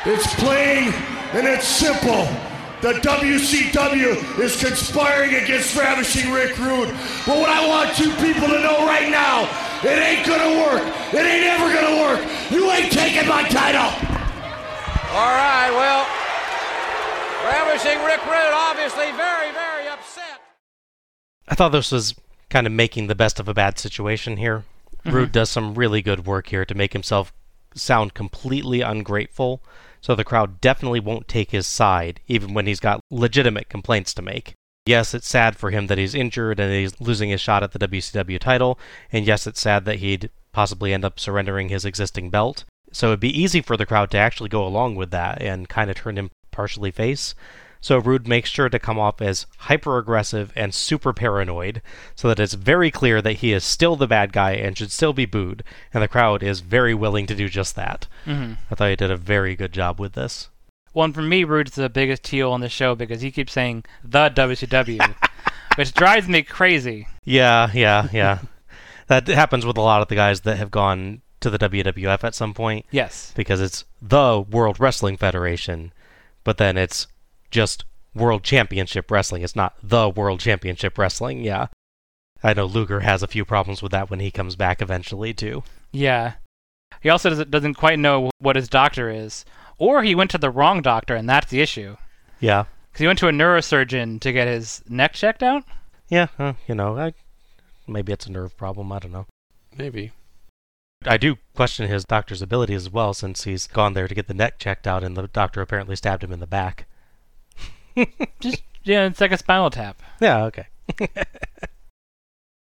[0.04, 0.92] It's plain
[1.32, 2.47] and it's simple.
[2.80, 6.88] The WCW is conspiring against ravishing Rick Rude.
[7.26, 9.50] But what I want you people to know right now,
[9.82, 10.86] it ain't gonna work.
[11.12, 12.50] It ain't ever gonna work.
[12.50, 13.90] You ain't taking my title.
[15.10, 16.06] All right, well,
[17.44, 20.40] Ravishing Rick Rude obviously very, very upset.
[21.48, 22.14] I thought this was
[22.50, 24.64] kind of making the best of a bad situation here.
[25.04, 25.16] Mm-hmm.
[25.16, 27.32] Rude does some really good work here to make himself
[27.74, 29.62] sound completely ungrateful,
[30.00, 34.22] so the crowd definitely won't take his side, even when he's got legitimate complaints to
[34.22, 34.54] make.
[34.86, 37.78] Yes, it's sad for him that he's injured and he's losing his shot at the
[37.78, 38.78] WCW title,
[39.12, 42.64] and yes, it's sad that he'd possibly end up surrendering his existing belt.
[42.92, 45.90] So it'd be easy for the crowd to actually go along with that and kind
[45.90, 47.34] of turn him partially face.
[47.80, 51.80] So Rude makes sure to come off as hyper aggressive and super paranoid,
[52.16, 55.12] so that it's very clear that he is still the bad guy and should still
[55.12, 55.62] be booed,
[55.94, 58.06] and the crowd is very willing to do just that.
[58.24, 60.48] hmm I thought he did a very good job with this.
[60.94, 63.84] Well, and for me, Rude's the biggest heel on the show because he keeps saying
[64.02, 65.14] the WCW,
[65.76, 67.06] which drives me crazy.
[67.24, 68.38] Yeah, yeah, yeah.
[69.06, 72.34] that happens with a lot of the guys that have gone to the WWF at
[72.34, 73.32] some point Yes.
[73.36, 75.92] because it's the World Wrestling Federation,
[76.42, 77.06] but then it's
[77.50, 77.84] just
[78.14, 79.42] World Championship Wrestling.
[79.42, 81.44] It's not the World Championship Wrestling.
[81.44, 81.68] Yeah.
[82.42, 85.64] I know Luger has a few problems with that when he comes back eventually, too.
[85.92, 86.34] Yeah.
[87.00, 89.44] He also doesn't, doesn't quite know what his doctor is.
[89.78, 91.96] Or he went to the wrong doctor, and that's the issue.
[92.40, 92.64] Yeah.
[92.90, 95.64] Because he went to a neurosurgeon to get his neck checked out.
[96.08, 97.12] Yeah, uh, you know, I,
[97.86, 98.90] maybe it's a nerve problem.
[98.92, 99.26] I don't know.
[99.76, 100.12] Maybe.
[101.04, 104.34] I do question his doctor's abilities as well, since he's gone there to get the
[104.34, 106.86] neck checked out, and the doctor apparently stabbed him in the back.
[108.40, 110.00] Just, yeah, it's like a spinal tap.
[110.20, 110.66] Yeah, okay.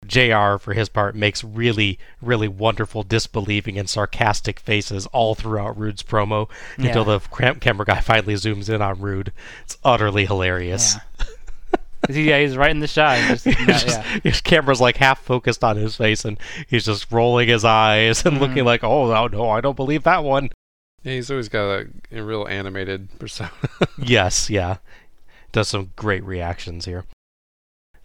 [0.07, 6.03] JR, for his part, makes really, really wonderful disbelieving and sarcastic faces all throughout Rude's
[6.03, 9.31] promo until the cram- camera guy finally zooms in on Rude.
[9.63, 10.95] It's utterly hilarious.
[10.95, 11.25] Yeah.
[12.07, 13.19] 'Cause he, yeah, he's right in the shot.
[13.27, 14.19] Just He's not- just- yeah.
[14.23, 18.37] His camera's like half focused on his face, and he's just rolling his eyes and
[18.37, 18.39] Mhm.
[18.39, 20.49] looking like, "Oh no, no, I don't believe that one."
[21.03, 23.51] Yeah, he's always got a, a real animated persona.
[23.99, 24.77] yes, yeah,
[25.51, 27.05] does some great reactions here.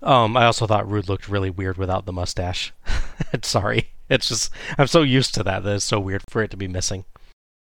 [0.03, 2.73] Um, I also thought Rude looked really weird without the mustache.
[3.43, 6.57] Sorry, it's just I'm so used to that that it's so weird for it to
[6.57, 7.05] be missing.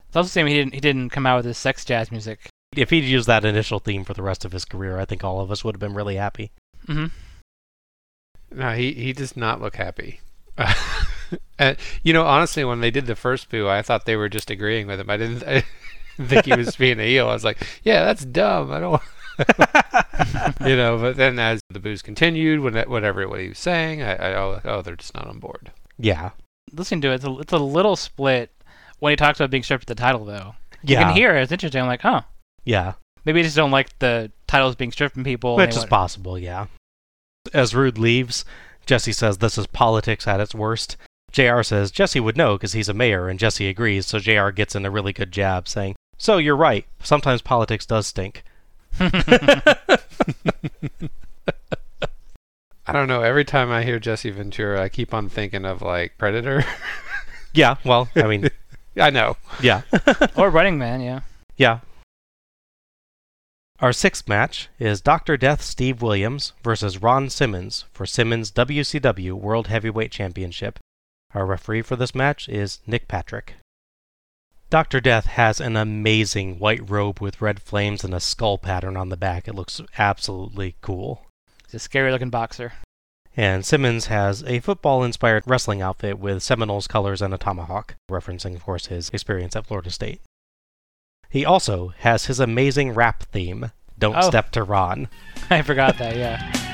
[0.08, 0.46] It's also the same.
[0.46, 0.74] He didn't.
[0.74, 2.48] He didn't come out with his sex jazz music.
[2.74, 5.40] If he'd used that initial theme for the rest of his career, I think all
[5.40, 6.50] of us would have been really happy.
[6.88, 7.06] Mm-hmm.
[8.58, 10.20] no, he he does not look happy.
[11.58, 14.50] and, you know, honestly, when they did the first boo, I thought they were just
[14.50, 15.10] agreeing with him.
[15.10, 15.64] I didn't, I
[16.16, 17.28] didn't think he was being a heel.
[17.28, 18.72] I was like, yeah, that's dumb.
[18.72, 19.02] I don't.
[20.66, 24.02] you know, but then as the booze continued, when that, whatever what he was saying,
[24.02, 25.72] I, I oh, oh, they're just not on board.
[25.98, 26.30] Yeah,
[26.72, 28.50] Listening to it, it's a, it's a little split
[28.98, 30.54] when he talks about being stripped of the title, though.
[30.82, 31.42] You yeah, can hear it.
[31.42, 31.82] It's interesting.
[31.82, 32.22] I'm like, huh.
[32.64, 32.94] yeah.
[33.24, 35.52] Maybe I just don't like the titles being stripped from people.
[35.52, 36.66] and Which is want- possible, yeah.
[37.52, 38.44] As Rude leaves,
[38.86, 40.96] Jesse says this is politics at its worst.
[41.30, 44.74] JR says Jesse would know because he's a mayor, and Jesse agrees, so JR gets
[44.74, 48.44] in a really good jab saying, So you're right, sometimes politics does stink.
[49.00, 49.76] I
[52.92, 53.22] don't know.
[53.22, 56.64] Every time I hear Jesse Ventura, I keep on thinking of like Predator.
[57.54, 58.48] Yeah, well, I mean,
[58.96, 59.36] I know.
[59.62, 59.82] yeah.
[60.36, 61.20] or Running Man, yeah.
[61.58, 61.80] Yeah.
[63.78, 65.36] Our sixth match is Dr.
[65.36, 70.78] Death Steve Williams versus Ron Simmons for Simmons WCW World Heavyweight Championship.
[71.34, 73.56] Our referee for this match is Nick Patrick.
[74.72, 75.02] Dr.
[75.02, 79.18] Death has an amazing white robe with red flames and a skull pattern on the
[79.18, 79.46] back.
[79.46, 81.26] It looks absolutely cool.
[81.66, 82.72] He's a scary looking boxer.
[83.36, 88.54] And Simmons has a football inspired wrestling outfit with Seminoles colors and a tomahawk, referencing,
[88.54, 90.22] of course, his experience at Florida State.
[91.28, 94.22] He also has his amazing rap theme, Don't Oh.
[94.22, 95.08] Step to Ron.
[95.50, 96.71] I forgot that, yeah.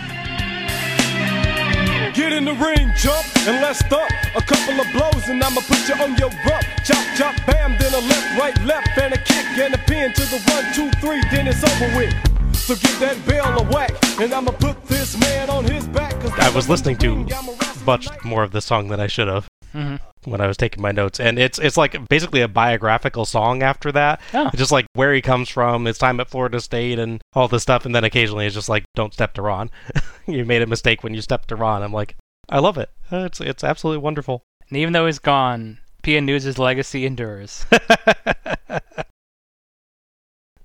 [2.18, 4.10] Get in the ring, jump, and let's thump.
[4.34, 6.64] A couple of blows, and I'ma put you on your rump.
[6.84, 10.22] Chop, chop, bam, then a left, right, left, and a kick, and a pin to
[10.22, 12.12] the one, two, three, then it's over with.
[12.56, 16.18] So give that bell a whack, and I'ma put this man on his back.
[16.20, 17.84] 'cause I was listening to I'm a wrestler.
[17.86, 20.92] much more of the song than I should have hmm when I was taking my
[20.92, 21.20] notes.
[21.20, 24.20] And it's it's like basically a biographical song after that.
[24.34, 24.46] Oh.
[24.48, 27.62] It's just like where he comes from, his time at Florida State, and all this
[27.62, 27.84] stuff.
[27.86, 29.70] And then occasionally it's just like, don't step to Ron.
[30.26, 31.82] you made a mistake when you stepped to Ron.
[31.82, 32.16] I'm like,
[32.48, 32.90] I love it.
[33.12, 34.42] Uh, It's it's absolutely wonderful.
[34.68, 37.64] And even though he's gone, PN News' legacy endures.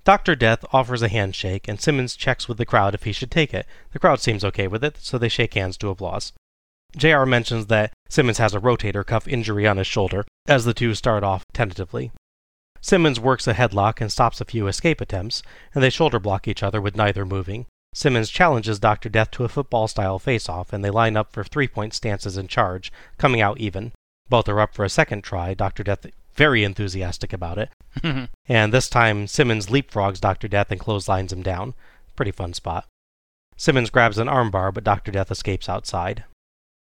[0.04, 0.34] Dr.
[0.34, 3.66] Death offers a handshake, and Simmons checks with the crowd if he should take it.
[3.92, 6.34] The crowd seems okay with it, so they shake hands to applause.
[6.96, 10.94] JR mentions that Simmons has a rotator cuff injury on his shoulder, as the two
[10.94, 12.12] start off tentatively.
[12.80, 15.42] Simmons works a headlock and stops a few escape attempts,
[15.74, 17.66] and they shoulder block each other with neither moving.
[17.94, 19.08] Simmons challenges Dr.
[19.08, 22.36] Death to a football style face off, and they line up for three point stances
[22.36, 23.92] in charge, coming out even.
[24.28, 25.82] Both are up for a second try, Dr.
[25.82, 27.70] Death very enthusiastic about it.
[28.46, 30.48] And this time, Simmons leapfrogs Dr.
[30.48, 31.72] Death and clotheslines him down.
[32.16, 32.86] Pretty fun spot.
[33.56, 35.12] Simmons grabs an armbar, but Dr.
[35.12, 36.24] Death escapes outside.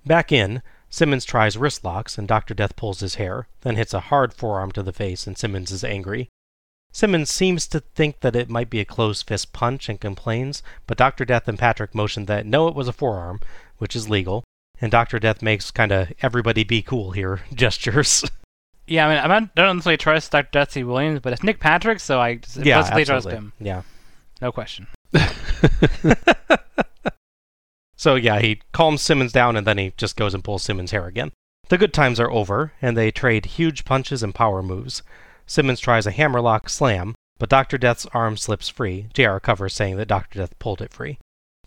[0.05, 2.55] Back in, Simmons tries wrist locks, and Dr.
[2.55, 5.85] Death pulls his hair, then hits a hard forearm to the face, and Simmons is
[5.85, 6.28] angry.
[6.93, 10.98] Simmons seems to think that it might be a closed fist punch and complains, but
[10.98, 11.24] Dr.
[11.24, 13.40] Death and Patrick motion that no, it was a forearm,
[13.78, 14.43] which is legal,
[14.81, 15.20] and Dr.
[15.20, 18.24] Death makes kind of everybody be cool here gestures.
[18.89, 20.48] yeah, I mean, I don't don't necessarily trust Dr.
[20.51, 23.47] Dusty Williams, but it's Nick Patrick, so I just yeah, implicitly trust absolutely.
[23.47, 23.52] him.
[23.60, 23.82] Yeah.
[24.43, 24.89] No question.
[28.01, 31.05] so yeah, he calms Simmons down and then he just goes and pulls Simmons' hair
[31.05, 31.32] again.
[31.68, 35.02] The good times are over, and they trade huge punches and power moves.
[35.44, 37.77] Simmons tries a hammerlock slam, but Dr.
[37.77, 39.09] Death's arm slips free.
[39.12, 40.39] JR covers saying that Dr.
[40.39, 41.18] Death pulled it free.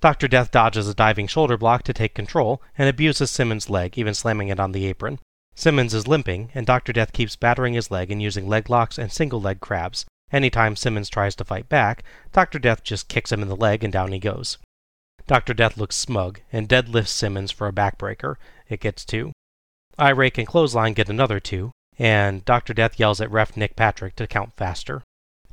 [0.01, 0.27] Dr.
[0.27, 4.47] Death dodges a diving shoulder block to take control and abuses Simmons' leg, even slamming
[4.47, 5.19] it on the apron.
[5.53, 6.93] Simmons is limping, and Dr.
[6.93, 10.03] Death keeps battering his leg and using leg locks and single leg crabs.
[10.31, 12.57] Anytime Simmons tries to fight back, Dr.
[12.57, 14.57] Death just kicks him in the leg and down he goes.
[15.25, 15.53] Dr.
[15.53, 18.35] Death looks smug and deadlifts Simmons for a backbreaker.
[18.67, 19.31] It gets two.
[19.97, 22.73] Eye rake and clothesline get another two, and Dr.
[22.73, 25.01] Death yells at ref Nick Patrick to count faster.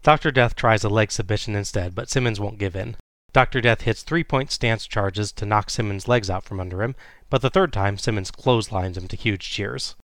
[0.03, 0.31] Dr.
[0.31, 2.97] Death tries a leg submission instead, but Simmons won't give in.
[3.33, 3.61] Dr.
[3.61, 6.97] Death hits three point stance charges to knock Simmons' legs out from under him,
[7.29, 9.95] but the third time Simmons clotheslines him to huge cheers.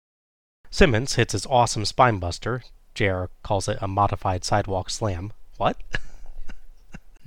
[0.70, 2.62] Simmons hits his awesome spinebuster.
[2.94, 5.32] JR calls it a modified sidewalk slam.
[5.56, 5.76] What?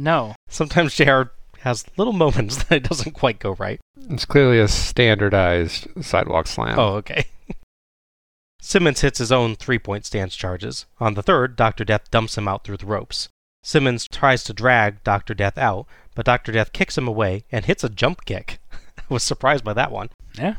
[0.02, 0.34] No.
[0.48, 1.24] Sometimes JR
[1.62, 3.80] has little moments that it doesn't quite go right.
[4.10, 6.78] It's clearly a standardized sidewalk slam.
[6.78, 7.26] Oh, okay.
[8.62, 10.86] Simmons hits his own three point stance charges.
[11.00, 11.86] On the third, Dr.
[11.86, 13.30] Death dumps him out through the ropes.
[13.64, 15.34] Simmons tries to drag Dr.
[15.34, 16.52] Death out, but Dr.
[16.52, 18.60] Death kicks him away and hits a jump kick.
[18.98, 20.10] I was surprised by that one.
[20.38, 20.56] Yeah.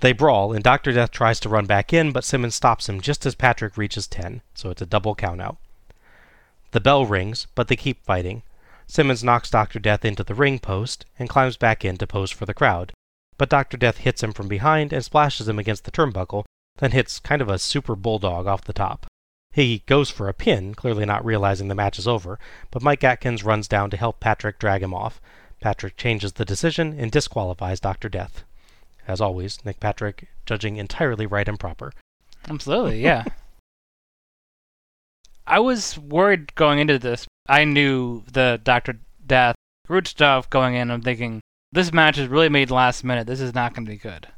[0.00, 0.92] They brawl, and Dr.
[0.92, 4.42] Death tries to run back in, but Simmons stops him just as Patrick reaches 10,
[4.54, 5.56] so it's a double countout.
[6.70, 8.42] The bell rings, but they keep fighting.
[8.90, 9.78] Simmons knocks Dr.
[9.78, 12.92] Death into the ring post and climbs back in to pose for the crowd,
[13.36, 13.76] but Dr.
[13.76, 16.44] Death hits him from behind and splashes him against the turnbuckle,
[16.78, 19.06] then hits kind of a super bulldog off the top.
[19.52, 22.38] He goes for a pin, clearly not realizing the match is over,
[22.70, 25.20] but Mike Atkins runs down to help Patrick drag him off.
[25.60, 28.08] Patrick changes the decision and disqualifies Dr.
[28.08, 28.44] Death.
[29.06, 31.92] As always, Nick Patrick judging entirely right and proper.
[32.48, 33.24] Absolutely, yeah.
[35.48, 37.26] I was worried going into this.
[37.48, 39.00] I knew the Dr.
[39.26, 39.54] Death
[39.88, 40.90] Rude stuff going in.
[40.90, 41.40] I'm thinking,
[41.72, 43.26] this match is really made last minute.
[43.26, 44.28] This is not going to be good.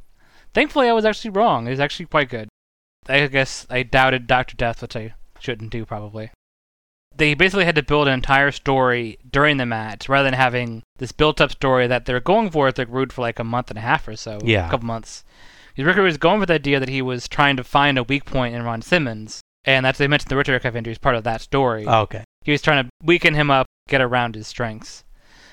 [0.55, 1.67] Thankfully, I was actually wrong.
[1.67, 2.49] It was actually quite good.
[3.09, 4.57] I guess I doubted Dr.
[4.57, 6.31] Death, which I shouldn't do probably.
[7.17, 11.11] They basically had to build an entire story during the match rather than having this
[11.11, 13.71] built up story that they were going for with Rick Rude for like a month
[13.71, 14.39] and a half or so.
[14.45, 14.69] Yeah.
[14.69, 15.25] A couple months.
[15.75, 18.05] Because Rick Rude was going for the idea that he was trying to find a
[18.05, 19.41] weak point in Ron Simmons.
[19.71, 21.85] And that's they mentioned the rotator cuff injury as part of that story.
[21.87, 22.25] Oh, okay.
[22.45, 25.05] He was trying to weaken him up, get around his strengths.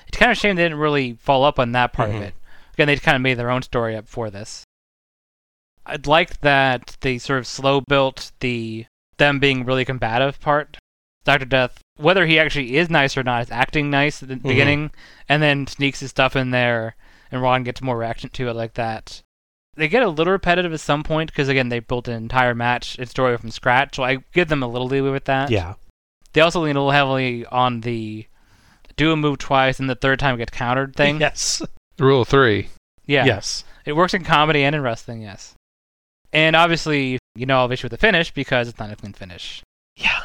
[0.06, 2.16] It's kind of a shame they didn't really follow up on that part Mhm.
[2.16, 2.34] of it.
[2.74, 4.64] Again, they kind of made their own story up for this.
[5.84, 8.86] I'd like that they sort of slow built the
[9.16, 10.76] them being really combative part.
[11.24, 14.92] Doctor Death, whether he actually is nice or not, is acting nice at the beginning,
[15.28, 16.94] and then sneaks his stuff in there,
[17.30, 19.22] and Ron gets more reaction to it like that.
[19.78, 22.98] They get a little repetitive at some point because again they built an entire match
[22.98, 25.50] and story from scratch, so I give them a little leeway with that.
[25.50, 25.74] Yeah.
[26.32, 28.26] They also lean a little heavily on the
[28.96, 31.20] do a move twice and the third time get countered thing.
[31.20, 31.62] Yes.
[31.98, 32.68] Rule three.
[33.06, 33.24] Yeah.
[33.24, 33.64] Yes.
[33.84, 35.54] It works in comedy and in wrestling, yes.
[36.32, 39.14] And obviously, you know, I'll have issue with the finish because it's not a clean
[39.14, 39.62] finish.
[39.96, 40.20] Yeah.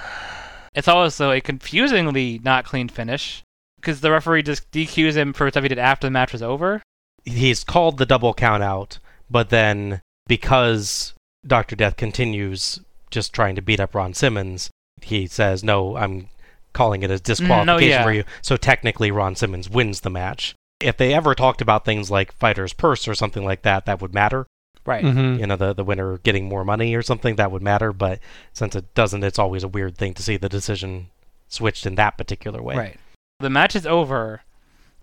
[0.74, 3.44] It's also a confusingly not clean finish
[3.78, 6.82] because the referee just DQs him for stuff he did after the match was over.
[7.24, 11.14] He's called the double count out, but then because
[11.46, 11.76] Dr.
[11.76, 12.80] Death continues
[13.12, 14.70] just trying to beat up Ron Simmons,
[15.02, 16.30] he says, No, I'm
[16.74, 18.04] calling it a disqualification yeah.
[18.04, 18.24] for you.
[18.42, 20.56] So technically, Ron Simmons wins the match.
[20.80, 24.14] If they ever talked about things like fighter's purse or something like that, that would
[24.14, 24.48] matter.
[24.86, 25.06] Right.
[25.06, 25.40] Mm-hmm.
[25.40, 27.94] You know, the, the winner getting more money or something, that would matter.
[27.94, 28.20] But
[28.52, 31.10] since it doesn't, it's always a weird thing to see the decision
[31.48, 32.76] switched in that particular way.
[32.76, 33.00] Right.
[33.40, 34.42] The match is over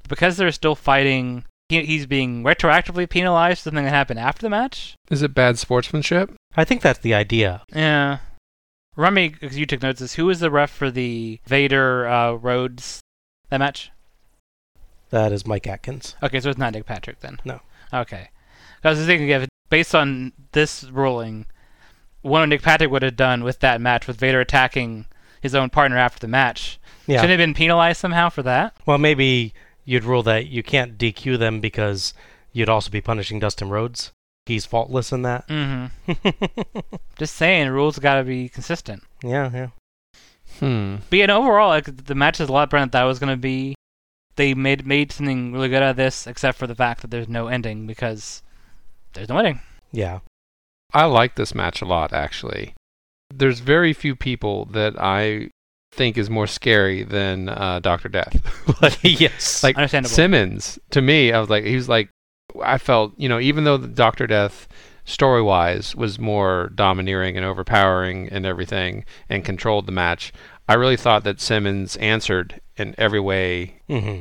[0.09, 1.45] because they're still fighting.
[1.71, 4.97] He, he's being retroactively penalized for something that happened after the match.
[5.09, 6.33] Is it bad sportsmanship?
[6.57, 7.63] I think that's the idea.
[7.73, 8.19] Yeah.
[8.97, 12.33] Remind me, because you took notes, is who was the ref for the Vader uh,
[12.33, 13.01] Rhodes
[13.51, 13.93] that match?
[15.11, 16.17] That is Mike Atkins.
[16.23, 17.39] Okay, so it's not Nick Patrick then.
[17.45, 17.61] No.
[17.95, 18.31] Okay.
[18.83, 21.47] I was thinking, if based on this ruling,
[22.23, 25.07] what Nick Patrick would have done with that match with Vader attacking
[25.41, 27.19] his own partner after the match, Yeah.
[27.21, 28.75] shouldn't have been penalized somehow for that?
[28.87, 29.55] Well, maybe
[29.91, 32.15] you'd rule that you can't DQ them because
[32.53, 34.13] you'd also be punishing Dustin Rhodes.
[34.47, 35.49] He's faultless in that.
[35.49, 36.79] Mm-hmm.
[37.19, 39.03] Just saying, rules got to be consistent.
[39.25, 39.69] yeah, yeah.
[40.61, 40.97] Hmm.
[41.11, 43.33] But yeah, no, overall, like, the match is a lot better than I was going
[43.33, 43.75] to be.
[44.37, 47.29] They made made something really good out of this, except for the fact that there's
[47.29, 48.43] no ending because
[49.13, 49.61] there's no ending.
[49.91, 50.21] Yeah.
[50.95, 52.75] I like this match a lot, actually.
[53.35, 55.51] There's very few people that I
[55.93, 58.37] think is more scary than uh, Doctor Death.
[59.05, 59.63] yes.
[59.63, 60.15] like Understandable.
[60.15, 62.11] Simmons, to me, I was like, he was like,
[62.63, 64.69] I felt, you know, even though Doctor Death
[65.05, 70.33] story wise was more domineering and overpowering and everything and controlled the match,
[70.69, 73.81] I really thought that Simmons answered in every way.
[73.89, 74.19] hmm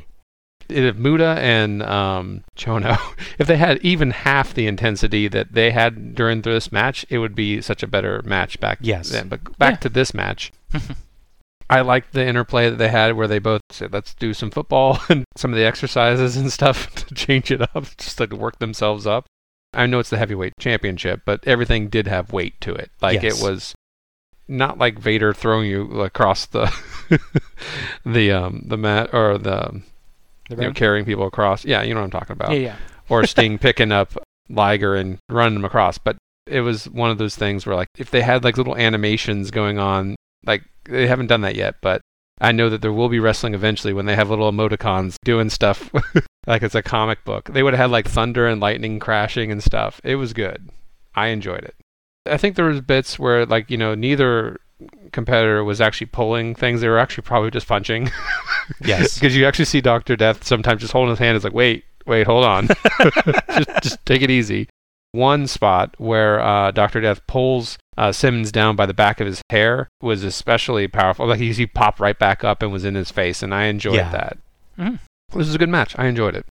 [0.68, 2.98] If Muta and um, Chono,
[3.40, 7.36] if they had even half the intensity that they had during this match, it would
[7.36, 9.10] be such a better match back Yes.
[9.10, 9.28] then.
[9.30, 9.78] But back Yeah.
[9.82, 10.52] to this match.
[11.70, 15.00] I liked the interplay that they had where they both said, let's do some football
[15.10, 18.60] and some of the exercises and stuff to change it up, just like to work
[18.60, 19.26] themselves up.
[19.74, 22.90] I know it's the heavyweight championship, but everything did have weight to it.
[23.02, 23.40] Like Yes.
[23.40, 23.76] it was
[24.48, 26.74] not like Vader throwing you across the
[28.06, 29.82] the um the mat or the
[30.50, 31.66] The you know, carrying people across.
[31.66, 32.52] Yeah, you know what I'm talking about.
[32.54, 32.76] Yeah, yeah.
[33.10, 34.18] Or Sting picking up
[34.50, 36.00] Liger and running him across.
[36.00, 36.18] But
[36.48, 39.78] it was one of those things where like if they had like little animations going
[39.78, 40.16] on,
[40.46, 42.02] like they haven't done that yet, but
[42.42, 45.92] I know that there will be wrestling eventually when they have little emoticons doing stuff
[46.48, 47.50] like it's a comic book.
[47.54, 50.00] They would have had like thunder and lightning crashing and stuff.
[50.04, 50.70] It was good.
[51.16, 51.76] I enjoyed it.
[52.26, 54.60] I think there was bits where like, you know, neither
[55.12, 56.82] competitor was actually pulling things.
[56.82, 58.12] They were actually probably just punching.
[58.86, 59.16] Yes.
[59.16, 61.36] Because you actually see Doctor Death sometimes just holding his hand.
[61.36, 62.68] It's like, wait, wait, hold on,
[63.02, 64.70] just, just take it easy.
[65.12, 69.42] One spot where uh, Doctor Death pulls uh, Simmons down by the back of his
[69.50, 71.28] hair was especially powerful.
[71.28, 73.96] Like he, he popped right back up and was in his face, and I enjoyed
[73.96, 74.12] Yeah.
[74.12, 74.38] that.
[74.78, 75.00] Mhm.
[75.30, 75.96] This was a good match.
[75.98, 76.46] I enjoyed it,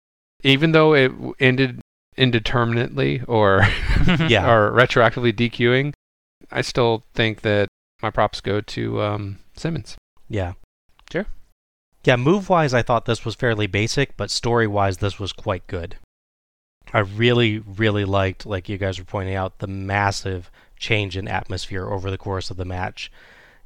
[0.43, 1.81] even though it ended
[2.17, 3.67] indeterminately or
[4.29, 4.51] Yeah.
[4.51, 5.93] or retroactively DQing.
[6.51, 7.69] I still think that
[8.03, 9.97] my props go to um, Simmons.
[10.29, 10.53] Yeah.
[11.11, 11.27] Sure.
[12.05, 15.67] Yeah, move wise, I thought this was fairly basic, but story wise, this was quite
[15.67, 15.97] good.
[16.93, 21.87] I really, really liked, like you guys were pointing out, the massive change in atmosphere
[21.89, 23.11] over the course of the match.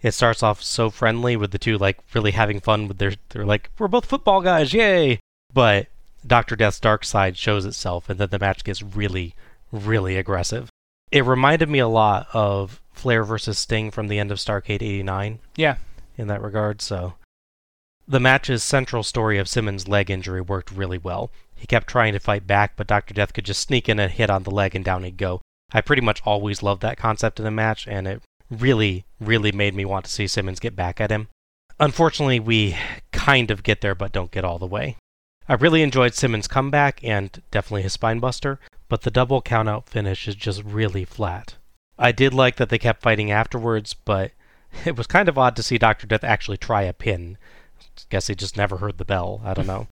[0.03, 3.45] It starts off so friendly with the two like really having fun with their they're
[3.45, 5.21] like, We're both football guys, yay
[5.53, 5.89] But
[6.27, 9.35] Doctor Death's dark side shows itself and then the match gets really,
[9.71, 10.71] really aggressive.
[11.13, 15.03] It reminded me a lot of Flair versus Sting from the end of Starcade eighty
[15.03, 15.77] nine yeah.
[16.17, 17.15] in that regard, so
[18.07, 21.31] the match's central story of Simmons' leg injury worked really well.
[21.61, 23.13] He kept trying to fight back, but Dr.
[23.13, 25.43] Death could just sneak in a hit on the leg and down he'd go.
[25.75, 29.75] I pretty much always loved that concept in a match, and it really, really made
[29.75, 31.29] me want to see Simmons get back at him.
[31.79, 32.79] Unfortunately, we
[33.13, 34.97] kind of get there, but don't get all the way.
[35.51, 38.57] I really enjoyed Simmons' comeback and definitely his spinebuster,
[38.89, 41.57] but the double countout finish is just really flat.
[41.99, 44.33] I did like that they kept fighting afterwards, but
[44.87, 46.07] it was kind of odd to see Dr.
[46.07, 47.37] Death actually try a pin.
[48.09, 49.43] Guess he just never heard the bell.
[49.45, 49.89] I don't know.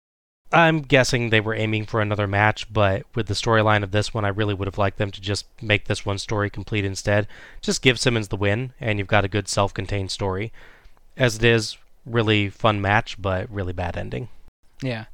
[0.52, 4.24] I'm guessing they were aiming for another match, but with the storyline of this one,
[4.24, 7.26] I really would have liked them to just make this one story complete instead.
[7.60, 10.52] Just give Simmons the win, and you've got a good self contained story.
[11.16, 14.28] As it is, really fun match, but really bad ending.
[14.82, 15.06] Yeah.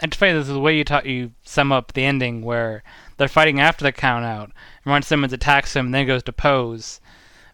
[0.00, 2.82] And to funny, this is the way you ta- you sum up the ending where
[3.18, 4.46] they're fighting after the count out,
[4.84, 7.00] and Ron Simmons attacks him and then goes to pose.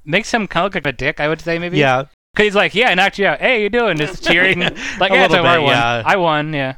[0.04, 1.76] Makes him kind of look like a dick, I would say, maybe.
[1.78, 3.40] Yeah, Because he's like, yeah, I knocked you out.
[3.40, 3.98] Hey, you doing?
[3.98, 4.60] Just cheering.
[4.60, 4.72] like,
[5.12, 5.70] yeah, it's little over, I won.
[5.72, 6.02] yeah.
[6.06, 6.76] I won, yeah.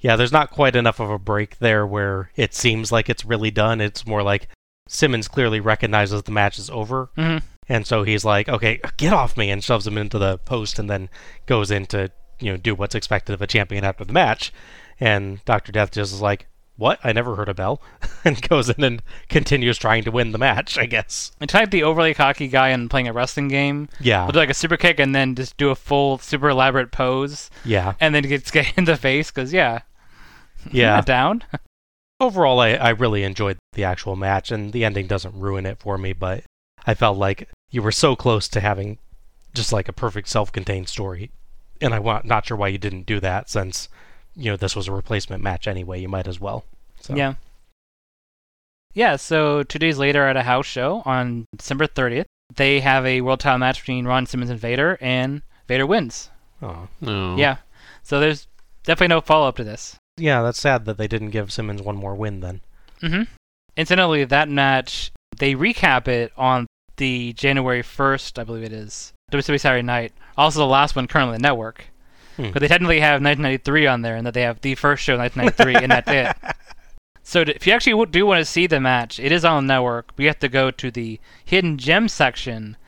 [0.00, 3.50] Yeah, there's not quite enough of a break there where it seems like it's really
[3.50, 3.80] done.
[3.80, 4.48] It's more like
[4.88, 7.38] Simmons clearly recognizes the match is over, hmm
[7.70, 10.88] and so he's like, "Okay, get off me," and shoves him into the post, and
[10.88, 11.10] then
[11.46, 12.10] goes in to
[12.40, 14.52] you know do what's expected of a champion after the match.
[15.00, 16.46] And Doctor Death just is like,
[16.78, 16.98] "What?
[17.04, 17.82] I never heard a bell,"
[18.24, 20.78] and goes in and continues trying to win the match.
[20.78, 21.32] I guess.
[21.40, 23.90] It's type the overly cocky guy in playing a wrestling game.
[24.00, 26.90] Yeah, Will do like a super kick and then just do a full super elaborate
[26.90, 29.80] pose yeah, and then gets get in the face because, yeah.
[30.72, 31.00] yeah.
[31.02, 31.44] Down.
[32.20, 35.98] overall, I, I really enjoyed the actual match, and the ending doesn't ruin it for
[35.98, 36.44] me, but
[36.86, 38.98] I felt like you were so close to having
[39.54, 41.30] just like a perfect self contained story.
[41.80, 43.88] And I'm not sure why you didn't do that since,
[44.38, 46.00] you know, this was a replacement match anyway.
[46.00, 46.64] You might as well.
[47.00, 47.14] So.
[47.14, 47.34] Yeah.
[48.94, 52.24] Yeah, so two days later at a house show on December 30th,
[52.54, 56.30] they have a world title match between Ron Simmons and Vader, and Vader wins.
[56.62, 56.88] Aw.
[57.00, 57.36] No.
[57.36, 57.58] Yeah.
[58.02, 58.48] So there's
[58.84, 59.96] definitely no follow up to this.
[60.16, 62.60] Yeah, that's sad that they didn't give Simmons one more win then.
[63.02, 63.24] Mm-hmm.
[63.76, 66.66] Incidentally, that match, they recap it on
[66.96, 70.12] the January 1st, I believe it is, WWE Saturday Night.
[70.36, 71.86] Also the last one currently on the network.
[72.38, 72.44] Hmm.
[72.44, 75.82] Because they technically have 1993 on there, and that they have the first show 1993,
[75.82, 76.54] and that's it.
[77.28, 80.16] So if you actually do want to see the match, it is on the network.
[80.16, 82.78] But you have to go to the hidden gem section,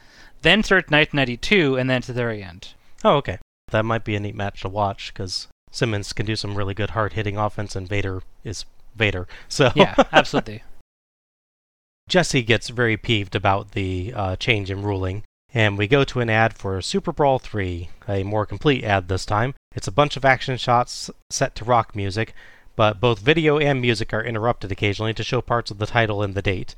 [0.40, 2.68] then search 1992, and then to the very end.
[3.04, 3.36] Oh, okay.
[3.70, 6.92] That might be a neat match to watch because Simmons can do some really good
[6.92, 8.64] hard hitting offense, and Vader is
[8.96, 9.28] Vader.
[9.46, 10.62] So Yeah, absolutely.
[12.08, 15.22] Jesse gets very peeved about the uh, change in ruling,
[15.54, 19.24] and we go to an ad for Super Brawl 3, a more complete ad this
[19.26, 19.54] time.
[19.74, 22.34] It's a bunch of action shots set to rock music,
[22.76, 26.34] but both video and music are interrupted occasionally to show parts of the title and
[26.34, 26.74] the date.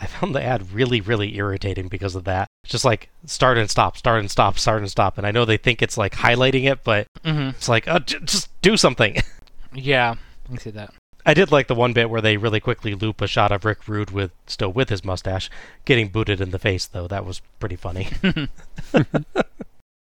[0.00, 2.46] I found the ad really, really irritating because of that.
[2.64, 5.18] It's just like start and stop, start and stop, start and stop.
[5.18, 8.20] And I know they think it's like highlighting it, but hmm it's like, uh, j-
[8.24, 9.16] just do something.
[9.74, 10.14] Yeah,
[10.50, 10.94] I see that.
[11.28, 13.86] I did like the one bit where they really quickly loop a shot of Rick
[13.86, 15.50] Rude with still with his mustache
[15.84, 17.06] getting booted in the face, though.
[17.06, 18.08] That was pretty funny.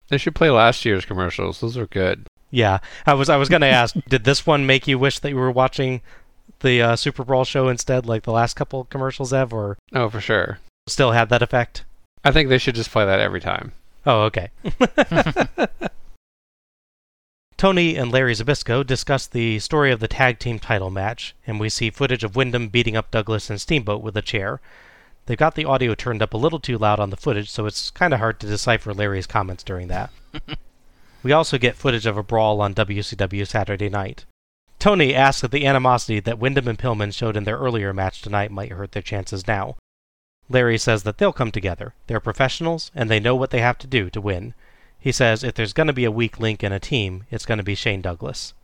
[0.09, 1.61] They should play last year's commercials.
[1.63, 2.27] Those are good.
[2.51, 5.37] yeah, I was I was gonna ask, did this one make you wish that you
[5.37, 6.03] were watching
[6.61, 10.21] the uh, Super Bowl show instead, like the last couple commercials have, or Oh, for
[10.21, 10.59] sure.
[10.87, 11.85] still had that effect?
[12.23, 13.73] I think they should just play that every time.
[14.05, 14.51] Oh, okay.
[17.65, 21.71] Tony and Larry Zbyszko discuss the story of the tag team title match, and we
[21.71, 24.61] see footage of Windham beating up Douglas and Steamboat with a chair.
[25.25, 27.91] They've got the audio turned up a little too loud on the footage, so it's
[27.91, 30.11] kind of hard to decipher Larry's comments during that.
[31.23, 34.27] we also get footage of a brawl on WCW Saturday night.
[34.79, 38.51] Tony asks if the animosity that Windham and Pillman showed in their earlier match tonight
[38.51, 39.77] might hurt their chances now.
[40.51, 41.95] Larry says that they'll come together.
[42.09, 44.53] They're professionals, and they know what they have to do to win.
[45.05, 47.59] He says if there's going to be a weak link in a team, it's going
[47.59, 48.55] to be Shane Douglas.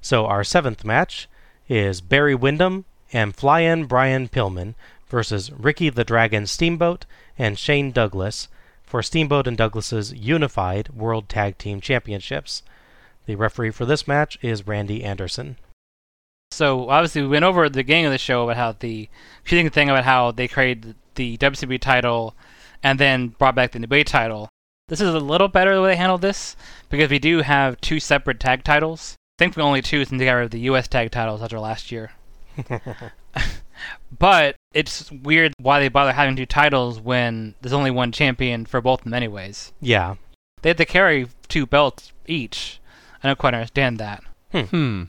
[0.00, 1.28] So our seventh match
[1.68, 4.76] is Barry Windham and Fly-In Brian Pillman
[5.08, 8.46] versus Ricky the Dragon Steamboat and Shane Douglas
[8.84, 12.62] for Steamboat and Douglas's unified World Tag Team Championships.
[13.24, 15.56] The referee for this match is Randy Anderson.
[16.52, 19.08] So obviously we went over the beginning of the show about how the
[19.44, 22.36] cheating thing about how they created the WCW title
[22.80, 24.50] and then brought back the debate title.
[24.88, 26.54] This is a little better the way they handled this
[26.88, 29.16] because we do have two separate tag titles.
[29.38, 30.86] Thankfully, only two since they got rid of the U.S.
[30.86, 32.12] tag titles after last year.
[34.18, 38.80] but it's weird why they bother having two titles when there's only one champion for
[38.80, 39.72] both of them, anyways.
[39.80, 40.14] Yeah.
[40.62, 42.80] They had to carry two belts each.
[43.22, 44.22] I don't quite understand that.
[44.52, 45.04] Hmm.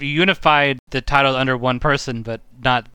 [0.00, 2.88] You unified the titles under one person, but not.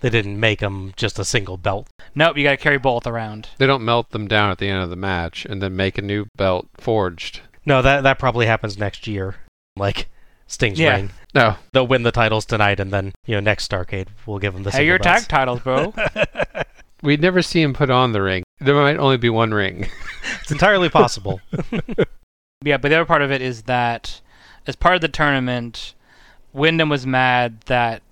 [0.00, 1.88] They didn't make them just a single belt.
[2.14, 3.48] Nope, you gotta carry both around.
[3.58, 6.02] They don't melt them down at the end of the match and then make a
[6.02, 7.40] new belt forged.
[7.66, 9.36] No, that that probably happens next year.
[9.76, 10.08] Like
[10.46, 10.94] Sting's Yeah.
[10.94, 11.10] reign.
[11.34, 11.56] No.
[11.72, 14.70] They'll win the titles tonight, and then you know next Starcade we'll give them the
[14.70, 15.22] Hey, your belts.
[15.22, 15.92] tag titles, bro.
[17.02, 18.42] We'd never see him put on the ring.
[18.60, 19.88] There might only be one ring.
[20.42, 21.40] It's entirely possible.
[22.64, 24.20] yeah, but the other part of it is that
[24.66, 25.94] as part of the tournament,
[26.54, 28.02] Windham was mad that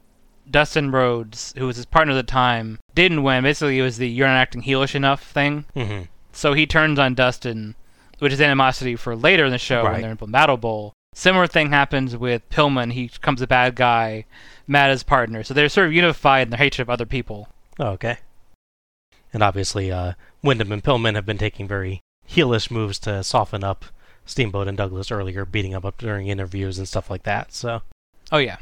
[0.51, 3.43] Dustin Rhodes, who was his partner at the time, didn't win.
[3.45, 5.65] Basically, it was the "you're not acting heelish enough" thing.
[5.75, 6.03] hmm
[6.33, 7.75] So he turns on Dustin,
[8.19, 10.03] which is animosity for later in the show when Right.
[10.03, 10.93] they're in Battle Bowl.
[11.15, 12.93] Similar thing happens with Pillman.
[12.93, 14.27] He becomes a bad guy,
[14.67, 15.43] mad at his partner.
[15.43, 17.49] So they're sort of unified in their hatred of other people.
[17.79, 18.19] Oh, okay.
[19.33, 20.13] And obviously, uh,
[20.43, 23.87] Windham and Pillman have been taking very heelish moves to soften up
[24.27, 27.53] Steamboat and Douglas earlier, beating them up during interviews and stuff like that.
[27.53, 27.83] So,
[28.33, 28.57] Oh yeah.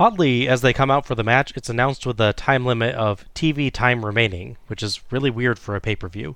[0.00, 3.24] Oddly, as they come out for the match, it's announced with a time limit of
[3.34, 6.34] TV time remaining, which is really weird for a pay per view.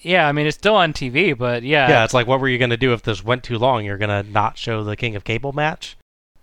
[0.00, 1.88] Yeah, I mean it's still on TV, but yeah.
[1.88, 3.84] Yeah, it's like, what were you going to do if this went too long?
[3.84, 5.96] You're going to not show the King of Cable match?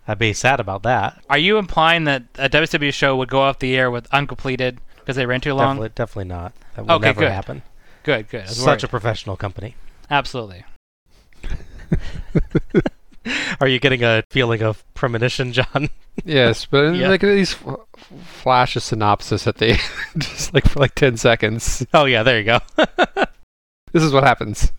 [0.07, 1.24] I'd be sad about that.
[1.30, 5.16] Are you implying that a WWE show would go off the air with uncompleted because
[5.16, 5.78] they ran too long?
[5.78, 6.53] Definitely, definitely not.
[6.76, 7.32] That will Okay, never good.
[7.32, 7.62] happen.
[8.03, 8.49] Good, good.
[8.49, 8.84] Such worried.
[8.84, 9.76] a professional company.
[10.12, 10.66] Absolutely.
[13.60, 15.90] Are you getting a feeling of premonition, John?
[16.26, 17.10] yes, but Yeah.
[17.10, 17.80] like at least f-
[18.24, 19.80] flash a synopsis at the end,
[20.18, 21.86] just like for like 10 seconds.
[21.94, 22.60] oh, yeah, there you go.
[23.92, 24.72] This is what happens.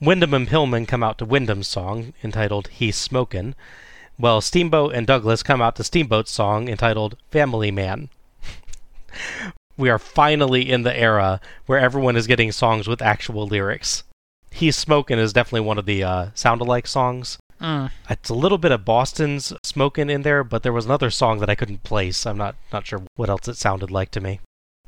[0.00, 3.54] Windham and Pillman come out to Windham's song entitled He's Smokin',
[4.16, 8.08] while Steamboat and Douglas come out to Steamboat's song entitled Family Man.
[9.76, 14.04] we are finally in the era where everyone is getting songs with actual lyrics.
[14.50, 17.38] He's Smokin' is definitely one of the uh, sound alike songs.
[17.60, 17.90] Mm.
[18.08, 21.50] It's a little bit of Boston's Smokin' in there, but there was another song that
[21.50, 22.26] I couldn't place.
[22.26, 24.40] I'm not, not sure what else it sounded like to me.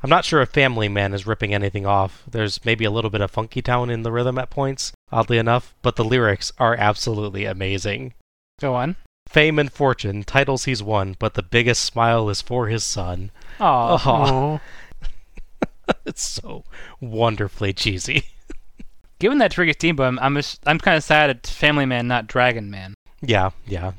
[0.02, 2.22] I'm not sure if Family Man is ripping anything off.
[2.30, 5.74] There's maybe a little bit of Funky Town in the rhythm at points, oddly enough,
[5.82, 8.14] but the lyrics are absolutely amazing.
[8.60, 8.96] Go on.
[9.28, 13.30] Fame and fortune, titles he's won, but the biggest smile is for his son.
[13.60, 14.60] Oh, Aw.
[16.06, 16.64] it's so
[17.00, 18.24] wonderfully cheesy.
[19.20, 22.26] Given that Ricky Steamboat, I'm I'm, just- I'm kind of sad it's Family Man, not
[22.26, 23.92] Dragon Man, yeah, yeah.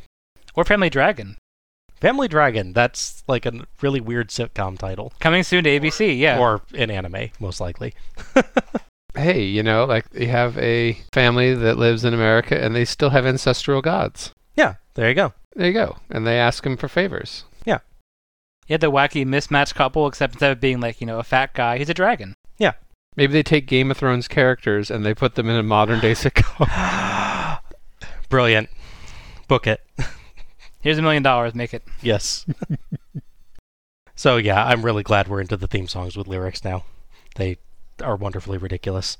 [0.55, 1.37] or Family Dragon.
[2.01, 5.13] Family Dragon, that's like a really weird sitcom title.
[5.19, 6.17] Coming soon to ABC.
[6.17, 6.39] Yeah.
[6.39, 7.93] Or an anime, most likely.
[9.13, 13.09] Hey, you know, like they have a family that lives in America and they still
[13.09, 14.31] have ancestral gods.
[14.55, 15.33] Yeah, there you go.
[15.53, 15.97] There you go.
[16.09, 17.43] And they ask him for favors.
[17.65, 17.79] Yeah.
[18.67, 21.53] You had the wacky mismatched couple, except instead of being like you know a fat
[21.53, 22.35] guy, he's a dragon.
[23.17, 26.11] Maybe they take Game of Thrones characters and they put them in a modern day
[26.13, 27.59] sitcom.
[28.29, 28.69] Brilliant.
[29.47, 29.81] Book it.
[30.81, 31.83] Here's a million dollars, make it.
[32.01, 32.45] Yes.
[34.15, 36.85] So yeah, I'm really glad we're into the theme songs with lyrics now.
[37.35, 37.57] They
[38.03, 39.17] are wonderfully ridiculous.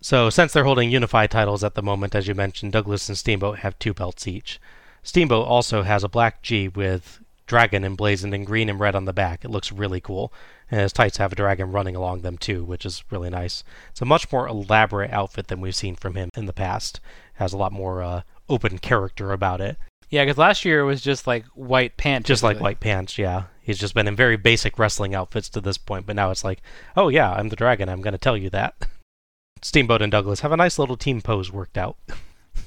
[0.00, 3.58] So since they're holding unified titles at the moment, as you mentioned, Douglas and Steamboat
[3.58, 4.58] have two belts each.
[5.02, 9.12] Steamboat also has a black G with dragon emblazoned in green and red on the
[9.12, 9.44] back.
[9.44, 10.32] It looks really cool.
[10.70, 13.62] And his tights have a dragon running along them too, which is really nice.
[13.90, 16.96] It's a much more elaborate outfit than we've seen from him in the past.
[16.96, 19.76] It has a lot more uh, open character about it.
[20.10, 22.28] Yeah, because last year it was just like white pants.
[22.28, 23.44] Just like white pants, yeah.
[23.60, 26.60] He's just been in very basic wrestling outfits to this point, but now it's like,
[26.96, 27.88] oh yeah, I'm the dragon.
[27.88, 28.86] I'm going to tell you that.
[29.62, 31.96] Steamboat and Douglas have a nice little team pose worked out.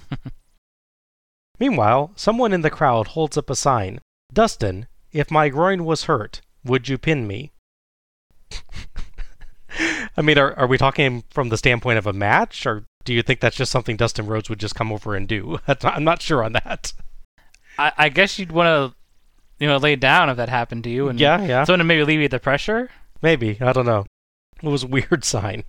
[1.60, 4.00] Meanwhile, someone in the crowd holds up a sign
[4.34, 7.54] Dustin, if my groin was hurt, would you pin me?
[10.18, 13.22] I mean, are, are we talking from the standpoint of a match, or do you
[13.22, 15.60] think that's just something Dustin Rhodes would just come over and do?
[15.68, 16.94] I'm not sure on that.
[17.78, 18.96] I, I guess you'd want to,
[19.64, 21.64] you know, lay down if that happened to you, and Yeah, yeah.
[21.64, 22.90] someone to maybe alleviate the pressure.
[23.22, 23.58] Maybe.
[23.62, 24.06] I don't know.
[24.64, 25.64] It was a weird sign.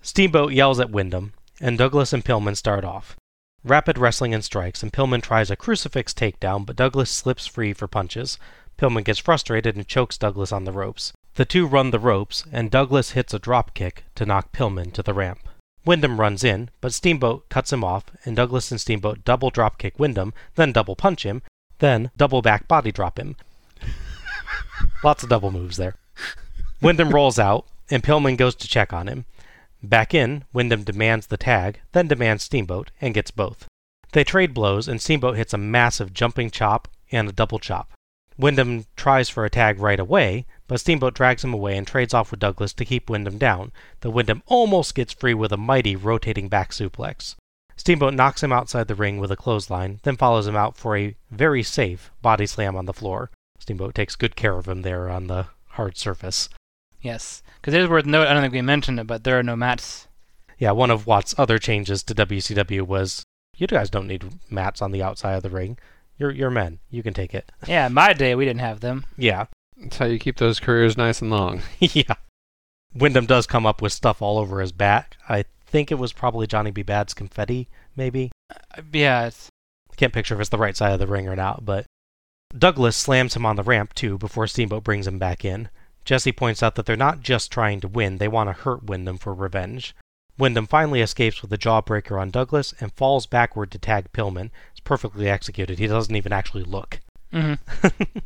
[0.00, 3.14] Steamboat yells at Windham, and Douglas and Pillman start off.
[3.62, 7.86] Rapid wrestling and strikes, and Pillman tries a crucifix takedown, but Douglas slips free for
[7.86, 8.36] punches.
[8.76, 11.12] Pillman gets frustrated and chokes Douglas on the ropes.
[11.34, 15.02] The two run the ropes, and Douglas hits a drop kick to knock Pillman to
[15.02, 15.48] the ramp.
[15.84, 19.98] Windham runs in, but Steamboat cuts him off, and Douglas and Steamboat double drop kick
[19.98, 21.42] Windham, then double punch him,
[21.78, 23.36] then double back body drop him.
[25.04, 25.96] Lots of double moves there.
[26.82, 29.24] Windham rolls out, and Pillman goes to check on him.
[29.82, 33.66] Back in, Windham demands the tag, then demands Steamboat, and gets both.
[34.12, 37.90] They trade blows, and Steamboat hits a massive jumping chop and a double chop.
[38.38, 42.30] Windham tries for a tag right away, but Steamboat drags him away and trades off
[42.30, 46.48] with Douglas to keep Windham down, though Windham almost gets free with a mighty rotating
[46.48, 47.34] back suplex.
[47.76, 51.16] Steamboat knocks him outside the ring with a clothesline, then follows him out for a
[51.30, 53.30] very safe body slam on the floor.
[53.58, 56.48] Steamboat takes good care of him there on the hard surface.
[57.00, 58.28] Yes, because it is worth note.
[58.28, 60.06] I don't think we mentioned it, but there are no mats.
[60.58, 63.24] Yeah, one of Watts' other changes to WCW was
[63.56, 65.78] you guys don't need mats on the outside of the ring.
[66.18, 66.78] You're you're men.
[66.90, 67.50] You can take it.
[67.66, 69.04] Yeah, in my day we didn't have them.
[69.16, 69.46] Yeah.
[69.76, 71.62] That's how you keep those careers nice and long.
[71.80, 72.14] yeah.
[72.94, 75.16] Windham does come up with stuff all over his back.
[75.28, 76.82] I think it was probably Johnny B.
[76.82, 78.30] Badd's confetti, maybe.
[78.50, 79.48] Uh, Yeah, it's,
[79.90, 81.86] I can't picture if it's the right side of the ring or not, but
[82.56, 85.70] Douglas slams him on the ramp too before Steamboat brings him back in.
[86.04, 89.16] Jesse points out that they're not just trying to win, they want to hurt Windham
[89.18, 89.94] for revenge.
[90.38, 94.50] Windham finally escapes with a jawbreaker on Douglas and falls backward to tag Pillman.
[94.84, 95.78] Perfectly executed.
[95.78, 97.00] He doesn't even actually look.
[97.32, 97.58] mhm.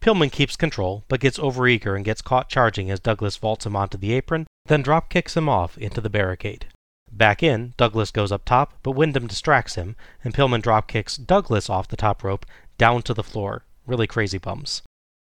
[0.00, 3.96] Pillman keeps control, but gets overeager and gets caught charging as Douglas vaults him onto
[3.96, 6.66] the apron, then drop kicks him off into the barricade.
[7.10, 11.70] Back in, Douglas goes up top, but Windham distracts him, and Pillman drop kicks Douglas
[11.70, 12.44] off the top rope
[12.76, 13.64] down to the floor.
[13.86, 14.82] Really crazy bums.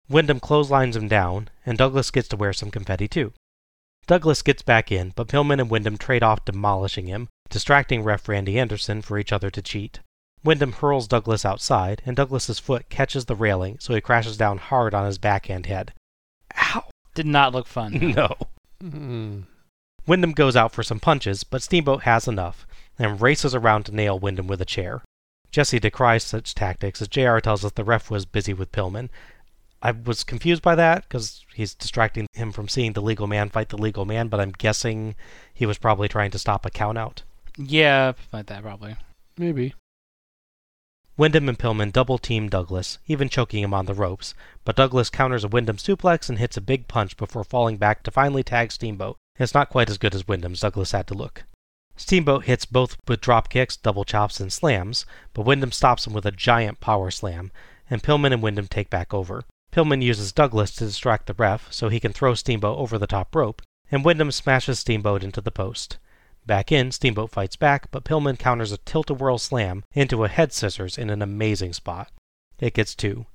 [0.08, 3.34] Windham clotheslines him down, and Douglas gets to wear some confetti too.
[4.08, 8.60] Douglas gets back in, but Pillman and Windham trade off demolishing him, distracting ref Randy
[8.60, 10.00] Anderson for each other to cheat.
[10.44, 14.94] Windham hurls Douglas outside, and Douglas's foot catches the railing, so he crashes down hard
[14.94, 15.94] on his backhand head.
[16.58, 16.86] Ow!
[17.14, 18.14] did not look fun.
[18.16, 18.36] No.
[18.82, 19.44] Mm.
[20.08, 22.66] Windham goes out for some punches, but Steamboat has enough,
[22.98, 25.04] and races around to nail Windham with a chair.
[25.52, 29.10] Jesse decries such tactics as JR tells us the ref was busy with Pillman.
[29.84, 33.70] I was confused by that because he's distracting him from seeing the legal man fight
[33.70, 35.16] the legal man, but I'm guessing
[35.54, 37.20] he was probably trying to stop a countout.
[37.58, 38.96] Yeah, like that probably.
[39.38, 39.74] Maybe.
[41.22, 44.34] Windham and Pillman double team Douglas, even choking him on the ropes,
[44.66, 48.10] but Douglas counters a Windham suplex and hits a big punch before falling back to
[48.10, 49.18] finally tag Steamboat.
[49.38, 51.44] It's not quite as good as Windham's, Douglas had to look.
[51.96, 56.26] Steamboat hits both with drop kicks, double chops, and slams, but Windham stops him with
[56.26, 57.52] a giant power slam,
[57.88, 59.44] and Pillman and Windham take back over.
[59.72, 63.36] Pillman uses Douglas to distract the ref so he can throw Steamboat over the top
[63.36, 63.62] rope,
[63.92, 66.00] and Windham smashes Steamboat into the post.
[66.46, 70.98] Back in, Steamboat fights back, but Pillman counters a tilt-a-whirl slam into a head scissors
[70.98, 72.12] in an amazing spot.
[72.60, 73.26] It gets two.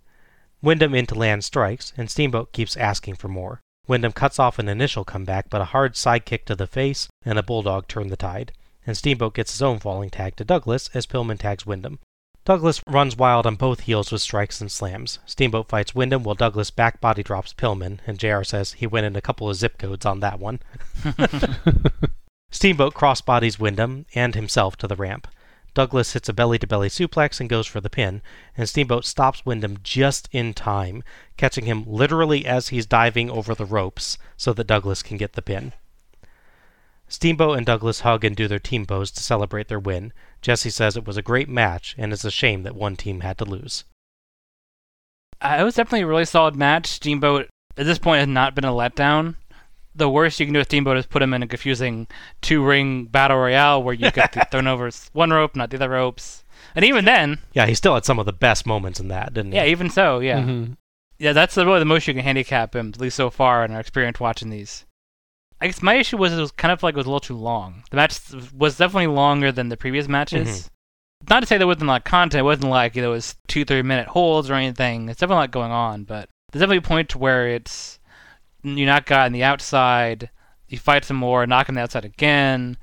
[0.63, 3.61] Windham into land strikes, and Steamboat keeps asking for more.
[3.87, 7.39] Windham cuts off an initial comeback, but a hard side kick to the face and
[7.39, 8.53] a bulldog turn the tide.
[8.87, 12.01] And Steamboat gets his own falling tag to Douglas as Pillman tags Windham.
[12.45, 15.19] Douglas runs wild on both heels with strikes and slams.
[15.27, 19.17] Steamboat fights Windham while Douglas back body drops Pillman, and JR says he went in
[19.17, 20.61] a couple of zip codes on that one.
[22.57, 25.29] Steamboat crossbodies Windham and himself to the ramp.
[25.75, 28.23] Douglas hits a belly to belly suplex and goes for the pin,
[28.57, 31.05] and Steamboat stops Windham just in time,
[31.37, 35.43] catching him literally as he's diving over the ropes so that Douglas can get the
[35.43, 35.75] pin.
[37.09, 40.15] Steamboat and Douglas hug and do their team pose to celebrate their win.
[40.41, 43.37] Jesse says it was a great match and it's a shame that one team had
[43.37, 43.85] to lose.
[45.43, 46.87] Uh, it was definitely a really solid match.
[46.87, 49.35] Steamboat at this point has not been a letdown.
[49.97, 52.07] The worst you can do with Steamboat is put him in a confusing
[52.43, 56.45] two ring battle royale where you get thrown over one rope, not the other ropes.
[56.75, 59.53] And even then, Yeah, he still had some of the best moments in that, didn't
[59.53, 59.57] he?
[59.57, 60.41] yeah, even so, yeah.
[60.41, 60.77] Mhm.
[61.19, 63.73] Yeah, that's the, really the most you can handicap him, at least so far in
[63.73, 64.85] our experience watching these.
[65.61, 67.37] I guess my issue was it was kind of like it was a little too
[67.37, 67.85] long.
[67.91, 68.19] The match
[68.55, 70.71] was definitely longer than the previous matches.
[71.31, 73.15] Not to say there wasn't a lot of content, it wasn't like you know, it
[73.15, 75.09] was two, three minute holds or anything.
[75.09, 77.96] It's definitely a lot going on, but there's definitely a point where it's
[78.63, 80.31] you knock guy on the outside,
[80.69, 82.77] you fight some more, knock him on the outside again.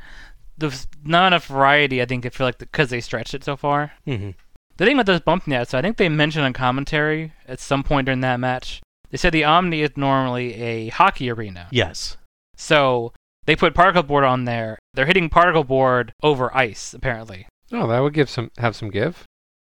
[0.57, 3.91] There's not enough variety, I think, I feel like, because they stretched it so far.
[4.05, 4.31] hmm
[4.77, 7.83] The thing about those bump nets, so I think they mentioned on commentary at some
[7.83, 8.81] point during that match.
[9.09, 11.67] They said the Omni is normally a hockey arena.
[11.71, 12.17] Yes.
[12.55, 13.13] So
[13.45, 14.79] they put particle board on there.
[14.93, 17.47] They're hitting particle board over ice, apparently.
[17.71, 19.23] Oh, that would give some have some give.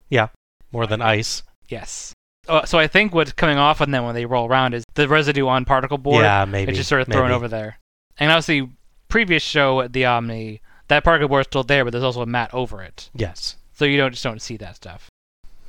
[0.10, 0.28] Yeah,
[0.72, 1.44] more than ice.
[1.68, 2.14] Yes.
[2.48, 5.08] Uh, so I think what's coming off on them when they roll around is the
[5.08, 6.24] residue on particle board.
[6.24, 6.72] yeah, maybe.
[6.72, 7.36] It's just sort of thrown maybe.
[7.36, 7.80] over there.
[8.18, 8.70] And obviously,
[9.08, 12.26] previous show at the Omni, that particle board is still there, but there's also a
[12.26, 13.10] mat over it.
[13.14, 13.56] Yes.
[13.74, 15.10] So you don't just don't see that stuff.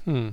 [0.04, 0.30] Hmm.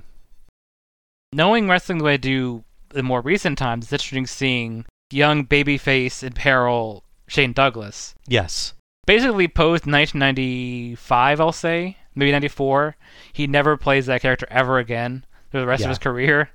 [1.31, 6.23] knowing wrestling the way I do in more recent times, it's interesting seeing young babyface
[6.23, 8.13] in peril Shane Douglas.
[8.27, 8.73] Yes.
[9.05, 12.97] Basically, post 1995, I'll say, maybe 94,
[13.31, 15.87] he never plays that character ever again for the rest Yeah.
[15.87, 16.49] of his career.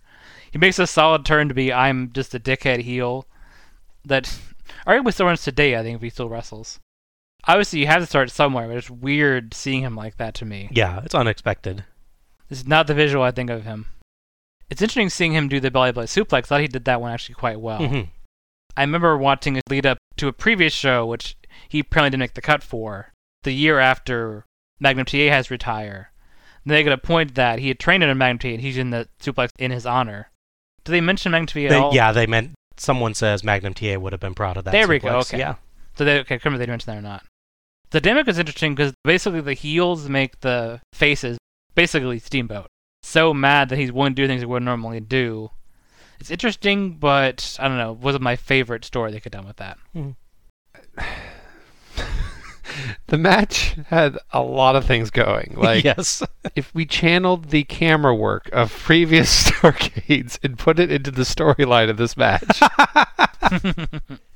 [0.50, 3.26] He makes a solid turn to be I'm just a dickhead heel.
[4.04, 4.24] That
[4.86, 6.80] arguably still runs today, I think, if he still wrestles.
[7.48, 10.68] Obviously, you have to start somewhere, but it's weird seeing him like that to me.
[10.72, 11.84] Yeah, it's unexpected.
[12.48, 13.86] This is not the visual I think of him.
[14.68, 16.38] It's interesting seeing him do the belly blade suplex.
[16.38, 17.78] I thought he did that one actually quite well.
[17.80, 18.08] Mhm.
[18.76, 21.36] I remember watching it lead up to a previous show, which
[21.68, 23.12] he apparently didn't make the cut for,
[23.42, 24.44] the year after
[24.80, 26.10] Magnum TA has retire.
[26.66, 28.90] And they get a point that he had trained under Magnum TA and he's in
[28.90, 30.30] the suplex in his honor.
[30.84, 31.94] Do they mention Magnum TA at They, all?
[31.94, 34.72] yeah, they meant someone says Magnum TA would have been proud of that.
[34.72, 35.38] There we go, okay.
[35.38, 35.54] Yeah.
[35.96, 37.24] So they okay, I couldn't remember if they mentioned that or not.
[37.90, 41.38] The dynamic is interesting because basically the heels make the faces
[41.76, 42.66] basically Steamboat
[43.04, 45.50] so mad that he's willing to do things he wouldn't normally do.
[46.18, 47.92] It's interesting, but I don't know.
[47.92, 49.78] Wasn't my favorite story they could have done with that.
[49.94, 51.04] Mm-hmm.
[53.08, 55.54] The match had a lot of things going.
[55.58, 56.22] Like yes.
[56.56, 61.88] if we channeled the camera work of previous Starrcades and put it into the storyline
[61.90, 62.60] of this match.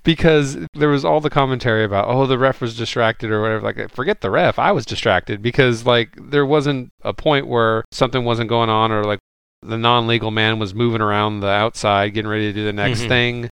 [0.02, 3.62] because there was all the commentary about, oh, the ref was distracted or whatever.
[3.72, 4.58] Like, forget the ref.
[4.58, 9.04] I was distracted because, like, there wasn't a point where something wasn't going on or,
[9.04, 9.18] like,
[9.62, 13.02] the non legal man was moving around the outside, getting ready to do the next
[13.02, 13.08] Mhm.
[13.08, 13.50] thing.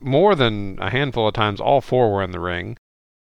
[0.00, 2.76] More than a handful of times, all four were in the ring.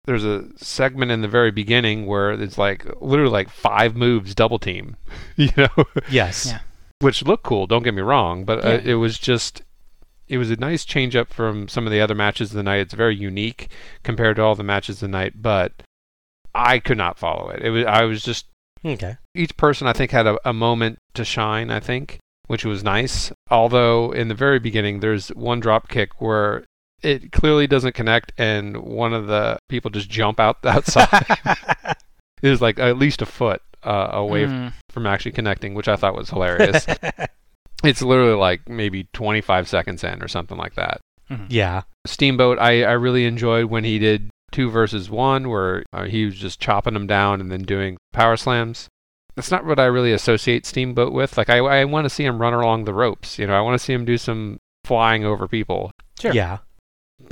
[0.06, 4.60] There's a segment in the very beginning where it's like literally like five moves double
[4.60, 4.98] team,
[5.38, 5.70] you know,
[6.10, 6.48] yes.
[6.48, 6.60] Yeah.
[7.00, 7.68] which looked cool.
[7.68, 9.62] Don't get me wrong, but uh, it was just
[10.28, 12.80] it was a nice change up from some of the other matches of the night.
[12.82, 13.70] It's very unique
[14.04, 15.72] compared to all the matches of the night, but
[16.54, 17.62] I could not follow it.
[17.62, 18.46] It was I was just
[18.86, 19.16] Okay.
[19.34, 21.72] each person I think had a, a moment to shine.
[21.72, 22.18] I think,
[22.48, 23.32] which was nice.
[23.50, 26.66] Although in the very beginning, there's one drop kick where
[27.04, 31.26] it clearly doesn't connect, and one of the people just jump out the outside.
[32.42, 34.74] it was like at least a foot uh, away Mm.
[34.90, 36.86] from actually connecting, which I thought was hilarious.
[37.84, 41.02] it's literally like maybe 25 seconds in or something like that.
[41.50, 41.82] yeah.
[42.06, 46.36] Steamboat, I, I really enjoyed when he did two versus one, where uh, he was
[46.36, 48.88] just chopping them down and then doing power slams.
[49.36, 51.38] That's not what I really associate Steamboat with.
[51.38, 53.40] Like, I, I want to see him run along the ropes.
[53.40, 55.92] You know, I want to see him do some flying over people.
[56.20, 56.34] Sure.
[56.34, 56.60] Yeah.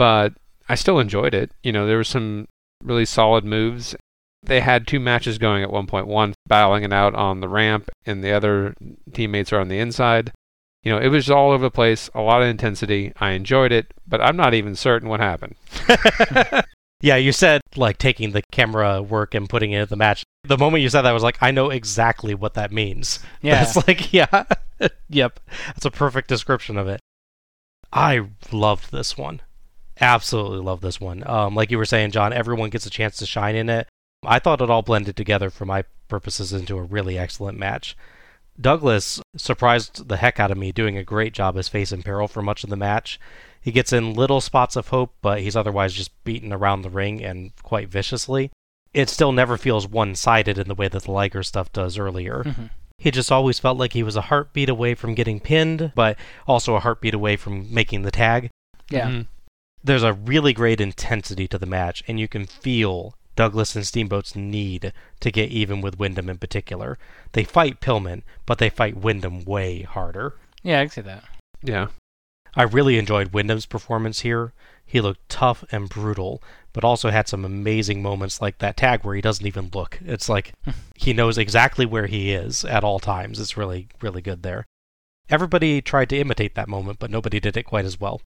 [0.01, 0.33] But
[0.67, 1.51] I still enjoyed it.
[1.61, 2.47] You know, there were some
[2.83, 3.95] really solid moves.
[4.41, 7.87] They had two matches going at one point, one battling it out on the ramp,
[8.03, 8.73] and the other
[9.13, 10.31] teammates are on the inside.
[10.81, 13.13] You know, it was all over the place, a lot of intensity.
[13.19, 15.53] I enjoyed it, but I'm not even certain what happened.
[17.01, 20.23] yeah, you said like taking the camera work and putting it in the match.
[20.45, 23.19] The moment you said that, I was like, I know exactly what that means.
[23.43, 23.63] Yeah.
[23.63, 24.45] That's like, yeah.
[25.09, 25.39] yep.
[25.67, 27.01] That's a perfect description of it.
[27.93, 29.41] I loved this one.
[29.99, 31.23] Absolutely love this one.
[31.27, 33.87] Um, like you were saying, John, everyone gets a chance to shine in it.
[34.23, 37.95] I thought it all blended together for my purposes into a really excellent match.
[38.59, 42.27] Douglas surprised the heck out of me, doing a great job as face in peril
[42.27, 43.19] for much of the match.
[43.59, 47.23] He gets in little spots of hope, but he's otherwise just beaten around the ring
[47.23, 48.51] and quite viciously.
[48.93, 52.43] It still never feels one sided in the way that the Liger stuff does earlier.
[52.45, 52.69] Mhm.
[52.97, 56.75] He just always felt like he was a heartbeat away from getting pinned, but also
[56.75, 58.49] a heartbeat away from making the tag.
[58.89, 59.07] Yeah.
[59.07, 59.27] Mhm.
[59.83, 64.35] There's a really great intensity to the match, and you can feel Douglas and Steamboat's
[64.35, 66.97] need to get even with Windham in particular.
[67.31, 70.35] They fight Pillman, but they fight Windham way harder.
[70.61, 71.23] Yeah, I can see that.
[71.63, 71.87] Yeah.
[72.55, 74.53] I really enjoyed Windham's performance here.
[74.85, 76.43] He looked tough and brutal,
[76.73, 79.99] but also had some amazing moments like that tag where he doesn't even look.
[80.05, 80.71] It's like hmm.
[80.95, 83.39] he knows exactly where he is at all times.
[83.39, 84.65] It's really, really good there.
[85.29, 88.21] Everybody tried to imitate that moment, but nobody did it quite as well.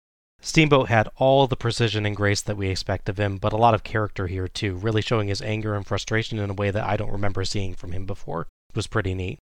[0.45, 3.73] Steamboat had all the precision and grace that we expect of him, but a lot
[3.73, 6.95] of character here too, really showing his anger and frustration in a way that I
[6.97, 8.41] don't remember seeing from him before.
[8.69, 9.39] It was pretty neat.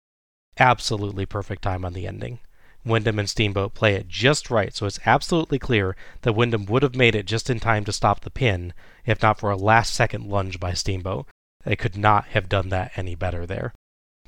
[0.60, 2.38] Absolutely perfect time on the ending.
[2.86, 6.95] Windham and Steamboat play it just right, so it's absolutely clear that Windham would have
[6.95, 8.72] made it just in time to stop the pin,
[9.03, 11.26] if not for a last second lunge by Steamboat.
[11.64, 13.73] They could not have done that any better there.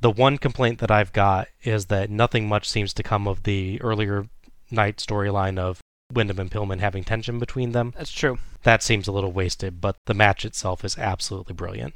[0.01, 3.79] The one complaint that I've got is that nothing much seems to come of the
[3.79, 4.25] earlier
[4.71, 5.79] night storyline of
[6.13, 7.93] Windham and Pillman having tension between them.
[7.97, 8.37] That's true.
[8.63, 11.93] That seems a little wasted, but the match itself is absolutely brilliant.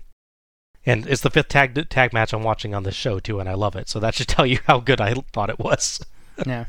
[0.85, 3.53] And it's the fifth tag tag match I'm watching on this show too, and I
[3.55, 3.89] love it.
[3.89, 6.03] So that should tell you how good I thought it was.
[6.45, 6.65] Yeah.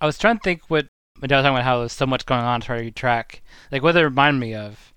[0.00, 0.86] I was trying to think what
[1.18, 3.42] when I was talking about how there's so much going on to try to track.
[3.70, 4.92] Like what it reminded me of.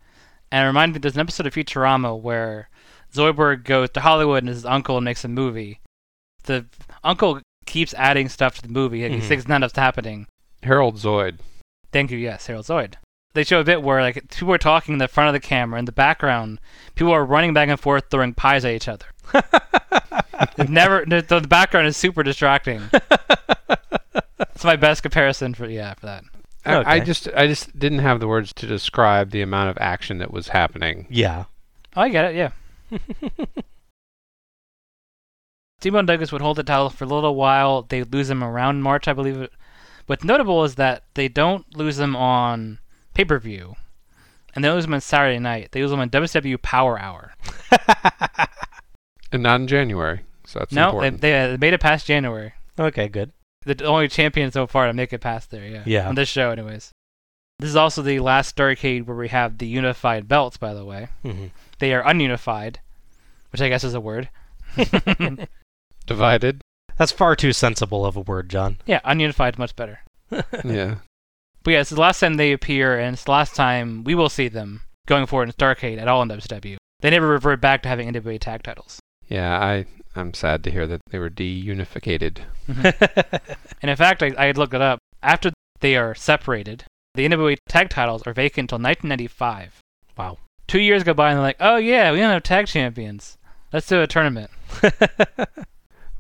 [0.52, 2.70] And it reminded me there's an episode of Futurama where
[3.14, 5.80] Zoidberg goes to Hollywood and his uncle makes a movie.
[6.44, 6.66] The
[7.04, 9.28] uncle keeps adding stuff to the movie and he Mhm.
[9.28, 10.28] thinks none of's happening.
[10.64, 11.40] Harold Zoid.
[11.92, 12.96] Thank you, yes, Harold Zoid.
[13.34, 15.80] They show a bit where like people are talking in the front of the camera,
[15.80, 16.60] in the background,
[16.96, 19.06] people are running back and forth throwing pies at each other.
[20.68, 22.82] Never the, the background is super distracting.
[24.40, 26.24] It's my best comparison for yeah for that.
[26.66, 30.18] I, I just I just didn't have the words to describe the amount of action
[30.20, 31.08] that was happening.
[31.10, 31.46] Yeah.
[31.96, 32.36] Oh, I get it.
[32.36, 32.52] Yeah.
[35.80, 37.82] Steamboat and Douglas would hold the title for a little while.
[37.82, 39.50] They'd lose them around March, I believe.
[40.08, 42.80] What's notable is that they don't lose them on
[43.14, 43.76] pay per view,
[44.54, 45.70] and they don't lose them on Saturday night.
[45.72, 47.34] They lose them on WCW Power Hour.
[49.32, 50.22] And not in January.
[50.46, 51.22] So that's no, they, important.
[51.22, 52.54] they they made it past January.
[52.78, 53.32] Okay, good.
[53.66, 55.66] The only champion so far to make it past there.
[55.66, 55.84] Yeah.
[55.86, 56.10] Yeah.
[56.10, 56.92] On this show, anyways.
[57.60, 60.58] This is also the last Starrcade where we have the unified belts.
[60.58, 61.48] By the way, hmm
[61.80, 62.78] they are ununified,
[63.52, 64.30] which I guess is a word.
[66.06, 66.62] Divided.
[66.98, 68.78] That's far too sensible of a word, John.
[68.86, 70.02] Yeah, ununified much better.
[70.64, 70.96] yeah.
[71.64, 74.30] But yeah, it's the last time they appear, and it's the last time we will
[74.30, 76.78] see them going forward in Starrcade at all in WCW.
[77.02, 79.00] They never revert back to having NWA tag titles.
[79.28, 79.86] Yeah, I
[80.16, 82.40] I'm sad to hear that they were deunificated.
[82.68, 83.54] Mm-hmm.
[83.82, 85.00] And in fact, I, I had looked it up.
[85.24, 86.84] After they are separated,
[87.16, 89.80] the NWA tag titles are vacant until 1995.
[90.18, 90.38] Wow.
[90.68, 93.38] Two years go by, and they're like, oh yeah, we don't have tag champions.
[93.74, 94.52] Let's do a tournament.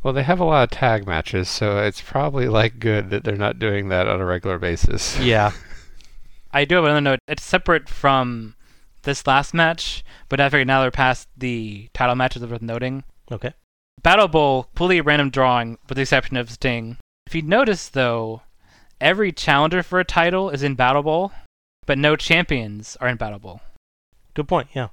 [0.03, 3.35] Well, they have a lot of tag matches, so it's probably like good that they're
[3.35, 5.19] not doing that on a regular basis.
[5.19, 5.51] yeah.
[6.51, 7.19] I do have another note.
[7.27, 8.55] It's separate from
[9.03, 13.03] this last match, but I figured now they're past the title matches worth noting.
[13.31, 13.53] Okay.
[14.01, 16.97] Battle Bowl, fully random drawing, with the exception of Sting.
[17.27, 18.41] If you notice, though,
[18.99, 21.31] every challenger for a title is in Battle Bowl,
[21.85, 23.61] but no champions are in Battle Bowl.
[24.33, 24.69] Good point.
[24.73, 24.89] Yeah.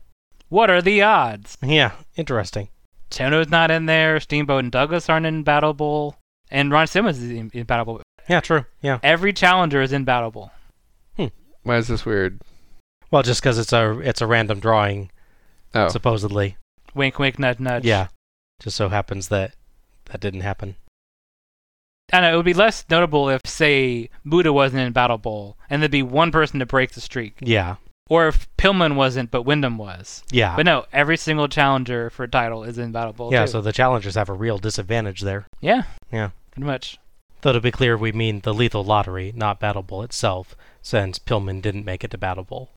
[0.48, 1.56] What are the odds?
[1.62, 1.92] Yeah.
[2.16, 2.68] Interesting.
[3.10, 6.16] Chono's not in there, Steamboat and Douglas aren't in Battle Bowl,
[6.50, 8.02] and Ron Simmons is in, in Battle Bowl.
[8.28, 8.40] Yeah.
[8.40, 8.64] True.
[8.82, 8.98] Yeah.
[9.02, 10.50] Every challenger is in Battle Bowl.
[11.16, 11.26] Hmm.
[11.62, 12.40] Why is this weird?
[13.10, 15.10] Well, just because it's a it's a random drawing,
[15.74, 16.56] Oh, supposedly.
[16.94, 17.84] Wink, wink, nudge, nudge.
[17.84, 18.08] Yeah.
[18.60, 19.54] Just so happens that
[20.06, 20.76] that didn't happen.
[22.12, 25.82] I know, it would be less notable if, say, Muta wasn't in Battle Bowl, and
[25.82, 27.36] there'd be one person to break the streak.
[27.40, 27.76] Yeah.
[28.08, 30.22] Or if Pillman wasn't, but Windham was.
[30.30, 30.56] Yeah.
[30.56, 33.32] But no, every single challenger for a title is in Battle Bowl.
[33.32, 33.44] yeah.
[33.44, 33.52] too.
[33.52, 35.46] So the challengers have a real disadvantage there.
[35.60, 36.30] yeah, Yeah.
[36.52, 36.98] pretty much.
[37.42, 41.60] Though to be clear, we mean the Lethal Lottery, not Battle Bowl itself, since Pillman
[41.62, 42.70] didn't make it to Battle Bowl.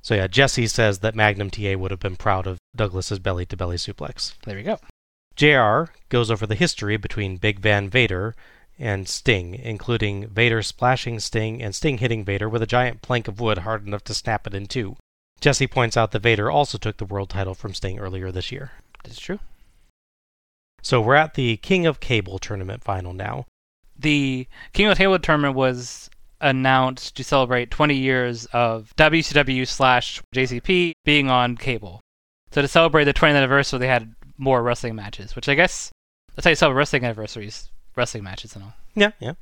[0.00, 3.56] So yeah, Jesse says that Magnum TA would have been proud of Douglas's belly to
[3.56, 4.34] belly suplex.
[4.44, 4.78] There we go.
[5.36, 8.34] JR goes over the history between Big Van Vader
[8.82, 13.40] and Sting, including Vader splashing Sting and Sting hitting Vader with a giant plank of
[13.40, 14.96] wood hard enough to snap it in two.
[15.40, 18.72] Jesse points out that Vader also took the world title from Sting earlier this year.
[19.04, 19.38] That's true.
[20.82, 23.46] So we're at the King of Cable tournament final now.
[23.96, 26.10] The King of Cable tournament was
[26.40, 32.00] announced to celebrate 20 years of WCW slash JCP being on cable.
[32.50, 35.92] So to celebrate the 20th anniversary, they had more wrestling matches, which I guess
[36.34, 38.74] that's how you celebrate wrestling anniversaries, wrestling matches and all.
[38.94, 39.32] Yeah, yeah.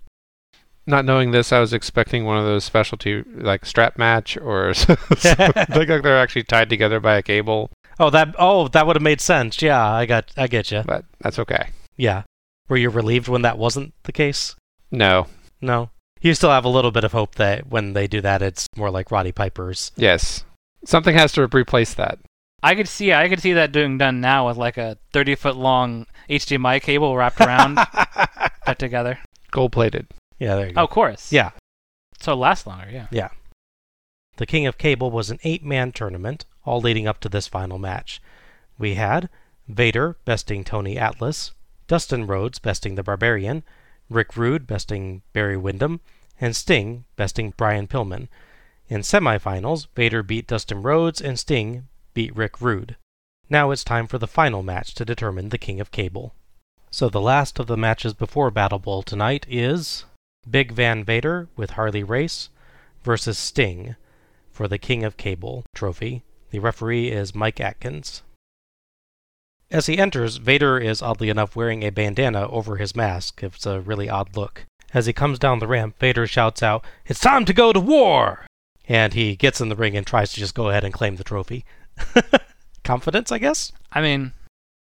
[0.86, 4.96] not knowing this, I was expecting one of those specialty like strap match or something
[5.74, 9.20] like they're actually tied together by a cable, Oh, that oh, that would have made
[9.20, 9.60] sense.
[9.60, 10.82] Yeah, I got I get you.
[10.86, 11.68] but that's okay.
[11.96, 12.22] Yeah.
[12.68, 14.54] Were you relieved when that wasn't the case?
[14.90, 15.26] No.
[15.60, 15.90] No.
[16.22, 18.90] You still have a little bit of hope that when they do that it's more
[18.90, 19.92] like Roddy Piper's.
[19.96, 20.44] Yes.
[20.86, 22.18] Something has to replace that.
[22.62, 25.56] I could see I could see that doing done now with like a 30 foot
[25.56, 27.78] long HDMI cable wrapped around.
[28.66, 29.18] put together.
[29.50, 30.06] Gold plated.
[30.38, 30.84] Yeah, there you Oh, go.
[30.84, 31.32] of course.
[31.32, 31.50] Yeah.
[32.20, 33.06] So it lasts longer, Yeah.
[33.10, 33.28] yeah.
[34.36, 37.78] The King of Cable was an eight man tournament, all leading up to this final
[37.78, 38.20] match.
[38.78, 39.28] We had
[39.68, 41.52] Vader besting Tony Atlas,
[41.88, 43.62] Dustin Rhodes besting the Barbarian,
[44.08, 46.00] Rick Rude besting Barry Windham,
[46.40, 48.28] and Sting besting Brian Pillman.
[48.88, 52.96] In semifinals, Vader beat Dustin Rhodes and Sting beat Rick Rude.
[53.48, 56.34] Now it's time for the final match to determine the King of Cable.
[56.90, 60.04] So the last of the matches before Battle Bowl tonight is
[60.48, 62.48] Big Van Vader with Harley Race
[63.02, 63.96] versus Sting
[64.50, 66.22] for the King of Cable trophy.
[66.50, 68.22] The referee is Mike Atkins.
[69.70, 73.42] As he enters, Vader is oddly enough wearing a bandana over his mask.
[73.42, 74.64] It's a really odd look.
[74.92, 78.46] As he comes down the ramp, Vader shouts out, It's time to go to war!
[78.88, 81.24] And he gets in the ring and tries to just go ahead and claim the
[81.24, 81.64] trophy.
[82.84, 83.72] Confidence, I guess?
[83.92, 84.32] I mean,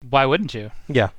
[0.07, 0.71] why wouldn't you?
[0.87, 1.09] Yeah.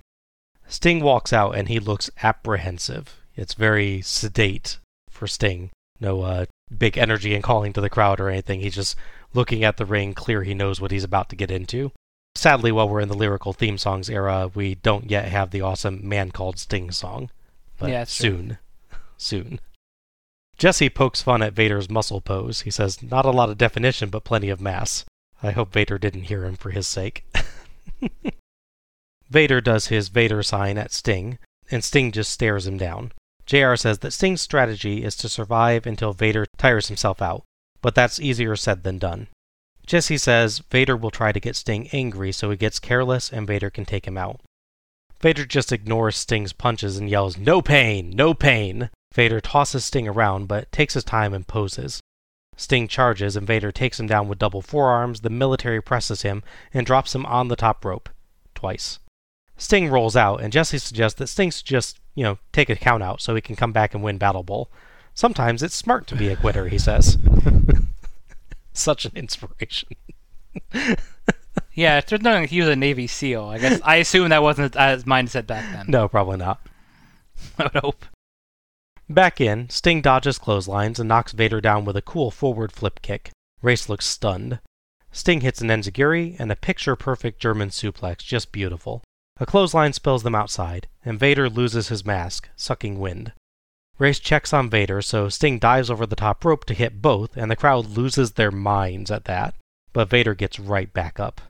[0.67, 3.17] Sting walks out and he looks apprehensive.
[3.37, 4.79] It's very sedate
[5.11, 5.71] for Sting.
[6.01, 6.45] No uh,
[6.77, 8.61] big energy and calling to the crowd or anything.
[8.61, 8.97] He's just
[9.35, 11.93] looking at the ring, clear he knows what he's about to get into.
[12.35, 16.07] Sadly, while we're in the lyrical theme songs era, we don't yet have the awesome
[16.07, 17.31] Man Called Sting song.
[17.79, 18.07] But Yeah, true.
[18.07, 18.59] soon.
[19.21, 19.61] Soon.
[20.59, 22.61] Jesse pokes fun at Vader's muscle pose.
[22.61, 25.05] He says, Not a lot of definition, but plenty of mass.
[25.43, 27.25] I hope Vader didn't hear him for his sake.
[29.31, 31.39] Vader does his Vader sign at Sting,
[31.71, 33.13] and Sting just stares him down.
[33.47, 37.45] JR says that Sting's strategy is to survive until Vader tires himself out,
[37.81, 39.29] but that's easier said than done.
[39.87, 43.71] Jesse says Vader will try to get Sting angry so he gets careless and Vader
[43.71, 44.41] can take him out.
[45.21, 48.11] Vader just ignores Sting's punches and yells, No pain!
[48.11, 48.91] No pain!
[49.15, 52.01] Vader tosses Sting around but takes his time and poses.
[52.59, 56.43] Sting charges and Vader takes him down with double forearms, the military presses him
[56.75, 58.11] and drops him on the top rope.
[58.55, 58.99] Twice.
[59.57, 63.03] Sting rolls out, and Jesse suggests that Sting should just, you know, take a count
[63.03, 64.71] out so he can come back and win Battle Bowl.
[65.15, 67.17] Sometimes it's smart to be a quitter, he says.
[68.73, 69.89] Such an inspiration.
[71.79, 73.45] Yeah, there's nothing he was a Navy SEAL.
[73.45, 75.87] I guess I assume that wasn't his mindset back then.
[75.87, 76.61] No, probably not.
[77.59, 78.05] I would hope.
[79.11, 83.31] Back in, Sting dodges clotheslines and knocks Vader down with a cool forward flip kick.
[83.63, 84.61] Race looks stunned.
[85.11, 89.03] Sting hits an enzuigiri and a picture perfect German suplex, just beautiful.
[89.41, 93.33] A clothesline spills them outside, and Vader loses his mask, sucking wind.
[93.99, 97.51] Race checks on Vader, so Sting dives over the top rope to hit both, and
[97.51, 99.55] the crowd loses their minds at that.
[99.95, 101.41] But Vader gets right back up.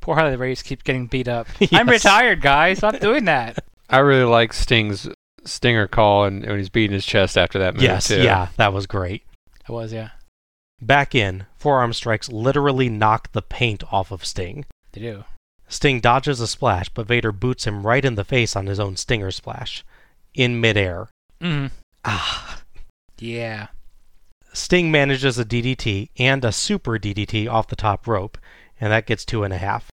[0.00, 1.48] Poor Harley Race keeps getting beat up.
[1.58, 1.72] Yes.
[1.72, 2.78] I'm retired, guys.
[2.78, 3.58] Stop doing that.
[3.90, 5.08] I really like Sting's
[5.48, 8.22] stinger call and when he's beating his chest after that move yes, too.
[8.22, 9.24] yeah, that was great.
[9.68, 10.10] I was, yeah.
[10.80, 14.64] Back in, forearm strikes literally knock the paint off of Sting.
[14.92, 15.24] They do.
[15.68, 18.96] Sting dodges a splash, but Vader boots him right in the face on his own
[18.96, 19.84] stinger splash.
[20.34, 21.08] In midair.
[21.40, 21.74] Mm-hmm.
[22.04, 22.62] Ah.
[23.18, 23.68] Yeah.
[24.52, 28.38] Sting manages a DDT and a super DDT off the top rope,
[28.80, 29.90] and that gets two and a half.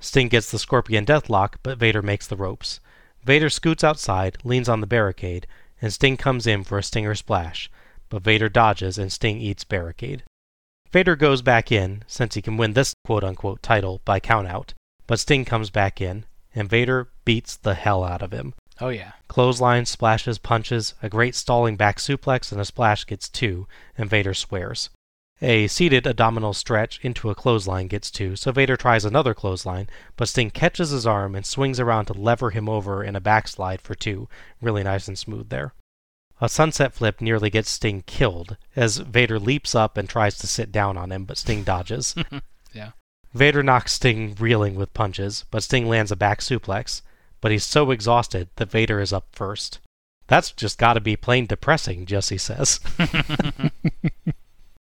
[0.00, 2.80] Sting gets the Scorpion Deathlock, but Vader makes the ropes.
[3.24, 5.46] Vader scoots outside, leans on the barricade,
[5.80, 7.70] and Sting comes in for a Stinger Splash,
[8.08, 10.22] but Vader dodges and Sting eats barricade.
[10.90, 14.72] Vader goes back in, since he can win this quote unquote title by countout,
[15.06, 16.24] but Sting comes back in,
[16.54, 18.54] and Vader beats the hell out of him.
[18.80, 19.12] Oh, yeah.
[19.26, 23.66] Clothesline, splashes, punches, a great stalling back suplex, and a splash gets two,
[23.96, 24.88] and Vader swears.
[25.40, 30.28] A seated abdominal stretch into a clothesline gets two, so Vader tries another clothesline, but
[30.28, 33.94] Sting catches his arm and swings around to lever him over in a backslide for
[33.94, 34.28] two.
[34.60, 35.74] Really nice and smooth there.
[36.40, 40.72] A sunset flip nearly gets Sting killed, as Vader leaps up and tries to sit
[40.72, 42.14] down on him, but Sting dodges.
[42.74, 42.90] Yeah.
[43.32, 47.00] Vader knocks Sting reeling with punches, but Sting lands a back suplex.
[47.40, 49.78] But he's so exhausted that Vader is up first.
[50.26, 52.80] That's just gotta be plain depressing, Jesse says.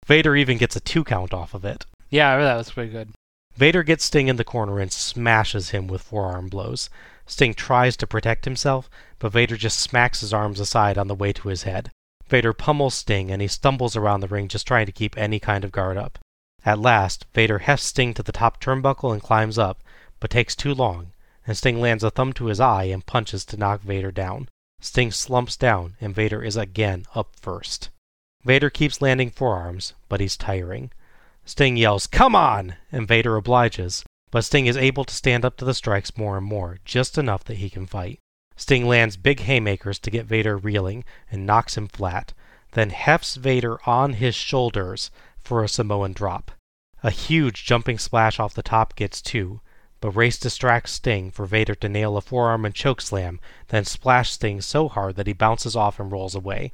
[0.07, 1.87] Vader even gets a two count off of it.
[2.11, 3.11] Yeah, that was pretty good.
[3.57, 6.91] Vader gets Sting in the corner and smashes him with forearm blows.
[7.27, 11.33] Sting tries to protect himself, but Vader just smacks his arms aside on the way
[11.33, 11.91] to his head.
[12.27, 15.65] Vader pummels Sting and he stumbles around the ring just trying to keep any kind
[15.65, 16.19] of guard up.
[16.67, 19.83] At last, Vader hefts Sting to the top turnbuckle and climbs up,
[20.21, 21.13] but takes too long,
[21.47, 24.49] and Sting lands a thumb to his eye and punches to knock Vader down.
[24.81, 27.91] Sting slumps down, and Vader is again up first.
[28.45, 30.91] Vader keeps landing forearms, but he's tiring.
[31.47, 32.77] Sting yells, Come on!
[32.93, 36.47] and Vader obliges, but Sting is able to stand up to the strikes more and
[36.47, 38.19] more, just enough that he can fight.
[38.57, 42.35] Sting lands big haymakers to get Vader reeling and knocks him flat,
[42.73, 45.11] then hefts Vader on his shoulders
[45.43, 46.51] for a Samoan drop.
[47.03, 49.61] A huge jumping splash off the top gets two,
[50.01, 53.39] but Race distracts Sting for Vader to nail a forearm and chokeslam,
[53.69, 56.73] then splash Sting so hard that he bounces off and rolls away.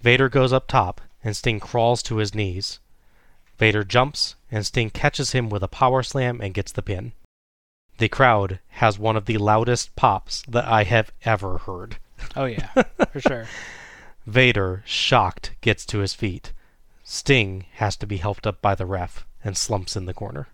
[0.00, 2.78] Vader goes up top, and Sting crawls to his knees.
[3.58, 7.12] Vader jumps, and Sting catches him with a power slam and gets the pin.
[7.98, 11.98] The crowd has one of the loudest pops that I have ever heard.
[12.36, 12.68] Oh yeah,
[13.12, 13.46] for sure.
[14.26, 16.52] Vader, shocked, gets to his feet.
[17.02, 20.46] Sting has to be helped up by the ref and slumps in the corner.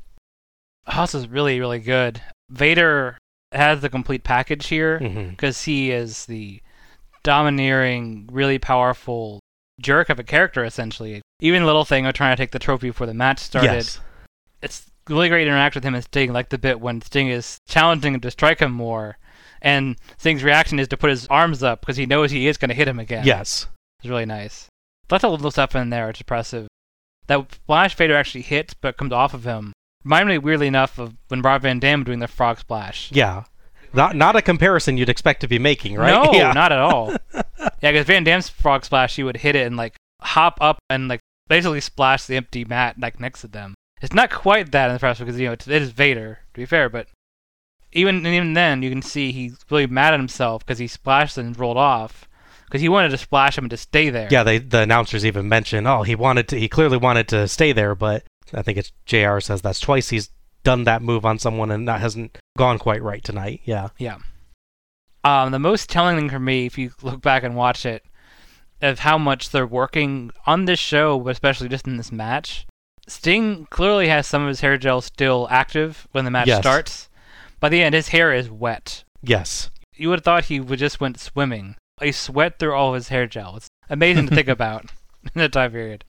[0.87, 2.23] Oh, this is really really good.
[2.49, 3.19] Vader
[3.53, 5.31] has the complete package here mm-hmm.
[5.31, 6.63] because he is the
[7.25, 9.41] domineering, really powerful
[9.81, 11.21] jerk of a character essentially.
[11.41, 13.73] Even little thing of trying to take the trophy before the match started.
[13.73, 14.01] Yes.
[14.63, 17.59] It's really great to interact with him and Sting, like the bit when Sting is
[17.67, 19.19] challenging him to strike him more,
[19.61, 22.69] and Sting's reaction is to put his arms up because he knows he is going
[22.69, 23.25] to hit him again.
[23.27, 23.67] Yes.
[23.99, 24.69] It's really nice.
[25.11, 26.09] Lots of little stuff in there.
[26.11, 26.69] It's impressive.
[27.27, 29.73] That splash Vader actually hits but comes off of him.
[30.05, 33.11] Reminded me weirdly enough of when Rob Van Dam doing the frog splash.
[33.13, 33.45] Yeah.
[33.95, 36.11] Not not a comparison you'd expect to be making, right?
[36.11, 36.53] No, yeah.
[36.53, 37.15] not at all.
[37.35, 37.43] yeah,
[37.83, 41.21] because Van Dam's frog splash, he would hit it and like hop up and like
[41.49, 43.75] basically splash the empty mat like next to them.
[44.03, 46.89] It's not quite that in the press because you know it's, Vader to be fair,
[46.89, 47.09] but
[47.93, 51.59] even even then you can see he's really mad at himself because he splashed and
[51.59, 52.29] rolled off
[52.67, 54.29] because he wanted to splash him and to stay there.
[54.31, 57.73] Yeah, they the announcers even mention, oh, he wanted to he clearly wanted to stay
[57.73, 60.31] there, but I think it's JR says that's twice he's
[60.65, 63.61] done that move on someone and that hasn't gone quite right tonight.
[63.65, 63.89] Yeah.
[63.99, 64.19] Yeah.
[65.23, 68.05] Um, the most telling thing for me, if you look back and watch it,
[68.83, 72.67] of how much they're working on this show, but especially just in this match.
[73.07, 76.61] Sting clearly has some of his hair gel still active when the match Yes.
[76.61, 77.09] starts.
[77.61, 79.05] By the end, his hair is wet.
[79.23, 79.71] Yes.
[79.95, 81.77] You would have thought he would just went swimming.
[82.03, 83.57] He sweat through all of his hair gel.
[83.57, 84.91] It's amazing to think about
[85.23, 86.05] in that time period.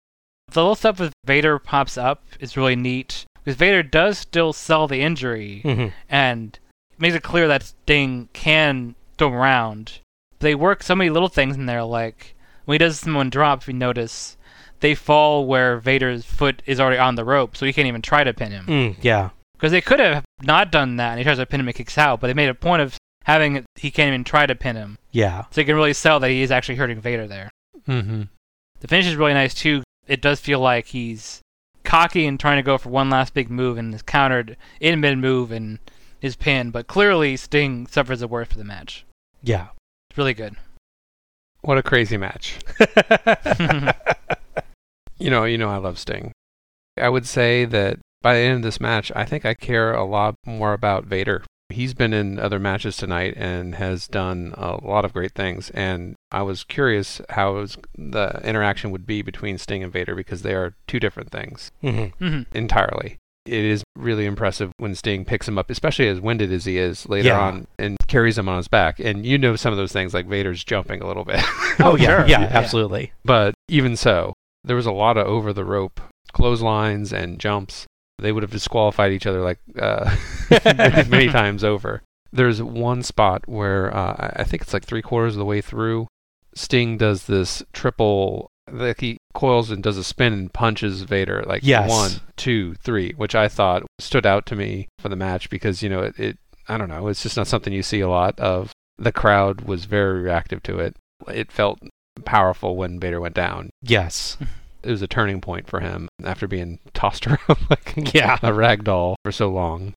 [0.51, 4.87] The little stuff with Vader pops up is really neat because Vader does still sell
[4.87, 5.91] the injury Mhm.
[6.09, 6.57] and
[6.97, 9.99] makes it clear that Sting can throw him around.
[10.39, 12.35] They work so many little things in there, like
[12.65, 14.37] when he does Samoan drop, if you notice,
[14.79, 18.23] they fall where Vader's foot is already on the rope, so he can't even try
[18.23, 18.65] to pin him.
[18.65, 19.29] Mm, yeah.
[19.53, 21.97] Because they could have not done that, and he tries to pin him and kicks
[21.97, 22.95] out, but they made a point of
[23.25, 25.43] having it, he can't even try to pin him, Yeah.
[25.51, 27.51] so you can really sell that he is actually hurting Vader there.
[27.87, 28.23] Mm-hmm.
[28.79, 29.83] The finish is really nice too.
[30.07, 31.41] It does feel like he's
[31.83, 35.17] cocky and trying to go for one last big move and is countered in mid
[35.17, 35.79] move and
[36.21, 39.05] is pinned, but clearly Sting suffers the worst for the match.
[39.41, 39.67] Yeah.
[40.09, 40.55] It's really good.
[41.61, 42.59] What a crazy match.
[45.21, 46.31] You know, you know I love Sting.
[46.97, 50.03] I would say that by the end of this match, I think I care a
[50.03, 51.43] lot more about Vader.
[51.71, 55.69] He's been in other matches tonight and has done a lot of great things.
[55.71, 60.41] And I was curious how was, the interaction would be between Sting and Vader because
[60.43, 62.13] they are two different things Mhm.
[62.19, 63.17] hmm entirely.
[63.47, 67.09] It is really impressive when Sting picks him up, especially as winded as he is
[67.09, 67.39] later Yeah.
[67.39, 68.99] on, and carries him on his back.
[68.99, 71.43] And you know some of those things, like Vader's jumping a little bit.
[71.79, 72.05] Oh, yeah.
[72.19, 72.27] sure.
[72.27, 72.49] Yeah, Yeah.
[72.51, 73.13] absolutely.
[73.25, 74.33] But even so,
[74.63, 75.99] there was a lot of over the rope
[76.33, 77.85] clotheslines and jumps.
[78.21, 80.15] They would have disqualified each other like uh,
[80.63, 82.01] many, many times over.
[82.31, 85.59] There's one spot where uh, I- I think it's like three quarters of the way
[85.61, 86.07] through.
[86.55, 88.49] Sting does this triple.
[88.71, 91.89] Like he coils and does a spin and punches Vader like Yes.
[91.89, 95.89] one, two, three, which I thought stood out to me for the match because you
[95.89, 96.37] know it, it.
[96.69, 97.07] I don't know.
[97.07, 98.71] It's just not something you see a lot of.
[98.97, 100.95] The crowd was very reactive to it.
[101.27, 101.79] It felt
[102.23, 103.71] powerful when Vader went down.
[103.81, 104.37] Yes.
[104.83, 107.39] It was a turning point for him after being tossed around
[107.69, 108.37] like Yeah.
[108.41, 109.93] a rag doll for so long.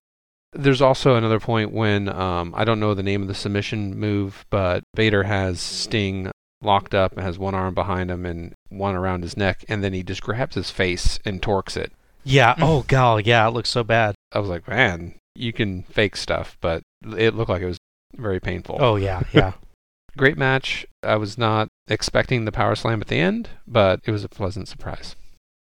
[0.53, 4.45] There's also another point when um, I don't know the name of the submission move,
[4.49, 6.31] but Vader has Sting
[6.61, 9.91] locked up and has one arm behind him and one around his neck, and then
[9.93, 11.91] he just grabs his face and torques it.
[12.23, 12.55] Yeah.
[12.59, 13.25] Oh, God.
[13.27, 14.15] Yeah, it looks so bad.
[14.31, 16.81] I was like, man, you can fake stuff, but
[17.17, 17.77] it looked like it was
[18.15, 18.77] very painful.
[18.79, 19.23] Oh, yeah.
[19.33, 19.53] Yeah.
[20.17, 20.85] Great match.
[21.03, 24.67] I was not expecting the power slam at the end, but it was a pleasant
[24.67, 25.15] surprise.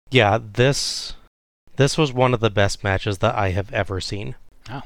[0.09, 1.13] yeah, this
[1.77, 4.35] this was one of the best matches that I have ever seen.
[4.69, 4.81] Oh.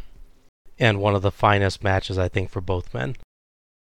[0.80, 3.16] And one of the finest matches I think for both men.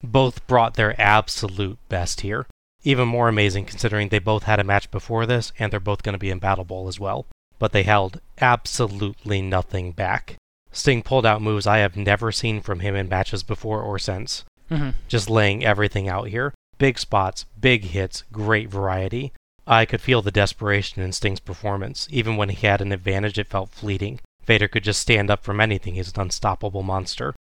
[0.03, 2.47] Both brought their absolute best here.
[2.83, 6.13] Even more amazing considering they both had a match before this and they're both going
[6.13, 7.27] to be in Battle Bowl as well.
[7.59, 10.35] But they held absolutely nothing back.
[10.71, 14.43] Sting pulled out moves I have never seen from him in matches before or since.
[14.69, 16.53] hmm just laying everything out here.
[16.77, 19.31] Big spots, big hits, great variety.
[19.65, 22.07] I could feel the desperation in Sting's performance.
[22.11, 24.19] Even when he had an advantage, it felt fleeting.
[24.45, 25.95] Vader could just stand up from anything.
[25.95, 27.35] He's an unstoppable monster.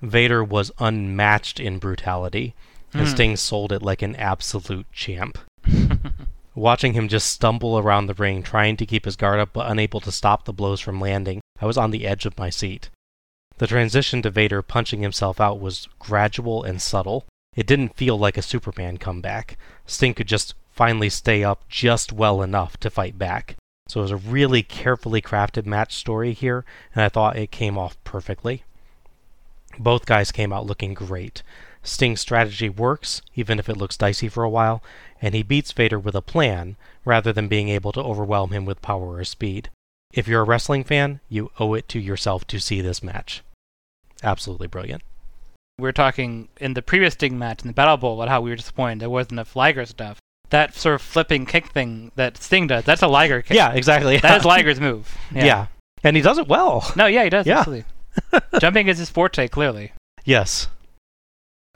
[0.00, 2.54] Vader was unmatched in brutality,
[2.94, 3.14] and Hmm.
[3.14, 5.38] Sting sold it like an absolute champ.
[6.54, 10.00] Watching him just stumble around the ring, trying to keep his guard up but unable
[10.00, 12.88] to stop the blows from landing, I was on the edge of my seat.
[13.58, 17.26] The transition to Vader punching himself out was gradual and subtle.
[17.56, 19.56] It didn't feel like a Superman comeback.
[19.86, 23.56] Sting could just finally stay up just well enough to fight back.
[23.88, 26.64] So it was a really carefully crafted match story here,
[26.94, 28.62] and I thought it came off perfectly.
[29.78, 31.42] Both guys came out looking great.
[31.82, 34.82] Sting's strategy works, even if it looks dicey for a while,
[35.20, 38.82] and he beats Vader with a plan, rather than being able to overwhelm him with
[38.82, 39.70] power or speed.
[40.12, 43.42] If you're a wrestling fan, you owe it to yourself to see this match.
[44.22, 45.02] Absolutely brilliant.
[45.80, 48.50] We were talking in the previous Sting match in the Battle Bowl about how we
[48.50, 50.18] were disappointed there wasn't enough Liger stuff.
[50.50, 53.56] That sort of flipping kick thing that Sting does, that's a Liger kick.
[53.56, 54.18] Yeah, exactly.
[54.18, 55.16] That is Liger's move.
[55.34, 55.44] Yeah.
[55.44, 55.66] Yeah.
[56.02, 56.90] And he does it well.
[56.96, 57.46] No, yeah, he does.
[57.46, 57.58] Yeah.
[57.58, 57.84] Absolutely.
[58.60, 59.92] Jumping is his forte, clearly.
[60.24, 60.68] Yes.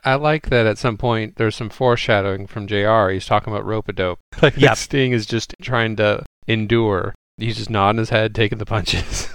[0.04, 3.08] I like that at some point there's some foreshadowing from JR.
[3.08, 4.18] He's talking about rope a dope.
[4.42, 4.76] Like Yep.
[4.76, 7.14] Sting is just trying to endure.
[7.38, 9.28] He's just nodding his head, taking the punches.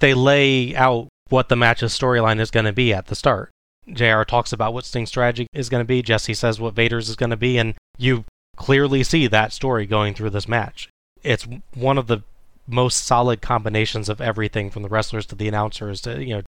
[0.00, 3.50] They lay out what the match's storyline is going to be at the start.
[3.88, 6.02] JR talks about what Sting's strategy is going to be.
[6.02, 8.24] Jesse says what Vader's is going to be, and you
[8.56, 10.88] clearly see that story going through this match.
[11.22, 12.22] It's one of the
[12.66, 16.42] most solid combinations of everything from the wrestlers to the announcers to, you know,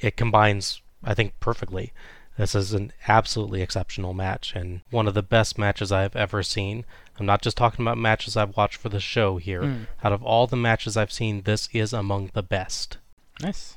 [0.00, 1.92] it combines, I think, perfectly.
[2.38, 6.86] This is an absolutely exceptional match and one of the best matches I've ever seen.
[7.18, 9.62] I'm not just talking about matches I've watched for the show here.
[9.62, 9.86] Mm.
[10.02, 12.96] Out of all the matches I've seen, this is among the best.
[13.42, 13.76] Nice.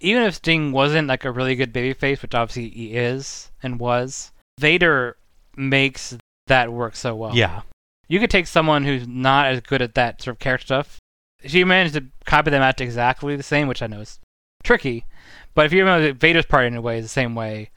[0.00, 4.32] Even if Sting wasn't like a really good babyface, which obviously he is and was,
[4.58, 5.16] Vader
[5.56, 6.16] makes
[6.46, 7.36] that work so well.
[7.36, 7.62] Yeah.
[8.08, 10.98] You could take someone who's not as good at that sort of character stuff.
[11.42, 14.18] If you manage to copy them out exactly the same, which I know is
[14.62, 15.04] tricky,
[15.54, 17.70] but if you remember Vader's part in a way is the same way,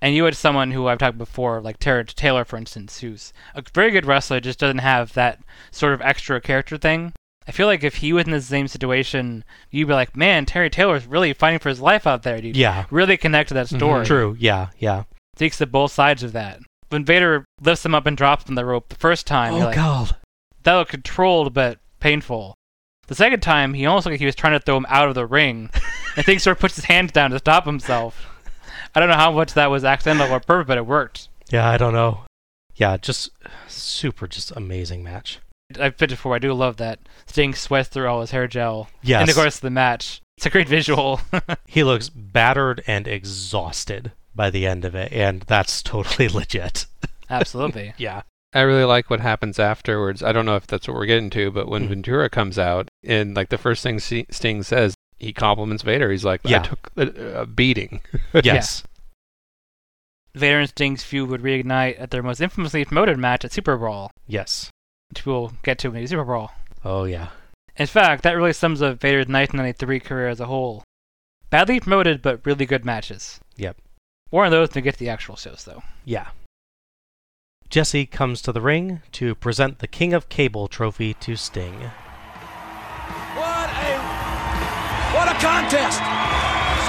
[0.00, 3.62] and you had someone who I've talked before, like Terry Taylor, for instance, who's a
[3.74, 7.12] very good wrestler, just doesn't have that sort of extra character thing.
[7.48, 10.68] I feel like if he was in the same situation, you'd be like, man, Terry
[10.68, 12.56] Taylor's really fighting for his life out there, dude.
[12.56, 12.86] Yeah.
[12.90, 13.76] Really connect to that mm-hmm.
[13.76, 14.04] story.
[14.04, 14.36] True.
[14.38, 14.68] Yeah.
[14.78, 15.04] Yeah.
[15.36, 16.58] Takes to both sides of that.
[16.88, 19.58] When Vader lifts him up and drops him on the rope the first time, Oh
[19.58, 20.16] like, God.
[20.64, 22.54] that looked controlled but painful.
[23.06, 25.14] The second time, he almost looked like he was trying to throw him out of
[25.14, 25.70] the ring.
[26.16, 28.26] and Sting sort of puts his hands down to stop himself.
[28.94, 31.28] I don't know how much that was accidental or purpose, but it worked.
[31.50, 31.68] Yeah.
[31.68, 32.22] I don't know.
[32.74, 32.96] Yeah.
[32.96, 33.30] Just
[33.68, 34.26] super.
[34.26, 35.38] Just amazing match.
[35.80, 39.22] I've said before, I do love that Sting sweats through all his hair gel Yes.
[39.22, 40.20] in the course of the match.
[40.36, 41.20] It's a great visual.
[41.66, 46.86] He looks battered and exhausted by the end of it, and that's totally legit.
[47.28, 47.94] Absolutely.
[47.98, 48.22] Yeah.
[48.54, 50.22] I really like what happens afterwards.
[50.22, 51.88] I don't know if that's what we're getting to, but when Mhm.
[51.88, 56.10] Ventura comes out and like the first thing Sting says, he compliments Vader.
[56.10, 56.60] He's like, Yeah.
[56.60, 58.00] "I took a, a beating."
[58.32, 58.82] Yes.
[60.34, 64.10] Vader and Sting's feud would reignite at their most infamously promoted match at Super Brawl,
[64.26, 64.70] Yes.
[65.10, 66.52] Which we'll get to maybe Super Brawl.
[66.84, 67.28] Oh yeah.
[67.76, 70.82] In fact, that really sums up Vader's 1993 career as a whole.
[71.50, 73.40] Badly promoted, but really good matches.
[73.56, 73.76] Yep.
[74.32, 75.82] More on those when we get to the actual shows, though.
[76.04, 76.28] Yeah.
[77.68, 81.90] Jesse comes to the ring to present the King of Cable trophy to Sting.
[83.34, 83.98] What a
[85.14, 85.98] what a contest!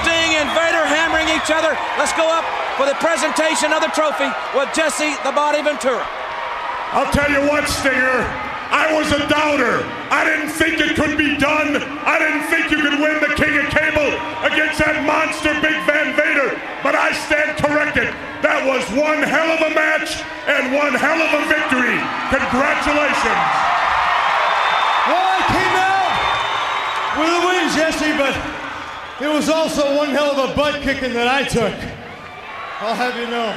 [0.01, 1.77] Sting and Vader hammering each other.
[1.97, 2.45] Let's go up
[2.77, 6.05] for the presentation of the trophy with Jesse the Body Ventura.
[6.95, 8.23] I'll tell you what, Stinger.
[8.67, 9.79] I was a doubter.
[10.11, 11.79] I didn't think it could be done.
[12.03, 14.11] I didn't think you could win the King of Cable
[14.43, 16.55] against that monster Big Van Vader.
[16.83, 18.11] But I stand corrected.
[18.43, 20.19] That was one hell of a match
[20.51, 21.95] and one hell of a victory.
[22.27, 23.43] Congratulations.
[25.07, 26.15] Well, I came out
[27.19, 28.35] with a win, Jesse, but
[29.23, 31.75] it was also one hell of a butt kicking that I took.
[32.83, 33.55] I'll have you know.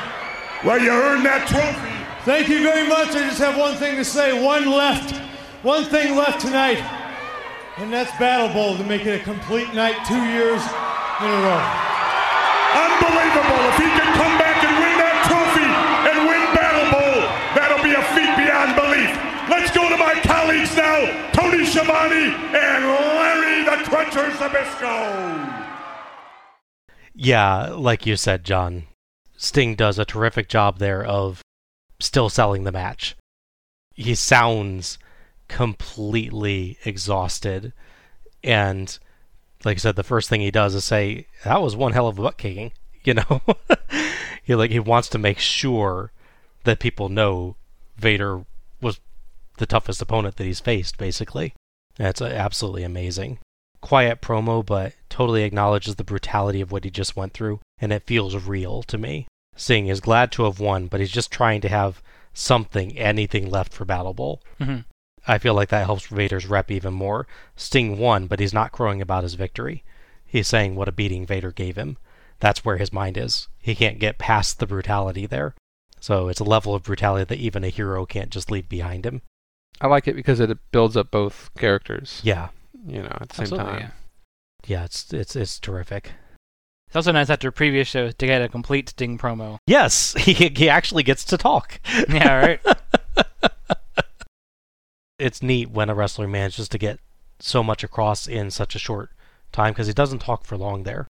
[0.63, 1.90] Well, you earned that trophy.
[2.25, 3.09] Thank you very much.
[3.17, 4.45] I just have one thing to say.
[4.45, 5.17] One left.
[5.65, 6.77] One thing left tonight.
[7.79, 11.65] And that's Battle Bowl to make it a complete night two years in a row.
[12.77, 13.61] Unbelievable.
[13.73, 15.65] If he can come back and win that trophy
[16.13, 17.25] and win Battle Bowl,
[17.57, 19.11] that'll be a feat beyond belief.
[19.49, 22.85] Let's go to my colleagues now, Tony Schiavone and
[23.17, 25.67] Larry the Cruncher Zbyszko.
[27.15, 28.85] Yeah, like you said, John,
[29.39, 31.43] Sting does a terrific job there of
[32.01, 33.17] still selling the match.
[33.95, 34.99] He sounds
[35.49, 37.73] completely exhausted,
[38.43, 38.99] and
[39.65, 42.19] like I said, the first thing he does is say, "That was one hell of
[42.19, 42.73] a butt kicking."
[43.03, 43.41] You know,
[44.43, 46.13] he like he wants to make sure
[46.65, 47.57] that people know
[47.97, 48.45] Vader
[48.83, 49.01] was
[49.57, 50.99] the toughest opponent that he's faced.
[50.99, 51.55] Basically,
[51.97, 53.39] that's uh, absolutely amazing
[53.81, 58.07] quiet promo, but totally acknowledges the brutality of what he just went through, and it
[58.07, 59.27] feels real to me.
[59.57, 62.03] Sting is glad to have won, but he's just trying to have
[62.33, 64.43] something, anything left for Battle Bowl.
[64.61, 64.85] Mhm.
[65.27, 67.27] I feel like that helps Vader's rep even more.
[67.57, 69.85] Sting won, but he's not crowing about his victory.
[70.25, 71.99] He's saying what a beating Vader gave him.
[72.39, 73.49] That's where his mind is.
[73.59, 75.55] He can't get past the brutality there.
[76.01, 79.21] So it's a level of brutality that even a hero can't just leave behind him.
[79.81, 82.21] I like it because it builds up both characters.
[82.25, 82.49] Yeah.
[82.87, 83.81] You know, at the same Absolutely, time.
[83.81, 83.91] yeah.
[84.67, 86.13] Yeah, it's it's it's terrific.
[86.91, 89.59] It's also nice after previous shows to get a complete Sting promo.
[89.65, 91.79] Yes, he he actually gets to talk.
[92.09, 92.61] Yeah, right.
[95.21, 96.99] it's neat when a wrestler manages to get
[97.39, 99.11] so much across in such a short
[99.53, 101.07] time because he doesn't talk for long there.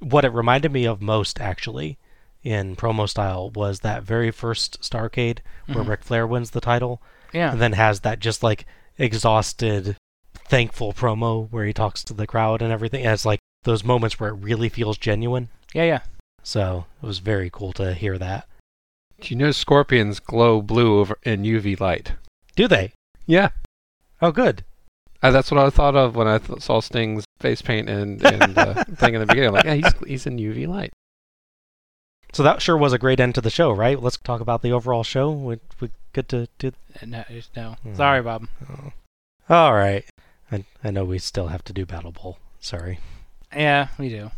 [0.00, 1.98] What it reminded me of most, actually,
[2.44, 5.88] in promo style, was that very first Starrcade where Mhm.
[5.88, 7.50] Ric Flair wins the title, Yeah.
[7.50, 8.64] and then has that just like
[8.96, 9.96] exhausted,
[10.34, 13.04] thankful promo where he talks to the crowd and everything.
[13.04, 15.48] And it's like those moments where it really feels genuine.
[15.74, 16.00] Yeah, yeah.
[16.42, 18.46] So it was very cool to hear that.
[19.20, 22.14] Do you know scorpions glow blue over in UV light?
[22.56, 22.92] Do they?
[23.26, 23.50] Yeah.
[24.22, 24.64] Oh, good.
[25.22, 28.56] Uh, that's what I thought of when I th- saw Sting's face paint and, and
[28.56, 29.48] uh, thing in the beginning.
[29.48, 30.90] I'm like, yeah, he's, he's in UV light.
[32.32, 34.00] So that sure was a great end to the show, right?
[34.00, 35.30] Let's talk about the overall show.
[35.30, 36.72] We we good to do.
[37.04, 37.24] No,
[37.56, 37.76] no.
[37.82, 37.94] Hmm.
[37.94, 38.46] Sorry, Bob.
[39.48, 40.04] All right.
[40.52, 42.38] I I know we still have to do Battle Bowl.
[42.60, 43.00] Sorry.
[43.54, 44.30] Yeah, we do.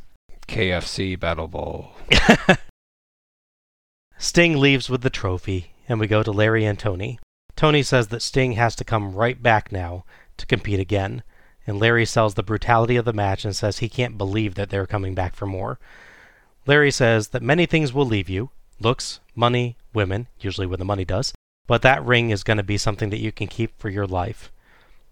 [0.48, 1.92] KFC Battle Bowl.
[4.18, 7.18] Sting leaves with the trophy, and we go to Larry and Tony.
[7.56, 10.04] Tony says that Sting has to come right back now
[10.36, 11.22] to compete again,
[11.66, 14.86] and Larry sells the brutality of the match and says he can't believe that they're
[14.86, 15.78] coming back for more.
[16.66, 21.04] Larry says that many things will leave you looks, money, women, usually when the money
[21.04, 21.32] does,
[21.66, 24.50] but that ring is going to be something that you can keep for your life.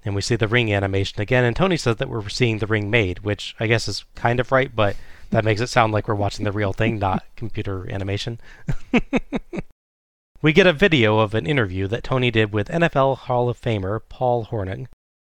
[0.04, 2.90] And we see the ring animation again, and Tony says that we're seeing the ring
[2.90, 4.96] made, which I guess is kind of right, but
[5.30, 8.40] that makes it sound like we're watching the real thing, not computer animation.
[10.42, 14.00] we get a video of an interview that Tony did with NFL Hall of Famer
[14.08, 14.86] Paul Hornung,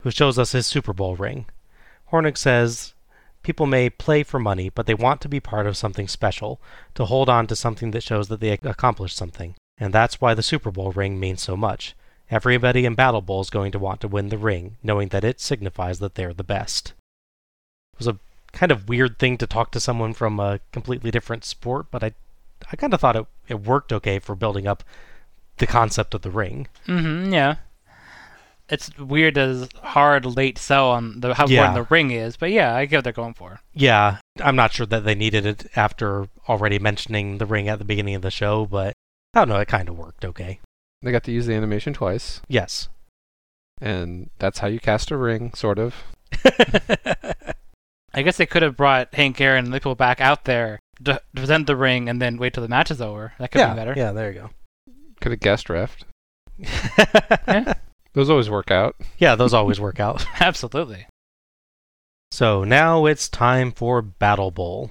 [0.03, 1.47] who shows us his Super Bowl ring.
[2.11, 2.95] Hornung says
[3.43, 6.61] people may play for money, but they want to be part of something special,
[6.95, 9.55] to hold on to something that shows that they accomplished something.
[9.79, 11.95] And that's why the Super Bowl ring means so much.
[12.31, 15.41] Everybody in Battle Bowl is going to want to win the ring, knowing that it
[15.41, 16.95] signifies that they're the best.
[17.93, 18.19] It was a
[18.53, 22.13] kind of weird thing to talk to someone from a completely different sport, but I,
[22.73, 24.83] I kind of thought it, it worked okay for building up
[25.59, 26.69] the concept of the ring.
[26.87, 27.57] Mm-hmm, yeah.
[28.71, 31.59] It's weird as hard late sell on the how Yeah.
[31.67, 33.61] important the ring is, but yeah, I get what they're going for.
[33.75, 37.85] Yeah, I'm not sure that they needed it after already mentioning the ring at the
[37.85, 38.95] beginning of the show, but
[39.35, 40.61] I don't know, it kind of worked okay.
[41.05, 42.89] They got to use the animation twice, Yes.
[43.81, 45.95] and that's how you cast a ring, sort of.
[48.15, 51.15] I guess they could have brought Hank Aaron and the people back out there to
[51.15, 53.35] to present the ring and then wait till the match is over.
[53.39, 53.95] That could yeah, be better.
[53.97, 54.51] yeah, there you go.
[55.21, 56.05] Could have guest refed.
[57.47, 57.75] go.
[58.15, 58.97] Those always work out.
[59.19, 60.25] yeah, those always work out.
[60.41, 61.07] Absolutely.
[62.31, 64.91] So now it's time for Battle Bowl.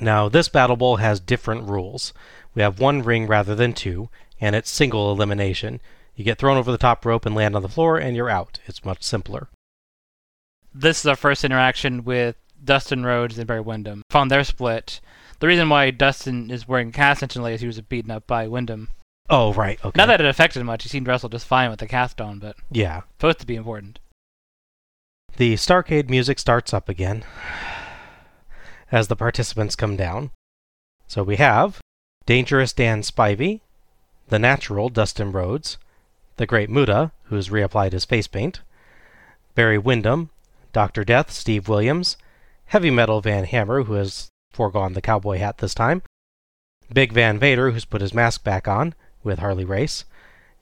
[0.00, 2.12] Now, this Battle Bowl has different rules.
[2.54, 4.08] We have one ring rather than two,
[4.40, 5.80] and it's single elimination.
[6.14, 8.58] You get thrown over the top rope and land on the floor, and you're out.
[8.66, 9.48] It's much simpler.
[10.74, 14.02] This is our first interaction with Dustin Rhodes and Barry Windham.
[14.10, 15.00] Found their split.
[15.40, 18.88] The reason why Dustin is wearing cast intentionally is he was beaten up by Windham.
[19.30, 19.78] Oh, right.
[19.84, 19.96] Okay.
[19.96, 20.82] Not that it affected much.
[20.82, 23.02] He seemed to wrestle just fine with the cast on, but yeah.
[23.12, 24.00] supposed to be important.
[25.36, 27.24] The Starrcade music starts up again
[28.90, 30.30] as the participants come down.
[31.06, 31.80] So we have
[32.26, 33.60] Dangerous Dan Spivey,
[34.28, 35.78] The Natural Dustin Rhodes,
[36.36, 38.60] The Great Muta, who's reapplied his face paint,
[39.54, 40.30] Barry Windham,
[40.72, 41.04] Dr.
[41.04, 42.16] Death Steve Williams,
[42.66, 46.02] Heavy Metal Van Hammer, who has foregone the cowboy hat this time,
[46.92, 50.04] Big Van Vader, who's put his mask back on with Harley Race,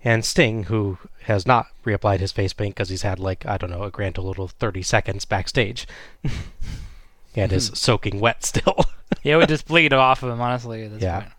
[0.04, 3.70] and Sting, who has not reapplied his face paint because he's had like I don't
[3.70, 5.86] know a grand total of thirty seconds backstage,
[7.36, 8.76] and is soaking wet still.
[9.22, 11.20] Yeah, it would just bleed off of him, honestly, at this Yeah.
[11.20, 11.32] point.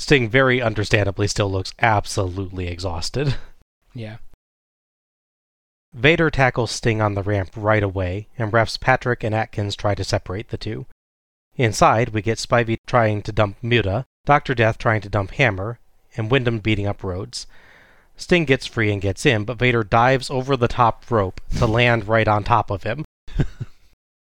[0.00, 3.36] Sting very understandably still looks absolutely exhausted.
[3.92, 4.16] Yeah.
[5.92, 10.02] Vader tackles Sting on the ramp right away, and refs Patrick and Atkins try to
[10.02, 10.86] separate the two.
[11.56, 14.54] Inside, we get Spivey trying to dump Muta, Dr.
[14.54, 15.78] Death trying to dump Hammer,
[16.16, 17.46] and Windham beating up Rhodes.
[18.16, 22.08] Sting gets free and gets in, but Vader dives over the top rope to land
[22.08, 23.04] right on top of him.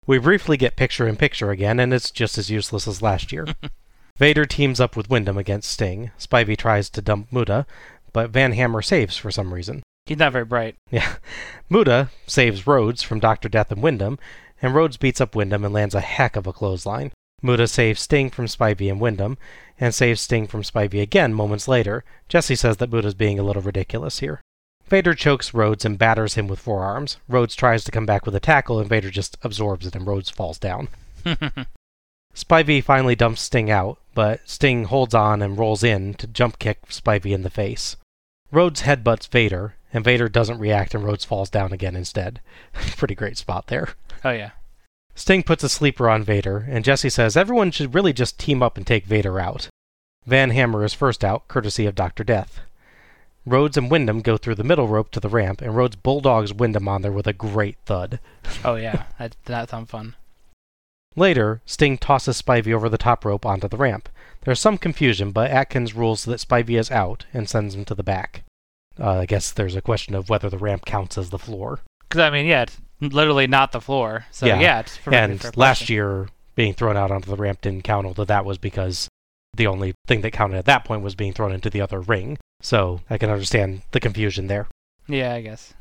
[0.08, 3.46] we briefly get picture in picture again, and it's just as useless as last year.
[4.18, 6.10] Vader teams up with Windham against Sting.
[6.18, 7.66] Spivey tries to dump Muta,
[8.12, 9.82] but Van Hammer saves for some reason.
[10.06, 10.76] He's not very bright.
[10.90, 11.16] Yeah.
[11.70, 13.48] Muta saves Rhodes from Dr.
[13.48, 14.18] Death and Windham,
[14.60, 17.12] and Rhodes beats up Windham and lands a heck of a clothesline.
[17.40, 19.38] Muta saves Sting from Spivey and Windham,
[19.80, 22.04] and saves Sting from Spivey again moments later.
[22.28, 24.40] Jesse says that Muta's being a little ridiculous here.
[24.86, 27.16] Vader chokes Rhodes and batters him with forearms.
[27.28, 30.30] Rhodes tries to come back with a tackle, and Vader just absorbs it, and Rhodes
[30.30, 30.88] falls down.
[32.34, 36.86] Spivey finally dumps Sting out, but Sting holds on and rolls in to jump kick
[36.88, 37.96] Spivey in the face.
[38.50, 42.40] Rhodes headbutts Vader, and Vader doesn't react, and Rhodes falls down again instead.
[42.72, 43.90] Pretty great spot there.
[44.24, 44.50] Oh yeah.
[45.14, 48.76] Sting puts a sleeper on Vader, and Jesse says everyone should really just team up
[48.76, 49.68] and take Vader out.
[50.24, 52.24] Van Hammer is first out, courtesy of Dr.
[52.24, 52.60] Death.
[53.44, 56.88] Rhodes and Windham go through the middle rope to the ramp, and Rhodes bulldogs Windham
[56.88, 58.20] on there with a great thud.
[58.64, 59.04] Oh yeah.
[59.18, 60.14] that that sounds fun.
[61.14, 64.08] Later, Sting tosses Spivey over the top rope onto the ramp.
[64.42, 68.02] There's some confusion, but Atkins rules that Spivey is out and sends him to the
[68.02, 68.44] back.
[68.98, 71.80] Uh, I guess there's a question of whether the ramp counts as the floor.
[72.08, 74.26] Because I mean, yeah, it's literally not the floor.
[74.30, 78.06] So yeah, it's perfectly and last year being thrown out onto the ramp didn't count,
[78.06, 79.08] although that was because
[79.54, 82.38] the only thing that counted at that point was being thrown into the other ring.
[82.60, 84.68] So I can understand the confusion there.
[85.08, 85.74] Yeah, I guess.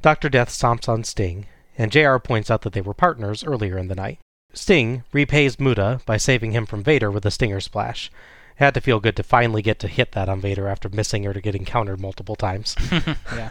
[0.00, 0.28] Dr.
[0.28, 1.46] Death stomps on Sting,
[1.78, 4.18] and JR points out that they were partners earlier in the night.
[4.54, 8.10] Sting repays Muta by saving him from Vader with a stinger splash.
[8.56, 11.26] It had to feel good to finally get to hit that on Vader after missing
[11.26, 12.76] or to getting countered multiple times.
[13.34, 13.50] yeah.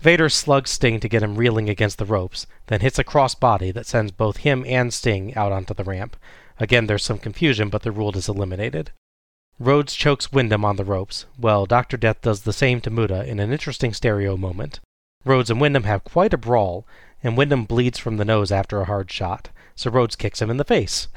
[0.00, 3.70] Vader slugs Sting to get him reeling against the ropes, then hits a cross body
[3.70, 6.16] that sends both him and Sting out onto the ramp.
[6.58, 8.92] Again, there's some confusion, but the rule is eliminated.
[9.58, 11.98] Rhodes chokes Windham on the ropes, while Dr.
[11.98, 14.80] Death does the same to Muta in an interesting stereo moment.
[15.24, 16.86] Rhodes and Windham have quite a brawl,
[17.22, 19.50] and Windham bleeds from the nose after a hard shot,
[19.80, 21.08] so Rhodes kicks him in the face.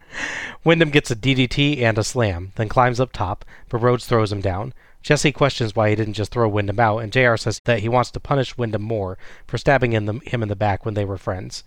[0.64, 4.40] Windham gets a DDT and a slam, then climbs up top, but Rhodes throws him
[4.40, 4.72] down.
[5.02, 8.10] Jesse questions why he didn't just throw Windham out, and JR says that he wants
[8.12, 11.18] to punish Windham more for stabbing in the, him in the back when they were
[11.18, 11.64] friends.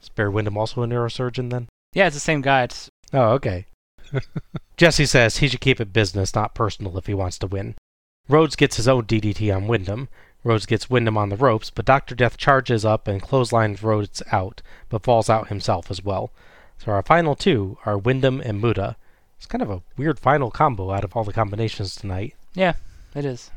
[0.00, 1.68] Is Barry Windham also a neurosurgeon then?
[1.94, 2.62] Yeah, it's the same guy.
[2.62, 3.66] It's Oh, okay.
[4.76, 7.74] Jesse says he should keep it business, not personal, if he wants to win.
[8.28, 10.08] Rhodes gets his own DDT on Windham.
[10.42, 12.14] Rhodes gets Windham on the ropes, but Dr.
[12.14, 16.32] Death charges up and clotheslines Rhodes out, but falls out himself as well.
[16.78, 18.96] So our final two are Windham and Muta.
[19.36, 22.34] It's kind of a weird final combo out of all the combinations tonight.
[22.54, 22.74] yeah,
[23.14, 23.50] it is.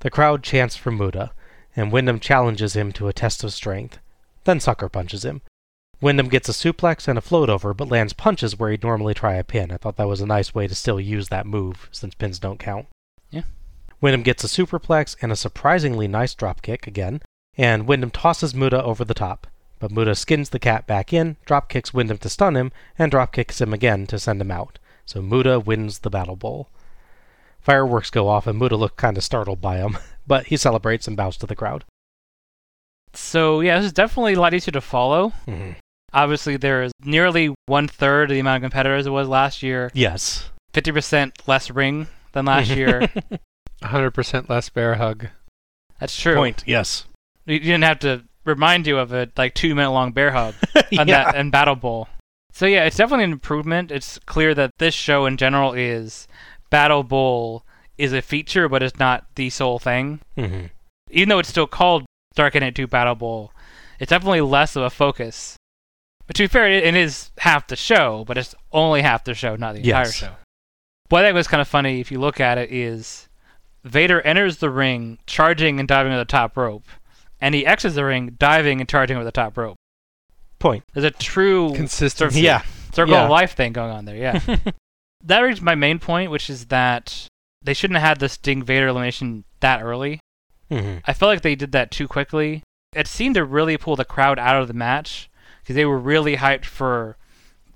[0.00, 1.32] The crowd chants for Muta,
[1.74, 3.98] and Windham challenges him to a test of strength,
[4.44, 5.42] then sucker punches him.
[6.00, 9.34] Windham gets a suplex and a float over, but lands punches where he'd normally try
[9.34, 9.72] a pin.
[9.72, 12.58] I thought that was a nice way to still use that move, since pins don't
[12.58, 12.86] count.
[13.30, 13.42] Yeah.
[14.00, 17.22] Windham gets a superplex and a surprisingly nice dropkick again,
[17.56, 19.46] and Windham tosses Muta over the top.
[19.78, 23.72] But Muta skins the cat back in, dropkicks Windham to stun him, and dropkicks him
[23.72, 24.78] again to send him out.
[25.04, 26.68] So Muta wins the Battle Bowl.
[27.60, 31.16] Fireworks go off, and Muta looks kind of startled by them, but he celebrates and
[31.16, 31.84] bows to the crowd.
[33.12, 35.32] So yeah, this is definitely a lot easier to follow.
[35.46, 35.76] Mhm.
[36.12, 39.90] Obviously, there is nearly one third of the amount of competitors it was last year.
[39.94, 40.50] Yes.
[40.72, 43.10] Fifty percent less ring than last year.
[43.82, 45.28] 100% less bear hug.
[46.00, 46.34] That's true.
[46.34, 46.64] Point.
[46.66, 47.06] Yes.
[47.46, 50.54] You you didn't have to remind you of a like two minute long bear hug
[50.98, 52.08] on that and Battle Bowl.
[52.52, 53.90] So yeah, it's definitely an improvement.
[53.92, 56.26] It's clear that this show in general is
[56.70, 57.64] Battle Bowl
[57.98, 60.20] is a feature, but it's not the sole thing.
[60.36, 60.70] Mhm.
[61.10, 62.04] Even though it's still called
[62.34, 63.52] Dark Knight 2 Battle Bowl,
[64.00, 65.56] it's definitely less of a focus.
[66.26, 69.34] But to be fair, it, it is half the show, but it's only half the
[69.34, 70.32] show, not the entire show.
[71.08, 73.28] What I think was kind of funny, if you look at it, is
[73.86, 76.84] Vader enters the ring charging and diving over the top rope,
[77.40, 79.76] and he exits the ring diving and charging over the top rope.
[80.58, 80.84] Point.
[80.94, 82.40] There's a true Consistency.
[82.40, 82.62] Yeah.
[82.92, 83.24] circle Yeah.
[83.24, 84.16] of life thing going on there.
[84.16, 84.40] Yeah.
[85.24, 87.28] that reached my main point, which is that
[87.62, 90.20] they shouldn't have had the Sting Vader elimination that early.
[90.70, 91.02] Mhm.
[91.04, 92.62] I felt like they did that too quickly.
[92.94, 95.28] It seemed to really pull the crowd out of the match
[95.62, 97.16] because they were really hyped for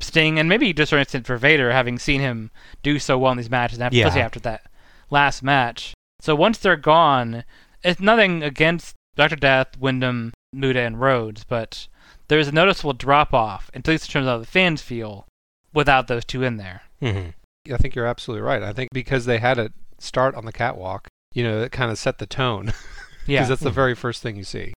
[0.01, 2.51] Sting and maybe a certain extent for Vader, having seen him
[2.83, 4.07] do so well in these matches, and Yeah.
[4.07, 4.63] especially after that
[5.11, 5.93] last match.
[6.21, 7.45] So once they're gone,
[7.83, 11.89] it's nothing against Doctor Death, Windham, Muta, and Rhodes, but
[12.29, 15.27] there's a noticeable drop off, at least in terms of how the fans feel,
[15.73, 16.83] without those two in there.
[17.03, 17.35] Mhm.
[17.73, 18.63] I think you're absolutely right.
[18.63, 21.99] I think because they had it start on the catwalk, you know, it kind of
[21.99, 22.73] set the tone.
[23.27, 23.49] Because Yeah.
[23.49, 24.73] that's the very first thing you see.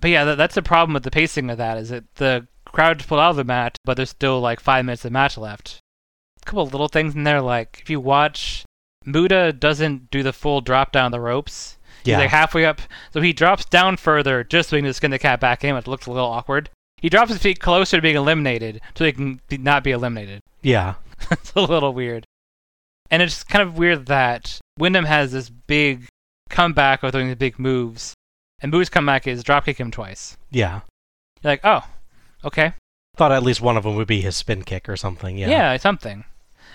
[0.00, 3.04] But yeah, that, that's the problem with the pacing of that is that the crowd
[3.06, 5.80] pulled out of the match, but there's still like five minutes of match left.
[6.40, 8.64] A couple of little things in there, like if you watch,
[9.12, 11.76] Muta doesn't do the full drop down the ropes.
[12.04, 12.18] He's Yeah.
[12.18, 12.80] like halfway up,
[13.12, 15.86] so he drops down further just so he can skin the cat back in, which
[15.86, 16.70] looks a little awkward.
[17.00, 20.40] He drops his feet closer to being eliminated, so he can not be eliminated.
[20.62, 20.94] Yeah.
[21.30, 22.24] it's a little weird.
[23.10, 26.06] And it's kind of weird that Windham has this big
[26.50, 28.14] comeback of doing the big moves,
[28.60, 30.36] and Muta's comeback is dropkick him twice.
[30.50, 30.80] Yeah.
[31.42, 31.84] You're like, oh,
[32.44, 32.72] okay.
[33.16, 35.38] Thought at least one of them would be his spin kick or something.
[35.38, 35.48] Yeah.
[35.48, 36.24] Yeah, something.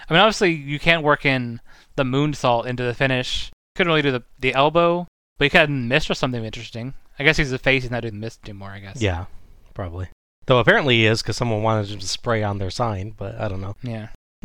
[0.10, 1.60] I mean, obviously you can't work in
[1.96, 3.52] the moonsault into the finish.
[3.76, 5.08] Couldn't really do the the elbow,
[5.38, 6.94] but he could have missed or something interesting.
[7.20, 7.84] I guess he's the face.
[7.84, 8.72] He's not doing the mist anymore.
[8.72, 9.02] I guess.
[9.02, 9.26] Yeah,
[9.74, 10.10] probably.
[10.46, 13.48] Though apparently he is because someone wanted him to spray on their sign, but I
[13.48, 13.76] don't know.
[13.82, 14.10] Yeah.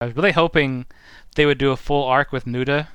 [0.00, 0.86] I was really hoping
[1.34, 2.88] they would do a full arc with Muta,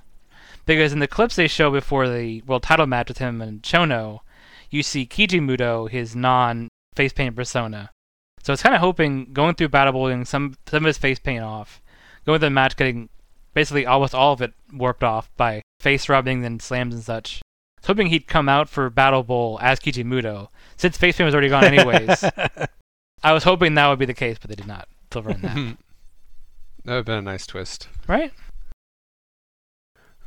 [0.66, 4.22] because in the clips they show before the world title match with him and Chono,
[4.70, 7.92] you see Keiji Muto, his non face paint persona.
[8.42, 10.98] So I was kind of hoping going through Battle Bowl, getting some some of his
[10.98, 11.82] face paint off,
[12.26, 13.10] going through the match, getting
[13.54, 17.42] basically almost all of it warped off by face rubbing and slams and such.
[17.78, 20.48] I was hoping he'd come out for Battle Bowl as Keiji Muto,
[20.78, 22.24] since face paint was already gone anyways.
[23.24, 25.56] I was hoping that would be the case, but they did not deliver in that.
[26.86, 27.88] that would have been a nice twist.
[28.08, 28.32] right?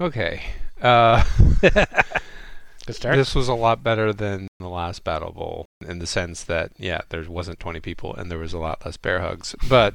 [0.01, 0.43] Okay.
[0.81, 1.25] Uh,
[1.61, 3.17] Good start.
[3.17, 7.01] this was a lot better than the last Battle Bowl in the sense that, yeah,
[7.09, 9.55] there wasn't 20 people and there was a lot less bear hugs.
[9.69, 9.95] But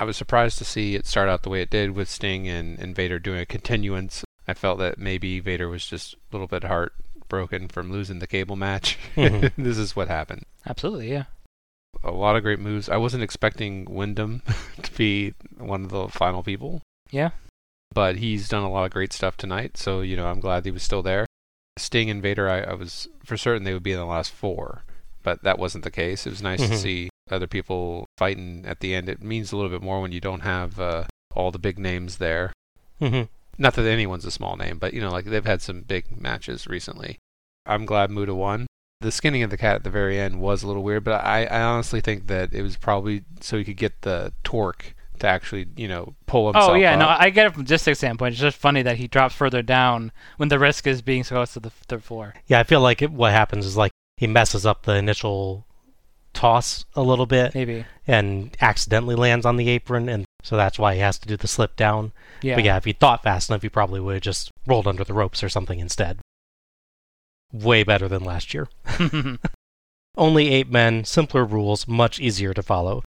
[0.00, 2.78] I was surprised to see it start out the way it did with Sting and,
[2.78, 4.24] and Vader doing a continuance.
[4.46, 8.56] I felt that maybe Vader was just a little bit heartbroken from losing the cable
[8.56, 8.96] match.
[9.16, 9.52] Mhm.
[9.58, 10.44] this is what happened.
[10.66, 11.24] Absolutely, yeah.
[12.04, 12.88] A lot of great moves.
[12.88, 14.42] I wasn't expecting Windham
[14.82, 16.80] to be one of the final people.
[17.10, 17.30] Yeah.
[17.92, 20.70] But he's done a lot of great stuff tonight, so you know I'm glad he
[20.70, 21.26] was still there.
[21.76, 24.82] Sting and Vader, I, I was for certain they would be in the last four,
[25.22, 26.26] but that wasn't the case.
[26.26, 26.76] It was nice to Mhm.
[26.76, 29.08] see other people fighting at the end.
[29.08, 32.18] It means a little bit more when you don't have uh, all the big names
[32.18, 32.52] there.
[32.98, 33.22] hmm
[33.58, 36.66] Not that anyone's a small name, but you know, like they've had some big matches
[36.66, 37.18] recently.
[37.66, 38.66] I'm glad Muta won.
[39.00, 41.44] The skinning of the cat at the very end was a little weird, but I,
[41.44, 45.66] I honestly think that it was probably so he could get the torque to actually,
[45.76, 46.98] you know, pull himself Oh yeah, up.
[46.98, 48.32] no, I get it from logistics standpoint.
[48.32, 51.52] It's just funny that he drops further down when the risk is being so close
[51.54, 52.34] to the third floor.
[52.46, 55.66] Yeah, I feel like it, what happens is like he messes up the initial
[56.38, 57.84] toss a little bit Maybe.
[58.06, 61.48] and accidentally lands on the apron, and so that's why he has to do the
[61.48, 62.12] slip down.
[62.42, 62.54] Yeah.
[62.54, 65.14] But yeah, if he thought fast enough, he probably would have just rolled under the
[65.14, 66.18] ropes or something instead.
[67.52, 68.68] Way better than last year.
[70.16, 73.02] Only eight men, simpler rules, much easier to follow.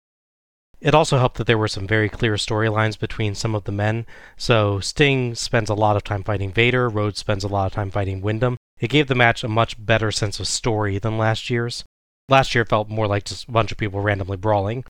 [0.80, 4.06] It also helped that there were some very clear storylines between some of the men.
[4.38, 7.90] So Sting spends a lot of time fighting Vader, Rhodes spends a lot of time
[7.90, 8.56] fighting Windham.
[8.80, 11.84] It gave the match a much better sense of story than last year's.
[12.28, 14.84] Last year felt more like just a bunch of people randomly brawling.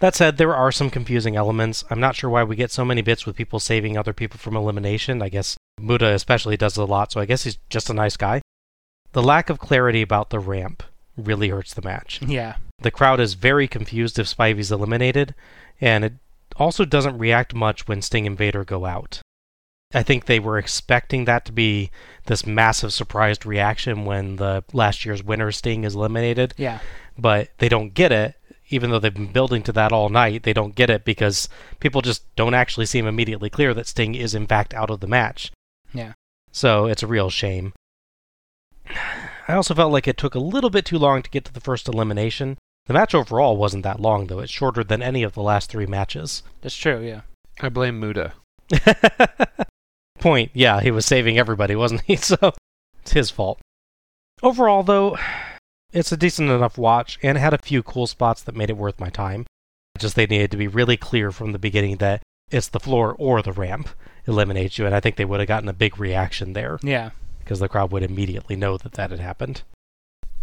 [0.00, 1.84] That said, there are some confusing elements.
[1.90, 4.56] I'm not sure why we get so many bits with people saving other people from
[4.56, 5.20] elimination.
[5.20, 8.16] I guess Muta especially does it a lot, so I guess he's just a nice
[8.16, 8.40] guy.
[9.12, 10.84] The lack of clarity about the ramp
[11.16, 12.20] really hurts the match.
[12.22, 12.56] yeah.
[12.80, 15.34] The crowd is very confused if Spivey's eliminated,
[15.80, 16.12] and it
[16.54, 19.20] also doesn't react much when Sting and Vader go out.
[19.94, 21.90] I think they were expecting that to be
[22.26, 26.80] this massive surprised reaction when the last year's winner Sting is eliminated, Yeah.
[27.16, 28.34] but they don't get it.
[28.70, 31.48] Even though they've been building to that all night, they don't get it because
[31.80, 35.06] people just don't actually seem immediately clear that Sting is in fact out of the
[35.06, 35.50] match.
[35.94, 36.12] Yeah.
[36.52, 37.72] So it's a real shame.
[39.48, 41.60] I also felt like it took a little bit too long to get to the
[41.60, 42.58] first elimination.
[42.84, 44.40] The match overall wasn't that long, though.
[44.40, 46.42] It's shorter than any of the last three matches.
[46.60, 47.22] That's true, yeah.
[47.62, 48.34] I blame Muta.
[50.18, 52.16] Point, yeah, he was saving everybody, wasn't he?
[52.16, 52.52] So
[53.00, 53.60] it's his fault.
[54.42, 55.16] Overall, though,
[55.92, 58.76] it's a decent enough watch, and it had a few cool spots that made it
[58.76, 59.46] worth my time.
[59.98, 63.42] Just they needed to be really clear from the beginning that it's the floor or
[63.42, 63.88] the ramp
[64.26, 67.10] eliminates you, and I think they would have gotten a big reaction there Yeah.
[67.40, 69.62] because the crowd would immediately know that that had happened.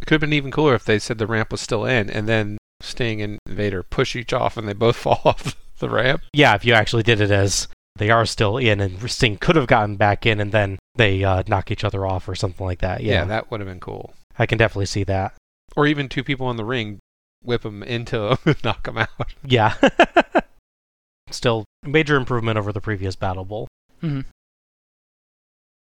[0.02, 2.28] It could have been even cooler if they said the ramp was still in, and
[2.28, 6.22] then Sting and Vader push each off, and they both fall off the ramp.
[6.34, 9.68] Yeah, if you actually did it as they are still in, and Sting could have
[9.68, 13.02] gotten back in, and then they uh, knock each other off or something like that.
[13.02, 14.14] Yeah, that would have been cool.
[14.38, 15.34] I can definitely see that.
[15.76, 17.00] Or even two people in the ring
[17.44, 19.34] whip them into him and knock them out.
[19.44, 19.76] Yeah.
[21.32, 23.68] Still, major improvement over the previous Battle Bowl.
[24.02, 24.22] hmm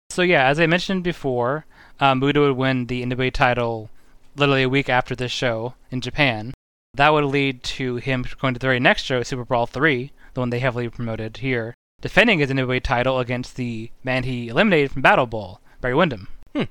[0.09, 1.65] So yeah, as I mentioned before,
[1.99, 3.89] uh, Muta would win the NWA title
[4.35, 6.53] literally a week after this show in Japan.
[6.93, 10.39] That would lead to him going to the very next show, Super Brawl 3, the
[10.39, 11.73] one they heavily promoted here,
[12.05, 16.27] defending his NWA title against the man he eliminated from Battle Bowl, Barry Windham.
[16.55, 16.65] Hmm.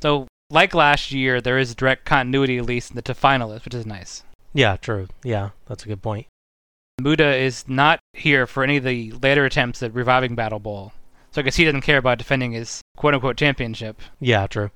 [0.00, 3.76] So, like last year, there is direct continuity at least in the two finalists, which
[3.76, 4.24] is nice.
[4.52, 5.06] Yeah, true.
[5.22, 6.26] Yeah, that's a good point.
[7.00, 10.92] Muta is not here for any of the later attempts at reviving Battle Bowl.
[11.30, 14.00] So I guess he doesn't care about defending his quote unquote championship.
[14.18, 14.72] Yeah, true.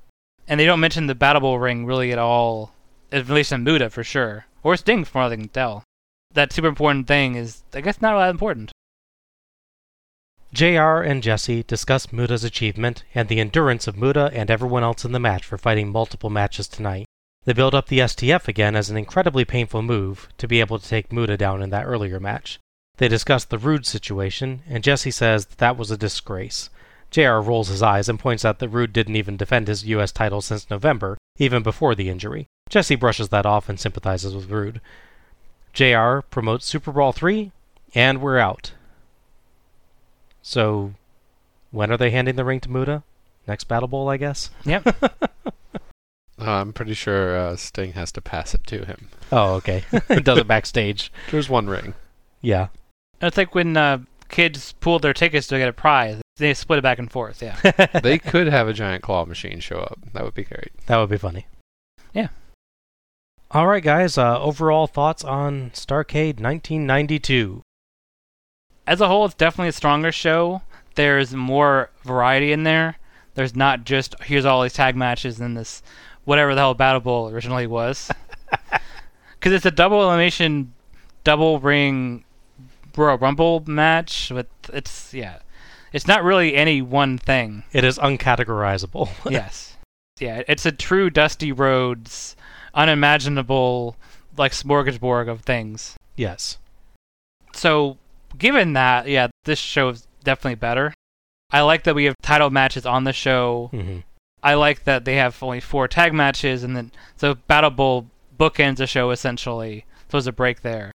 [0.47, 2.71] And they don't mention the Battle Bowl ring really at all,
[3.11, 4.45] at least in Muta for sure.
[4.63, 5.83] Or Sting from what I can tell.
[6.33, 8.71] That super important thing is, I guess, not all that important.
[10.57, 15.11] JR and Jesse discuss Muta's achievement and the endurance of Muta and everyone else in
[15.11, 17.05] the match for fighting multiple matches tonight.
[17.45, 20.87] They build up the STF again as an incredibly painful move to be able to
[20.87, 22.57] take Muta down in that earlier match.
[22.97, 26.71] They discuss the Rude situation, and Jesse says that, that was a disgrace.
[27.11, 30.41] JR rolls his eyes and points out that Rude didn't even defend his US title
[30.41, 32.47] since November, even before the injury.
[32.67, 34.81] Jesse brushes that off and sympathizes with Rude.
[35.73, 37.51] JR promotes Super Brawl 3,
[37.93, 38.71] and we're out.
[40.47, 40.93] So,
[41.71, 43.03] when are they handing the ring to Muta?
[43.49, 44.49] Next Battle Bowl, I guess?
[44.63, 44.87] Yep.
[46.39, 49.09] Uh, I'm pretty sure uh, Sting has to pass it to him.
[49.31, 49.83] Oh, okay.
[50.07, 51.11] he does it backstage.
[51.31, 51.95] There's one ring.
[52.41, 52.67] Yeah.
[53.19, 56.21] it's like when uh, kids pool their tickets to get a prize.
[56.35, 57.41] They split it back and forth.
[57.41, 57.55] Yeah.
[58.03, 59.97] they could have a giant claw machine show up.
[60.13, 60.69] That would be great.
[60.85, 61.47] That would be funny.
[62.13, 62.27] Yeah.
[63.49, 64.15] All right, guys.
[64.15, 67.63] Uh, overall thoughts on Starrcade 1992?
[68.87, 70.61] As a whole, it's definitely a stronger show.
[70.95, 72.97] There's more variety in there.
[73.35, 75.83] There's not just here's all these tag matches and this
[76.23, 78.09] whatever the hell Battle Bowl originally was.
[79.39, 80.73] Because it's a double elimination,
[81.23, 82.23] double ring
[82.95, 84.31] Royal Rumble match.
[84.31, 85.39] With it's yeah,
[85.93, 87.63] it's not really any one thing.
[87.71, 89.09] It is uncategorizable.
[89.31, 89.77] yes,
[90.19, 92.35] yeah, it's a true Dusty Rhodes,
[92.73, 93.95] unimaginable
[94.37, 95.95] like smorgasbord of things.
[96.15, 96.57] yes.
[97.53, 97.97] So,
[98.37, 100.93] given that, yeah, this show is definitely better.
[101.51, 103.69] I like that we have title matches on the show.
[103.71, 103.99] hmm
[104.43, 108.07] I like that they have only four tag matches, and then so Battle Bowl
[108.39, 109.85] bookends the show essentially.
[110.03, 110.91] So there's a break there.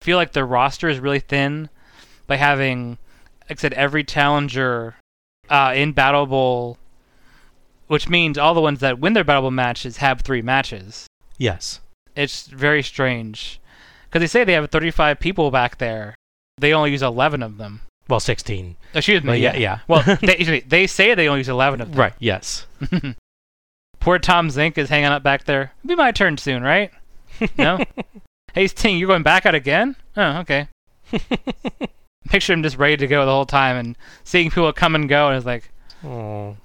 [0.00, 1.68] I feel like the roster is really thin
[2.26, 2.98] by having,
[3.50, 4.94] like I said, every challenger
[5.50, 6.78] uh, in Battle Bowl,
[7.88, 11.06] which means all the ones that win their Battle Bowl matches have three matches.
[11.36, 11.80] Yes.
[12.14, 13.60] It's very strange
[14.04, 16.14] because they say they have 35 people back there.
[16.58, 17.80] They only use 11 of them.
[18.08, 18.76] Well, 16.
[18.94, 19.28] Excuse me.
[19.28, 19.78] Well, yeah, yeah.
[19.88, 21.98] Well, they, they say they only use 11 of them.
[21.98, 22.66] Right, yes.
[24.00, 25.72] Poor Tom Zenk is hanging up back there.
[25.82, 26.90] It'll be my turn soon, right?
[27.56, 27.78] No?
[28.52, 29.96] hey, Sting, you're going back out again?
[30.16, 30.68] Oh, okay.
[32.28, 35.28] Picture him just ready to go the whole time and seeing people come and go,
[35.28, 35.70] and it's like,
[36.04, 36.56] Oh.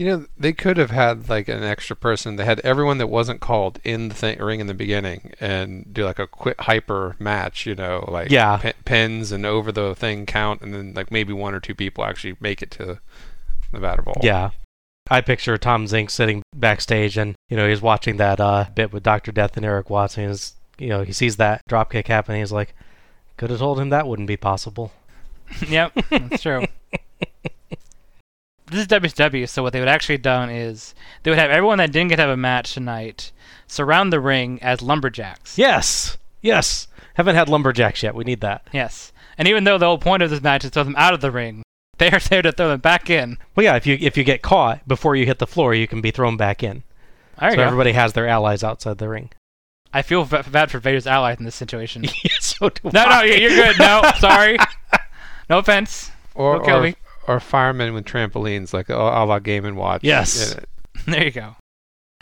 [0.00, 2.36] You know, they could have had like an extra person.
[2.36, 6.06] They had everyone that wasn't called in the th- ring in the beginning and do
[6.06, 7.66] like a quick hyper match.
[7.66, 8.56] You know, like Yeah.
[8.56, 12.02] pi- pins and over the thing count, and then like maybe one or two people
[12.02, 12.98] actually make it to
[13.72, 14.16] the Battle Bowl.
[14.22, 14.52] Yeah.
[15.10, 19.02] I picture Tom Zenk sitting backstage and, you know, he's watching that uh, bit with
[19.02, 19.32] Dr.
[19.32, 20.22] Death and Eric Watson.
[20.22, 22.36] And he's, you know, he sees that dropkick happen.
[22.36, 22.74] He's like,
[23.36, 24.92] could have told him that wouldn't be possible.
[25.68, 26.64] yep, that's true.
[28.70, 31.78] This is WCW, so what they would actually have done is they would have everyone
[31.78, 33.32] that didn't get to have a match tonight
[33.66, 35.56] surround the ring as lumberjacks.
[35.58, 36.18] Yes.
[36.42, 36.88] Yes.
[37.14, 38.14] Haven't had lumberjacks yet.
[38.14, 38.66] We need that.
[38.72, 39.12] Yes.
[39.38, 41.20] And even though the whole point of this match is to throw them out of
[41.20, 41.62] the ring,
[41.98, 43.38] they are there to throw them back in.
[43.54, 43.76] Well, yeah.
[43.76, 46.36] If you if you get caught before you hit the floor, you can be thrown
[46.36, 46.82] back in.
[47.38, 47.64] There you so go.
[47.64, 49.30] everybody has their allies outside the ring.
[49.92, 52.04] I feel v- bad for Vader's allies in this situation.
[52.22, 53.78] yeah, so do no, no, you're good.
[53.78, 54.58] No, sorry.
[55.48, 56.12] No offense.
[56.36, 56.94] Or or, me.
[57.30, 60.02] Or firemen with trampolines, like a, la Game and Watch.
[60.02, 60.56] Yes.
[61.06, 61.56] There you go.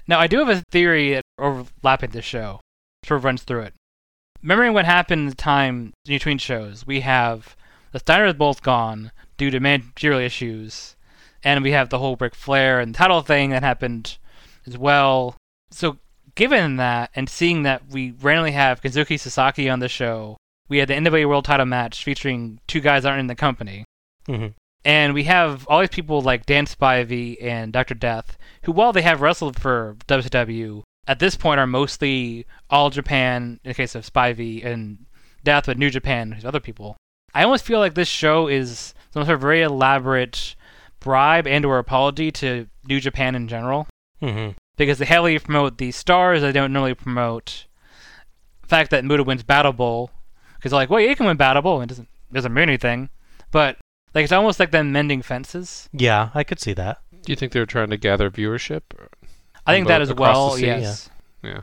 [0.07, 2.61] Now, I do have a theory that overlapping the show.
[3.05, 3.75] Sort of runs through it.
[4.43, 7.57] Remembering what happened in the time between shows, we have
[7.91, 10.95] the Steiners both gone due to managerial issues,
[11.43, 14.17] and we have the whole Ric Flair and title thing that happened
[14.67, 15.35] as well.
[15.71, 15.99] So,
[16.37, 20.37] given that, and seeing that we randomly have Kazuki Sasaki on the show,
[20.69, 23.85] we had the NWA World Title match featuring two guys that aren't in the company.
[24.29, 24.53] Mm Mhm.
[24.89, 27.93] And we have all these people like Dan Spivey and Dr.
[27.93, 33.61] Death, who, while they have wrestled for WCW, at this point are mostly All Japan,
[33.63, 35.05] in the case of Spivey, and
[35.45, 36.97] Death with New Japan, and other people.
[37.35, 40.57] I almost feel like this show is some sort of very elaborate
[41.01, 43.87] bribe and or apology to New Japan in general,
[44.21, 47.67] hmm because they heavily promote these stars, they don't normally promote
[48.63, 50.13] the fact that Muta wins Battle Bowl,
[50.55, 53.11] because they're like, well, you can win Battle Bowl, and it doesn't, doesn't mean anything.
[53.51, 53.77] But
[54.19, 55.89] like it's almost like them mending fences.
[55.93, 56.99] Yeah, I could see that.
[57.23, 58.83] Do you think they're trying to gather viewership?
[59.65, 60.59] I think that as well.
[60.59, 61.09] Yes,
[61.41, 61.61] Yeah.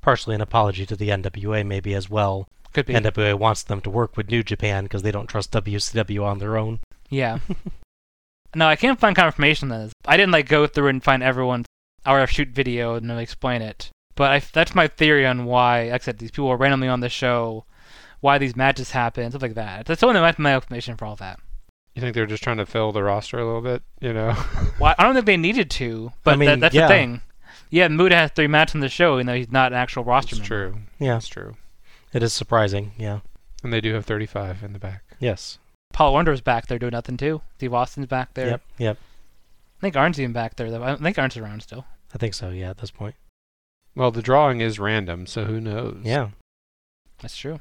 [0.00, 2.48] Partially an apology to the NWA, maybe as well.
[2.72, 2.94] could be.
[2.94, 6.56] NWA wants them to work with New Japan because they don't trust WCW on their
[6.56, 6.80] own.
[7.10, 7.40] Yeah.
[8.54, 9.92] no, I can't find confirmation on this.
[10.06, 11.66] I didn't like go through and find everyone's
[12.06, 13.90] hour shoot video and then explain it.
[14.14, 17.00] But I, that's my theory on why, like I said, these people are randomly on
[17.00, 17.66] the show,
[18.20, 19.84] why these matches happen, stuff like that.
[19.84, 21.40] That's only my, my explanation for all that.
[21.94, 23.82] You think they're just trying to fill the roster a little bit?
[24.00, 24.34] You know.
[24.80, 26.88] Well, I don't think they needed to, but I mean, that, that's yeah.
[26.88, 27.20] the thing.
[27.70, 30.34] Yeah, Muta has three matches on the show, even though he's not an actual roster
[30.36, 30.70] It's member.
[30.72, 30.78] true.
[30.98, 31.56] Yeah, It's true.
[32.12, 32.90] it is surprising.
[32.98, 33.20] Yeah.
[33.62, 35.02] And they do have 35 in the back.
[35.20, 35.58] Yes.
[35.92, 37.40] Paul Wonder's back there doing nothing too.
[37.56, 38.48] Steve Austin's back there.
[38.48, 38.62] Yep.
[38.78, 38.98] Yep.
[39.78, 40.82] I think Arn's even back there though.
[40.82, 41.84] I think Arn's around still.
[42.12, 42.50] I think so.
[42.50, 43.14] Yeah, at this point.
[43.94, 45.98] Well, the drawing is random, so who knows?
[46.02, 46.30] Yeah.
[47.20, 47.60] That's true.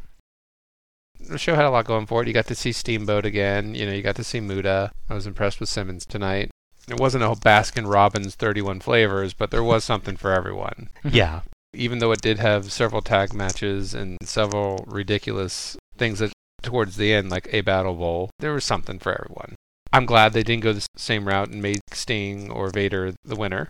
[1.27, 2.27] The show had a lot going for it.
[2.27, 3.75] You got to see Steamboat again.
[3.75, 4.91] You know, you got to see Muta.
[5.09, 6.51] I was impressed with Simmons tonight.
[6.89, 10.89] It wasn't a Baskin Robbins 31 flavors, but there was something for everyone.
[11.03, 11.41] Yeah.
[11.75, 17.11] Even though it did have several tag matches and several ridiculous things that towards the
[17.11, 19.55] end, like a Battle Bowl, there was something for everyone.
[19.91, 23.69] I'm glad they didn't go the same route and made Sting or Vader the winner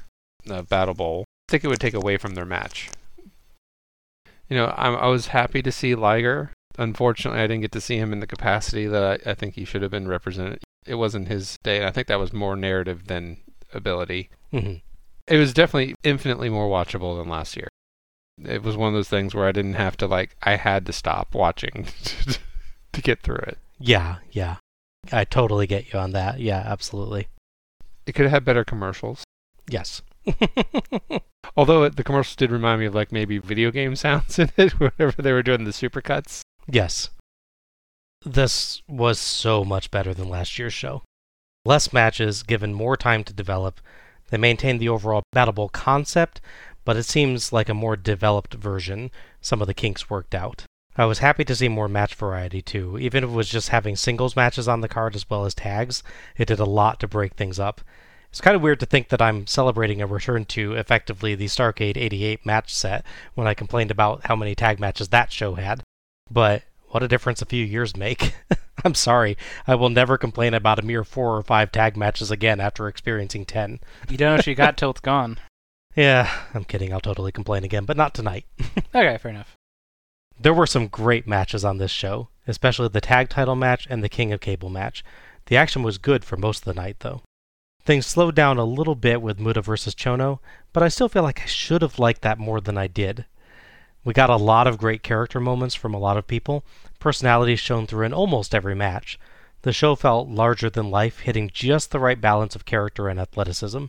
[0.50, 1.24] of Battle Bowl.
[1.48, 2.90] I think it would take away from their match.
[4.50, 6.52] You know, I, I was happy to see Liger.
[6.77, 9.66] Unfortunately, I didn't get to see him in the capacity that I, I think he
[9.66, 10.60] should have been represented.
[10.85, 13.38] It wasn't his day, and I think that was more narrative than
[13.74, 14.30] ability.
[14.52, 14.76] hmm
[15.27, 17.68] It was definitely infinitely more watchable than last year.
[18.43, 20.93] It was one of those things where I didn't have to like I had to
[20.93, 21.85] stop watching
[22.92, 23.58] to get through it.
[23.80, 24.56] Yeah, yeah.
[25.11, 26.40] I totally get you on that.
[26.40, 27.27] Yeah, absolutely.
[28.06, 29.24] It could have had better commercials.
[29.69, 30.02] Yes.
[31.58, 34.72] Although it, the commercials did remind me of like maybe video game sounds in it,
[34.80, 36.42] whenever they were doing the supercuts.
[36.67, 37.09] Yes.
[38.25, 41.01] This was so much better than last year's show.
[41.66, 43.80] Less matches, given more time to develop.
[44.30, 46.42] They maintained the overall Battle Bowl concept,
[46.85, 49.11] but it seems like a more developed version.
[49.42, 50.66] Some of the kinks worked out.
[50.95, 52.98] I was happy to see more match variety too.
[53.00, 56.03] Even if it was just having singles matches on the card as well as tags,
[56.38, 57.82] it did a lot to break things up.
[58.30, 61.98] It's kind of weird to think that I'm celebrating a return to effectively the Starrcade
[61.98, 65.82] 88 match set when I complained about how many tag matches that show had.
[66.34, 68.34] But what a difference a few years make.
[68.84, 69.38] I'm sorry,
[69.68, 73.45] I will never complain about a mere four or five tag matches again after experiencing
[73.45, 73.80] 10.
[74.10, 75.40] You don't know what you got till it's gone.
[75.95, 78.48] Yeah, I'm kidding, I'll totally complain again, but not tonight.
[78.95, 79.56] Okay, fair enough.
[80.40, 84.10] There were some great matches on this show, especially the tag title match and the
[84.10, 85.03] King of Cable match.
[85.45, 87.22] The action was good for most of the night, though.
[87.86, 90.40] Things slowed down a little bit with Muta versus Chono,
[90.74, 93.26] but I still feel like I should have liked that more than I did.
[94.06, 96.66] We got a lot of great character moments from a lot of people,
[97.00, 99.18] personalities shown through in almost every match.
[99.62, 103.86] The show felt larger than life, hitting just the right balance of character and athleticism.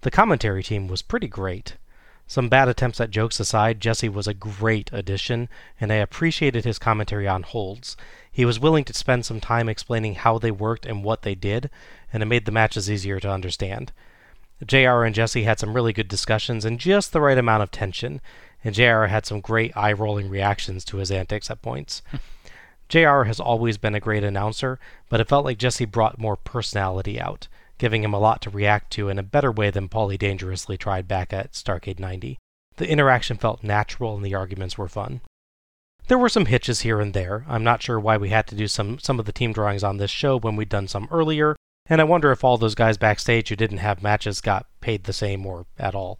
[0.00, 1.76] The commentary team was pretty great.
[2.26, 5.48] Some bad attempts at jokes aside, Jesse was a great addition,
[5.80, 7.96] and I appreciated his commentary on holds.
[8.30, 11.68] He was willing to spend some time explaining how they worked and what they did,
[12.12, 13.92] and it made the matches easier to understand.
[14.66, 18.20] JR and Jesse had some really good discussions and just the right amount of tension,
[18.64, 22.02] and JR had some great eye rolling reactions to his antics at points.
[22.88, 24.78] JR has always been a great announcer,
[25.08, 27.46] but it felt like Jesse brought more personality out,
[27.76, 31.06] giving him a lot to react to in a better way than Paulie Dangerously tried
[31.06, 32.38] back at Starrcade 90.
[32.76, 35.20] The interaction felt natural and the arguments were fun.
[36.06, 37.44] There were some hitches here and there.
[37.46, 39.98] I'm not sure why we had to do some, some of the team drawings on
[39.98, 41.54] this show when we'd done some earlier,
[41.86, 45.12] and I wonder if all those guys backstage who didn't have matches got paid the
[45.12, 46.18] same or at all.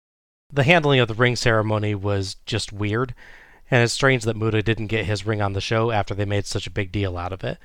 [0.50, 3.14] The handling of the ring ceremony was just weird,
[3.70, 6.46] and it's strange that Muta didn't get his ring on the show after they made
[6.46, 7.58] such a big deal out of it.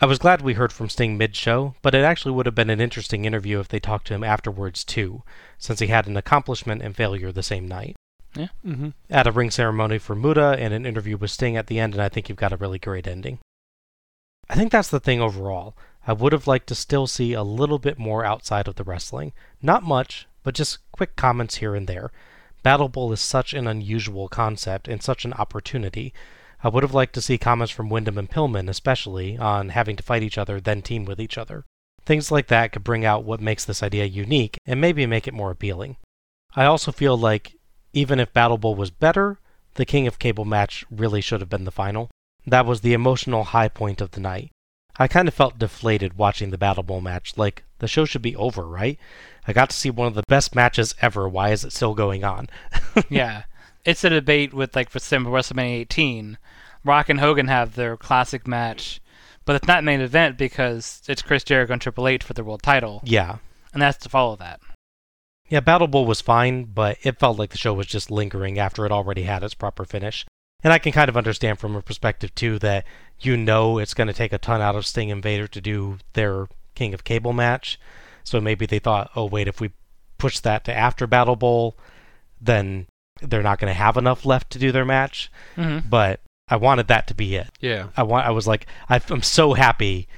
[0.00, 2.70] I was glad we heard from Sting mid show, but it actually would have been
[2.70, 5.24] an interesting interview if they talked to him afterwards too,
[5.58, 7.96] since he had an accomplishment and failure the same night.
[8.36, 8.48] Yeah.
[8.64, 8.90] Mm-hmm.
[9.10, 12.02] Add a ring ceremony for Muta and an interview with Sting at the end, and
[12.02, 13.40] I think you've got a really great ending.
[14.48, 15.76] I think that's the thing overall.
[16.06, 19.32] I would have liked to still see a little bit more outside of the wrestling.
[19.60, 22.10] Not much, but just quick comments here and there.
[22.62, 26.14] Battle Bowl is such an unusual concept and such an opportunity.
[26.64, 30.02] I would have liked to see comments from Windham and Pillman, especially, on having to
[30.02, 31.66] fight each other, then team with each other.
[32.06, 35.34] Things like that could bring out what makes this idea unique and maybe make it
[35.34, 35.98] more appealing.
[36.56, 37.56] I also feel like,
[37.92, 39.40] even if Battle Bowl was better,
[39.74, 42.08] the King of Cable match really should have been the final.
[42.46, 44.50] That was the emotional high point of the night.
[44.98, 48.34] I kind of felt deflated watching the Battle Bowl match, like, the show should be
[48.34, 48.98] over, right?
[49.48, 52.22] I got to see one of the best matches ever, why is it still going
[52.22, 52.50] on?
[53.08, 53.44] yeah.
[53.84, 56.38] It's a debate with, like, for example, WrestleMania 18.
[56.84, 59.00] Rock and Hogan have their classic match,
[59.46, 62.62] but it's not main event because it's Chris Jericho and Triple H for the world
[62.62, 63.38] title, yeah.
[63.72, 64.60] and that's to follow that.
[65.48, 68.84] Yeah, Battle Bowl was fine, but it felt like the show was just lingering after
[68.84, 70.26] it already had its proper finish.
[70.62, 72.84] And I can kind of understand from a perspective, too, that
[73.20, 75.98] you know it's going to take a ton out of Sting and Vader to do
[76.12, 77.78] their King of Cable match.
[78.28, 79.70] So maybe they thought, oh, wait, if we
[80.18, 81.78] push that to after Battle Bowl,
[82.40, 82.86] then
[83.20, 85.30] they're not going to have enough left to do their match.
[85.56, 85.88] Mm-hmm.
[85.88, 87.50] But I wanted that to be it.
[87.60, 87.88] Yeah.
[87.96, 88.26] I want.
[88.26, 90.08] I was like, I'm so happy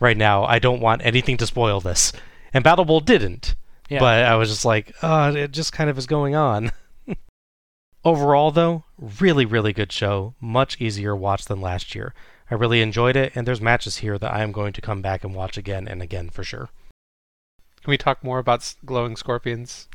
[0.00, 0.44] right now.
[0.44, 2.12] I don't want anything to spoil this.
[2.52, 3.54] And Battle Bowl didn't.
[3.88, 4.00] Yeah.
[4.00, 6.72] But I was just like, oh, it just kind of is going on.
[8.04, 10.34] Overall, though, really, really good show.
[10.40, 12.14] Much easier watch than last year.
[12.50, 15.24] I really enjoyed it, and there's matches here that I am going to come back
[15.24, 16.70] and watch again and again for sure.
[17.88, 19.88] Can we talk more about glowing scorpions?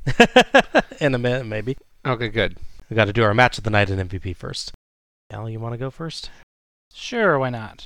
[1.00, 1.78] In a minute, maybe.
[2.04, 2.58] Okay, good.
[2.90, 4.72] We got to do our match of the night and MVP first.
[5.30, 6.32] Al, you want to go first?
[6.92, 7.86] Sure, why not?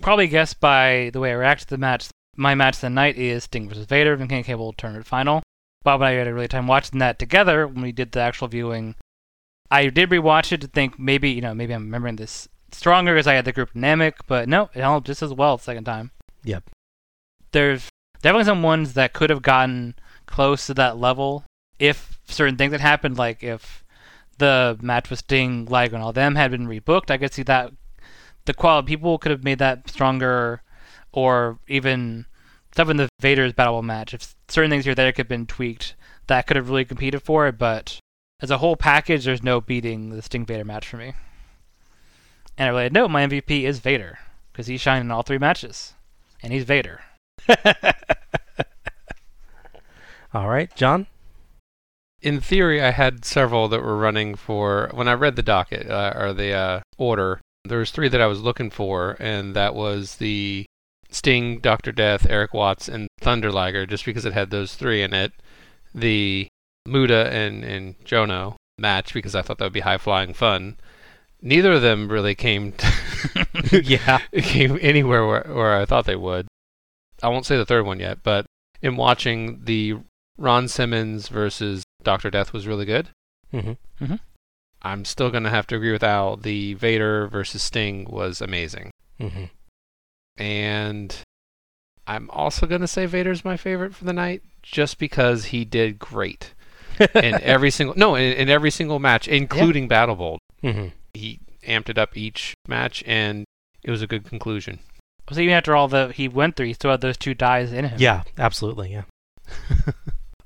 [0.00, 2.08] Probably guessed by the way I react to the match.
[2.34, 3.84] My match of the night is Sting vs.
[3.84, 5.42] Vader in the King of Cable Tournament Final.
[5.84, 8.48] Bob and I had a really time watching that together when we did the actual
[8.48, 8.94] viewing.
[9.70, 13.26] I did rewatch it to think maybe, you know, maybe I'm remembering this stronger as
[13.26, 16.10] I had the group dynamic, but no, it held just as well the second time.
[16.42, 16.70] Yep.
[17.50, 17.90] There's
[18.22, 19.94] definitely some ones that could have gotten
[20.26, 21.44] close to that level
[21.78, 23.84] if certain things had happened, like if
[24.38, 27.10] the match with Sting, Liger, and all them had been rebooked.
[27.10, 27.72] I could see that
[28.44, 30.62] the quality people could have made that stronger,
[31.12, 32.26] or even
[32.72, 34.14] stuff in the Vader's Battle match.
[34.14, 35.94] If certain things here there could have been tweaked,
[36.26, 37.58] that could have really competed for it.
[37.58, 37.98] But
[38.40, 41.12] as a whole package, there's no beating the Sting Vader match for me.
[42.56, 44.18] And I really note my MVP is Vader
[44.52, 45.94] because he's shining in all three matches,
[46.42, 47.00] and he's Vader.
[50.34, 51.06] All right, John.
[52.20, 56.12] In theory, I had several that were running for when I read the docket uh,
[56.16, 57.40] or the uh, order.
[57.64, 60.66] There was three that I was looking for, and that was the
[61.10, 65.12] Sting, Doctor Death, Eric Watts, and Thunder Liger, just because it had those three in
[65.12, 65.32] it.
[65.94, 66.48] The
[66.86, 70.76] Muta and and Chono match because I thought that would be high flying fun.
[71.40, 72.92] Neither of them really came to
[73.82, 74.20] yeah.
[74.34, 76.46] came anywhere where, where I thought they would.
[77.22, 78.46] I won't say the third one yet, but
[78.80, 79.96] in watching the
[80.38, 83.08] Ron Simmons versus Doctor Death was really good.
[83.52, 84.04] Mm-hmm.
[84.04, 84.14] Mm-hmm.
[84.82, 86.36] I'm still gonna have to agree with Al.
[86.36, 89.44] The Vader versus Sting was amazing, Mm-hmm.
[90.36, 91.16] and
[92.06, 96.54] I'm also gonna say Vader's my favorite for the night, just because he did great
[97.14, 100.38] in every single no in, in every single match, including Battle Bowl.
[100.62, 100.88] mm-hmm.
[101.14, 103.44] He amped it up each match, and
[103.84, 104.80] it was a good conclusion.
[105.30, 107.86] So even after all that he went through, he still had those two dies in
[107.86, 107.98] him.
[107.98, 108.92] Yeah, absolutely.
[108.92, 109.02] Yeah.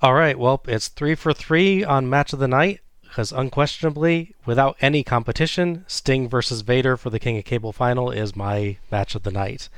[0.02, 0.38] All right.
[0.38, 5.84] Well, it's three for three on match of the night because unquestionably, without any competition,
[5.88, 9.70] Sting versus Vader for the King of Cable final is my match of the night.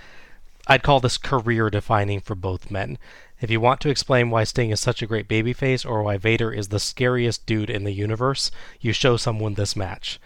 [0.66, 2.98] I'd call this career defining for both men.
[3.40, 6.52] If you want to explain why Sting is such a great babyface or why Vader
[6.52, 10.18] is the scariest dude in the universe, you show someone this match.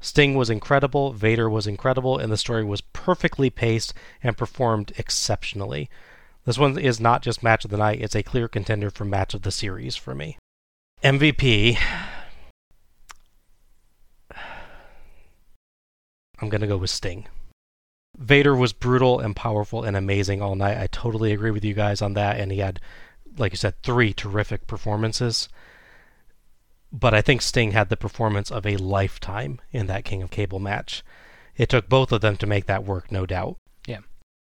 [0.00, 5.90] Sting was incredible, Vader was incredible, and the story was perfectly paced and performed exceptionally.
[6.44, 9.34] This one is not just match of the night, it's a clear contender for match
[9.34, 10.38] of the series for me.
[11.02, 11.78] MVP.
[16.40, 17.26] I'm going to go with Sting.
[18.16, 20.78] Vader was brutal and powerful and amazing all night.
[20.78, 22.38] I totally agree with you guys on that.
[22.40, 22.80] And he had,
[23.36, 25.48] like you said, three terrific performances.
[26.92, 30.58] But I think Sting had the performance of a lifetime in that King of Cable
[30.58, 31.04] match.
[31.56, 33.56] It took both of them to make that work, no doubt.
[33.86, 34.00] Yeah.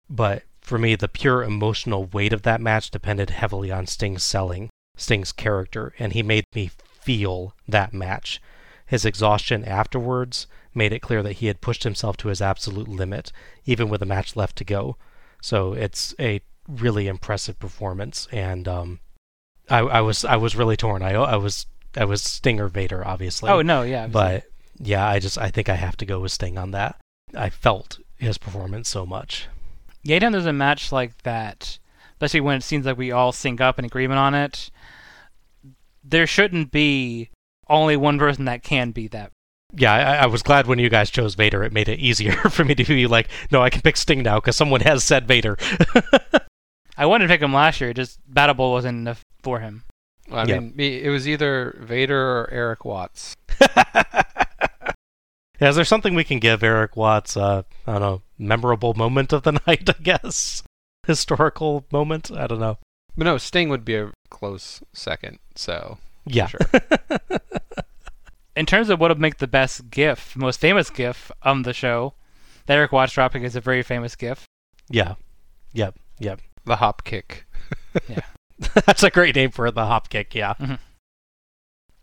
[0.08, 4.70] But for me, the pure emotional weight of that match depended heavily on Sting's selling,
[4.97, 8.41] Sting's character, and he made me feel that match.
[8.86, 13.33] His exhaustion afterwards made it clear that he had pushed himself to his absolute limit,
[13.65, 14.97] even with a match left to go.
[15.41, 19.00] So it's a really impressive performance, and um,
[19.68, 21.02] I, I was I was really torn.
[21.02, 23.50] I I was I was Stinger Vader, obviously.
[23.50, 24.07] Oh no, yeah.
[24.07, 24.44] But
[24.78, 26.97] yeah, I just I think I have to go with Sting on that.
[27.34, 29.49] I felt his performance so much.
[30.02, 31.78] Yeah, anytime there's a match like that,
[32.12, 34.70] especially when it seems like we all sync up in agreement on it,
[36.05, 37.31] there shouldn't be
[37.68, 39.33] only one person that can be that.
[39.75, 41.62] Yeah, I, I was glad when you guys chose Vader.
[41.62, 44.41] It made it easier for me to be like, no, I can pick Sting now
[44.41, 45.58] because someone has said Vader.
[46.97, 49.84] I wanted to pick him last year, just Battle Bowl wasn't enough for him.
[50.31, 50.60] I Yeah.
[50.60, 53.34] mean, it was either Vader or Eric Watts.
[55.60, 57.36] Yeah, is there something we can give Eric Watts?
[57.36, 60.62] Uh, I don't know, memorable moment of the night, I guess.
[61.05, 62.31] Historical moment.
[62.31, 62.78] I don't know.
[63.16, 65.40] But no, Sting would be a close second.
[65.57, 66.47] So Yeah.
[66.47, 66.60] Sure.
[68.55, 72.15] In terms of what would make the best GIF, most famous GIF on the show,
[72.66, 74.44] the Eric Watts dropping is a very famous GIF.
[74.89, 75.15] yeah.
[75.73, 75.97] Yep.
[76.20, 76.40] Yep.
[76.66, 77.47] the hop kick.
[78.87, 79.70] That's a great name for.
[79.70, 80.35] The hop kick.
[80.35, 80.55] Yeah.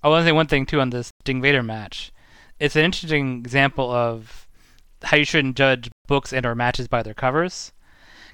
[0.03, 2.11] I want to say one thing too on this Sting Vader match.
[2.59, 4.48] It's an interesting example of
[5.03, 7.72] how you shouldn't judge books and or matches by their covers.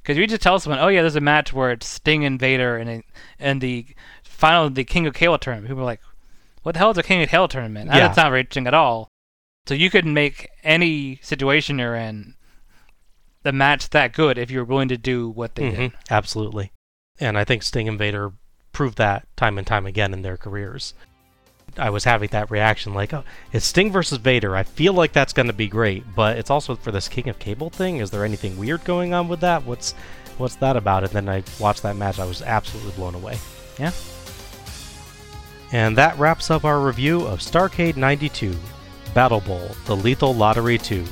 [0.02, 2.78] Because you just tell someone, "Oh yeah, there's a match where it's Sting and Vader
[2.78, 3.04] and
[3.40, 3.86] and the
[4.24, 6.02] final the King of Cable tournament." People are like,
[6.64, 8.00] "What the hell is a King of Cable tournament?" Yeah.
[8.00, 9.08] That's not very interesting at all.
[9.68, 12.34] So you could make any situation you're in
[13.44, 15.92] the match that good if you're willing to do what they did.
[15.92, 16.72] Mhm, Absolutely.
[17.20, 18.32] And I think Sting and Vader
[18.72, 20.94] proved that time and time again in their careers.
[21.78, 23.24] I was having that reaction like, oh,
[23.54, 24.56] it's Sting versus Vader.
[24.56, 27.40] I feel like that's going to be great, but it's also for this King of
[27.40, 27.98] Cable thing.
[27.98, 29.64] Is there anything weird going on with that?
[29.66, 29.94] What's
[30.38, 31.04] what's that about?
[31.04, 32.20] And then I watched that match.
[32.20, 33.38] I was absolutely blown away.
[33.80, 33.92] Yeah.
[35.72, 38.54] And that wraps up our review of Starrcade 92,
[39.14, 41.06] Battle Bowl, The Lethal Lottery 2,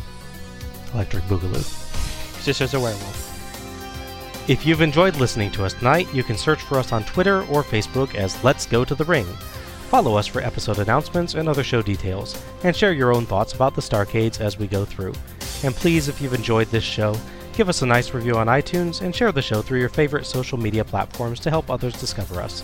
[0.94, 2.44] Electric Boogaloo.
[2.44, 3.29] Just as a werewolf.
[4.50, 7.62] If you've enjoyed listening to us tonight, you can search for us on Twitter or
[7.62, 9.26] Facebook as Let's Go to the Ring.
[9.92, 13.76] Follow us for episode announcements and other show details, and share your own thoughts about
[13.76, 15.14] the Starrcades as we go through.
[15.64, 17.16] And please, if you've enjoyed this show,
[17.54, 20.58] give us a nice review on iTunes and share the show through your favorite social
[20.58, 22.64] media platforms to help others discover us.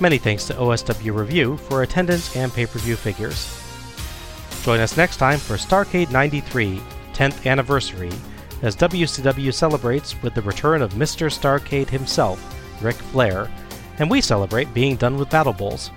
[0.00, 3.62] Many thanks to OSW Review for attendance and pay per view figures.
[4.64, 6.80] Join us next time for Starrcade 93
[7.12, 8.10] 10th Anniversary
[8.62, 11.30] as WCW celebrates with the return of Mr.
[11.30, 12.42] Starrcade himself,
[12.82, 13.50] Ric Flair,
[13.98, 15.90] and we celebrate being done with Battle Bowls.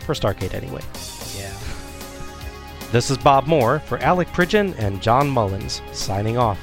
[0.00, 0.82] For Starrcade, anyway.
[1.36, 1.52] Yeah.
[2.92, 6.58] This is Bob Moore for Alec Pridgeon and John Mullins, signing off.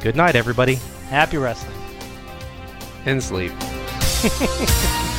[0.00, 0.76] Good night, everybody.
[1.08, 1.76] Happy wrestling.
[3.04, 3.52] And sleep.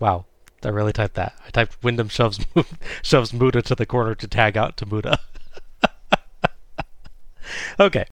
[0.00, 0.26] Wow,
[0.64, 1.34] I really typed that.
[1.46, 2.44] I typed Windham shoves
[3.02, 5.18] shoves Muta to the corner to tag out to Muta.
[7.80, 8.04] okay.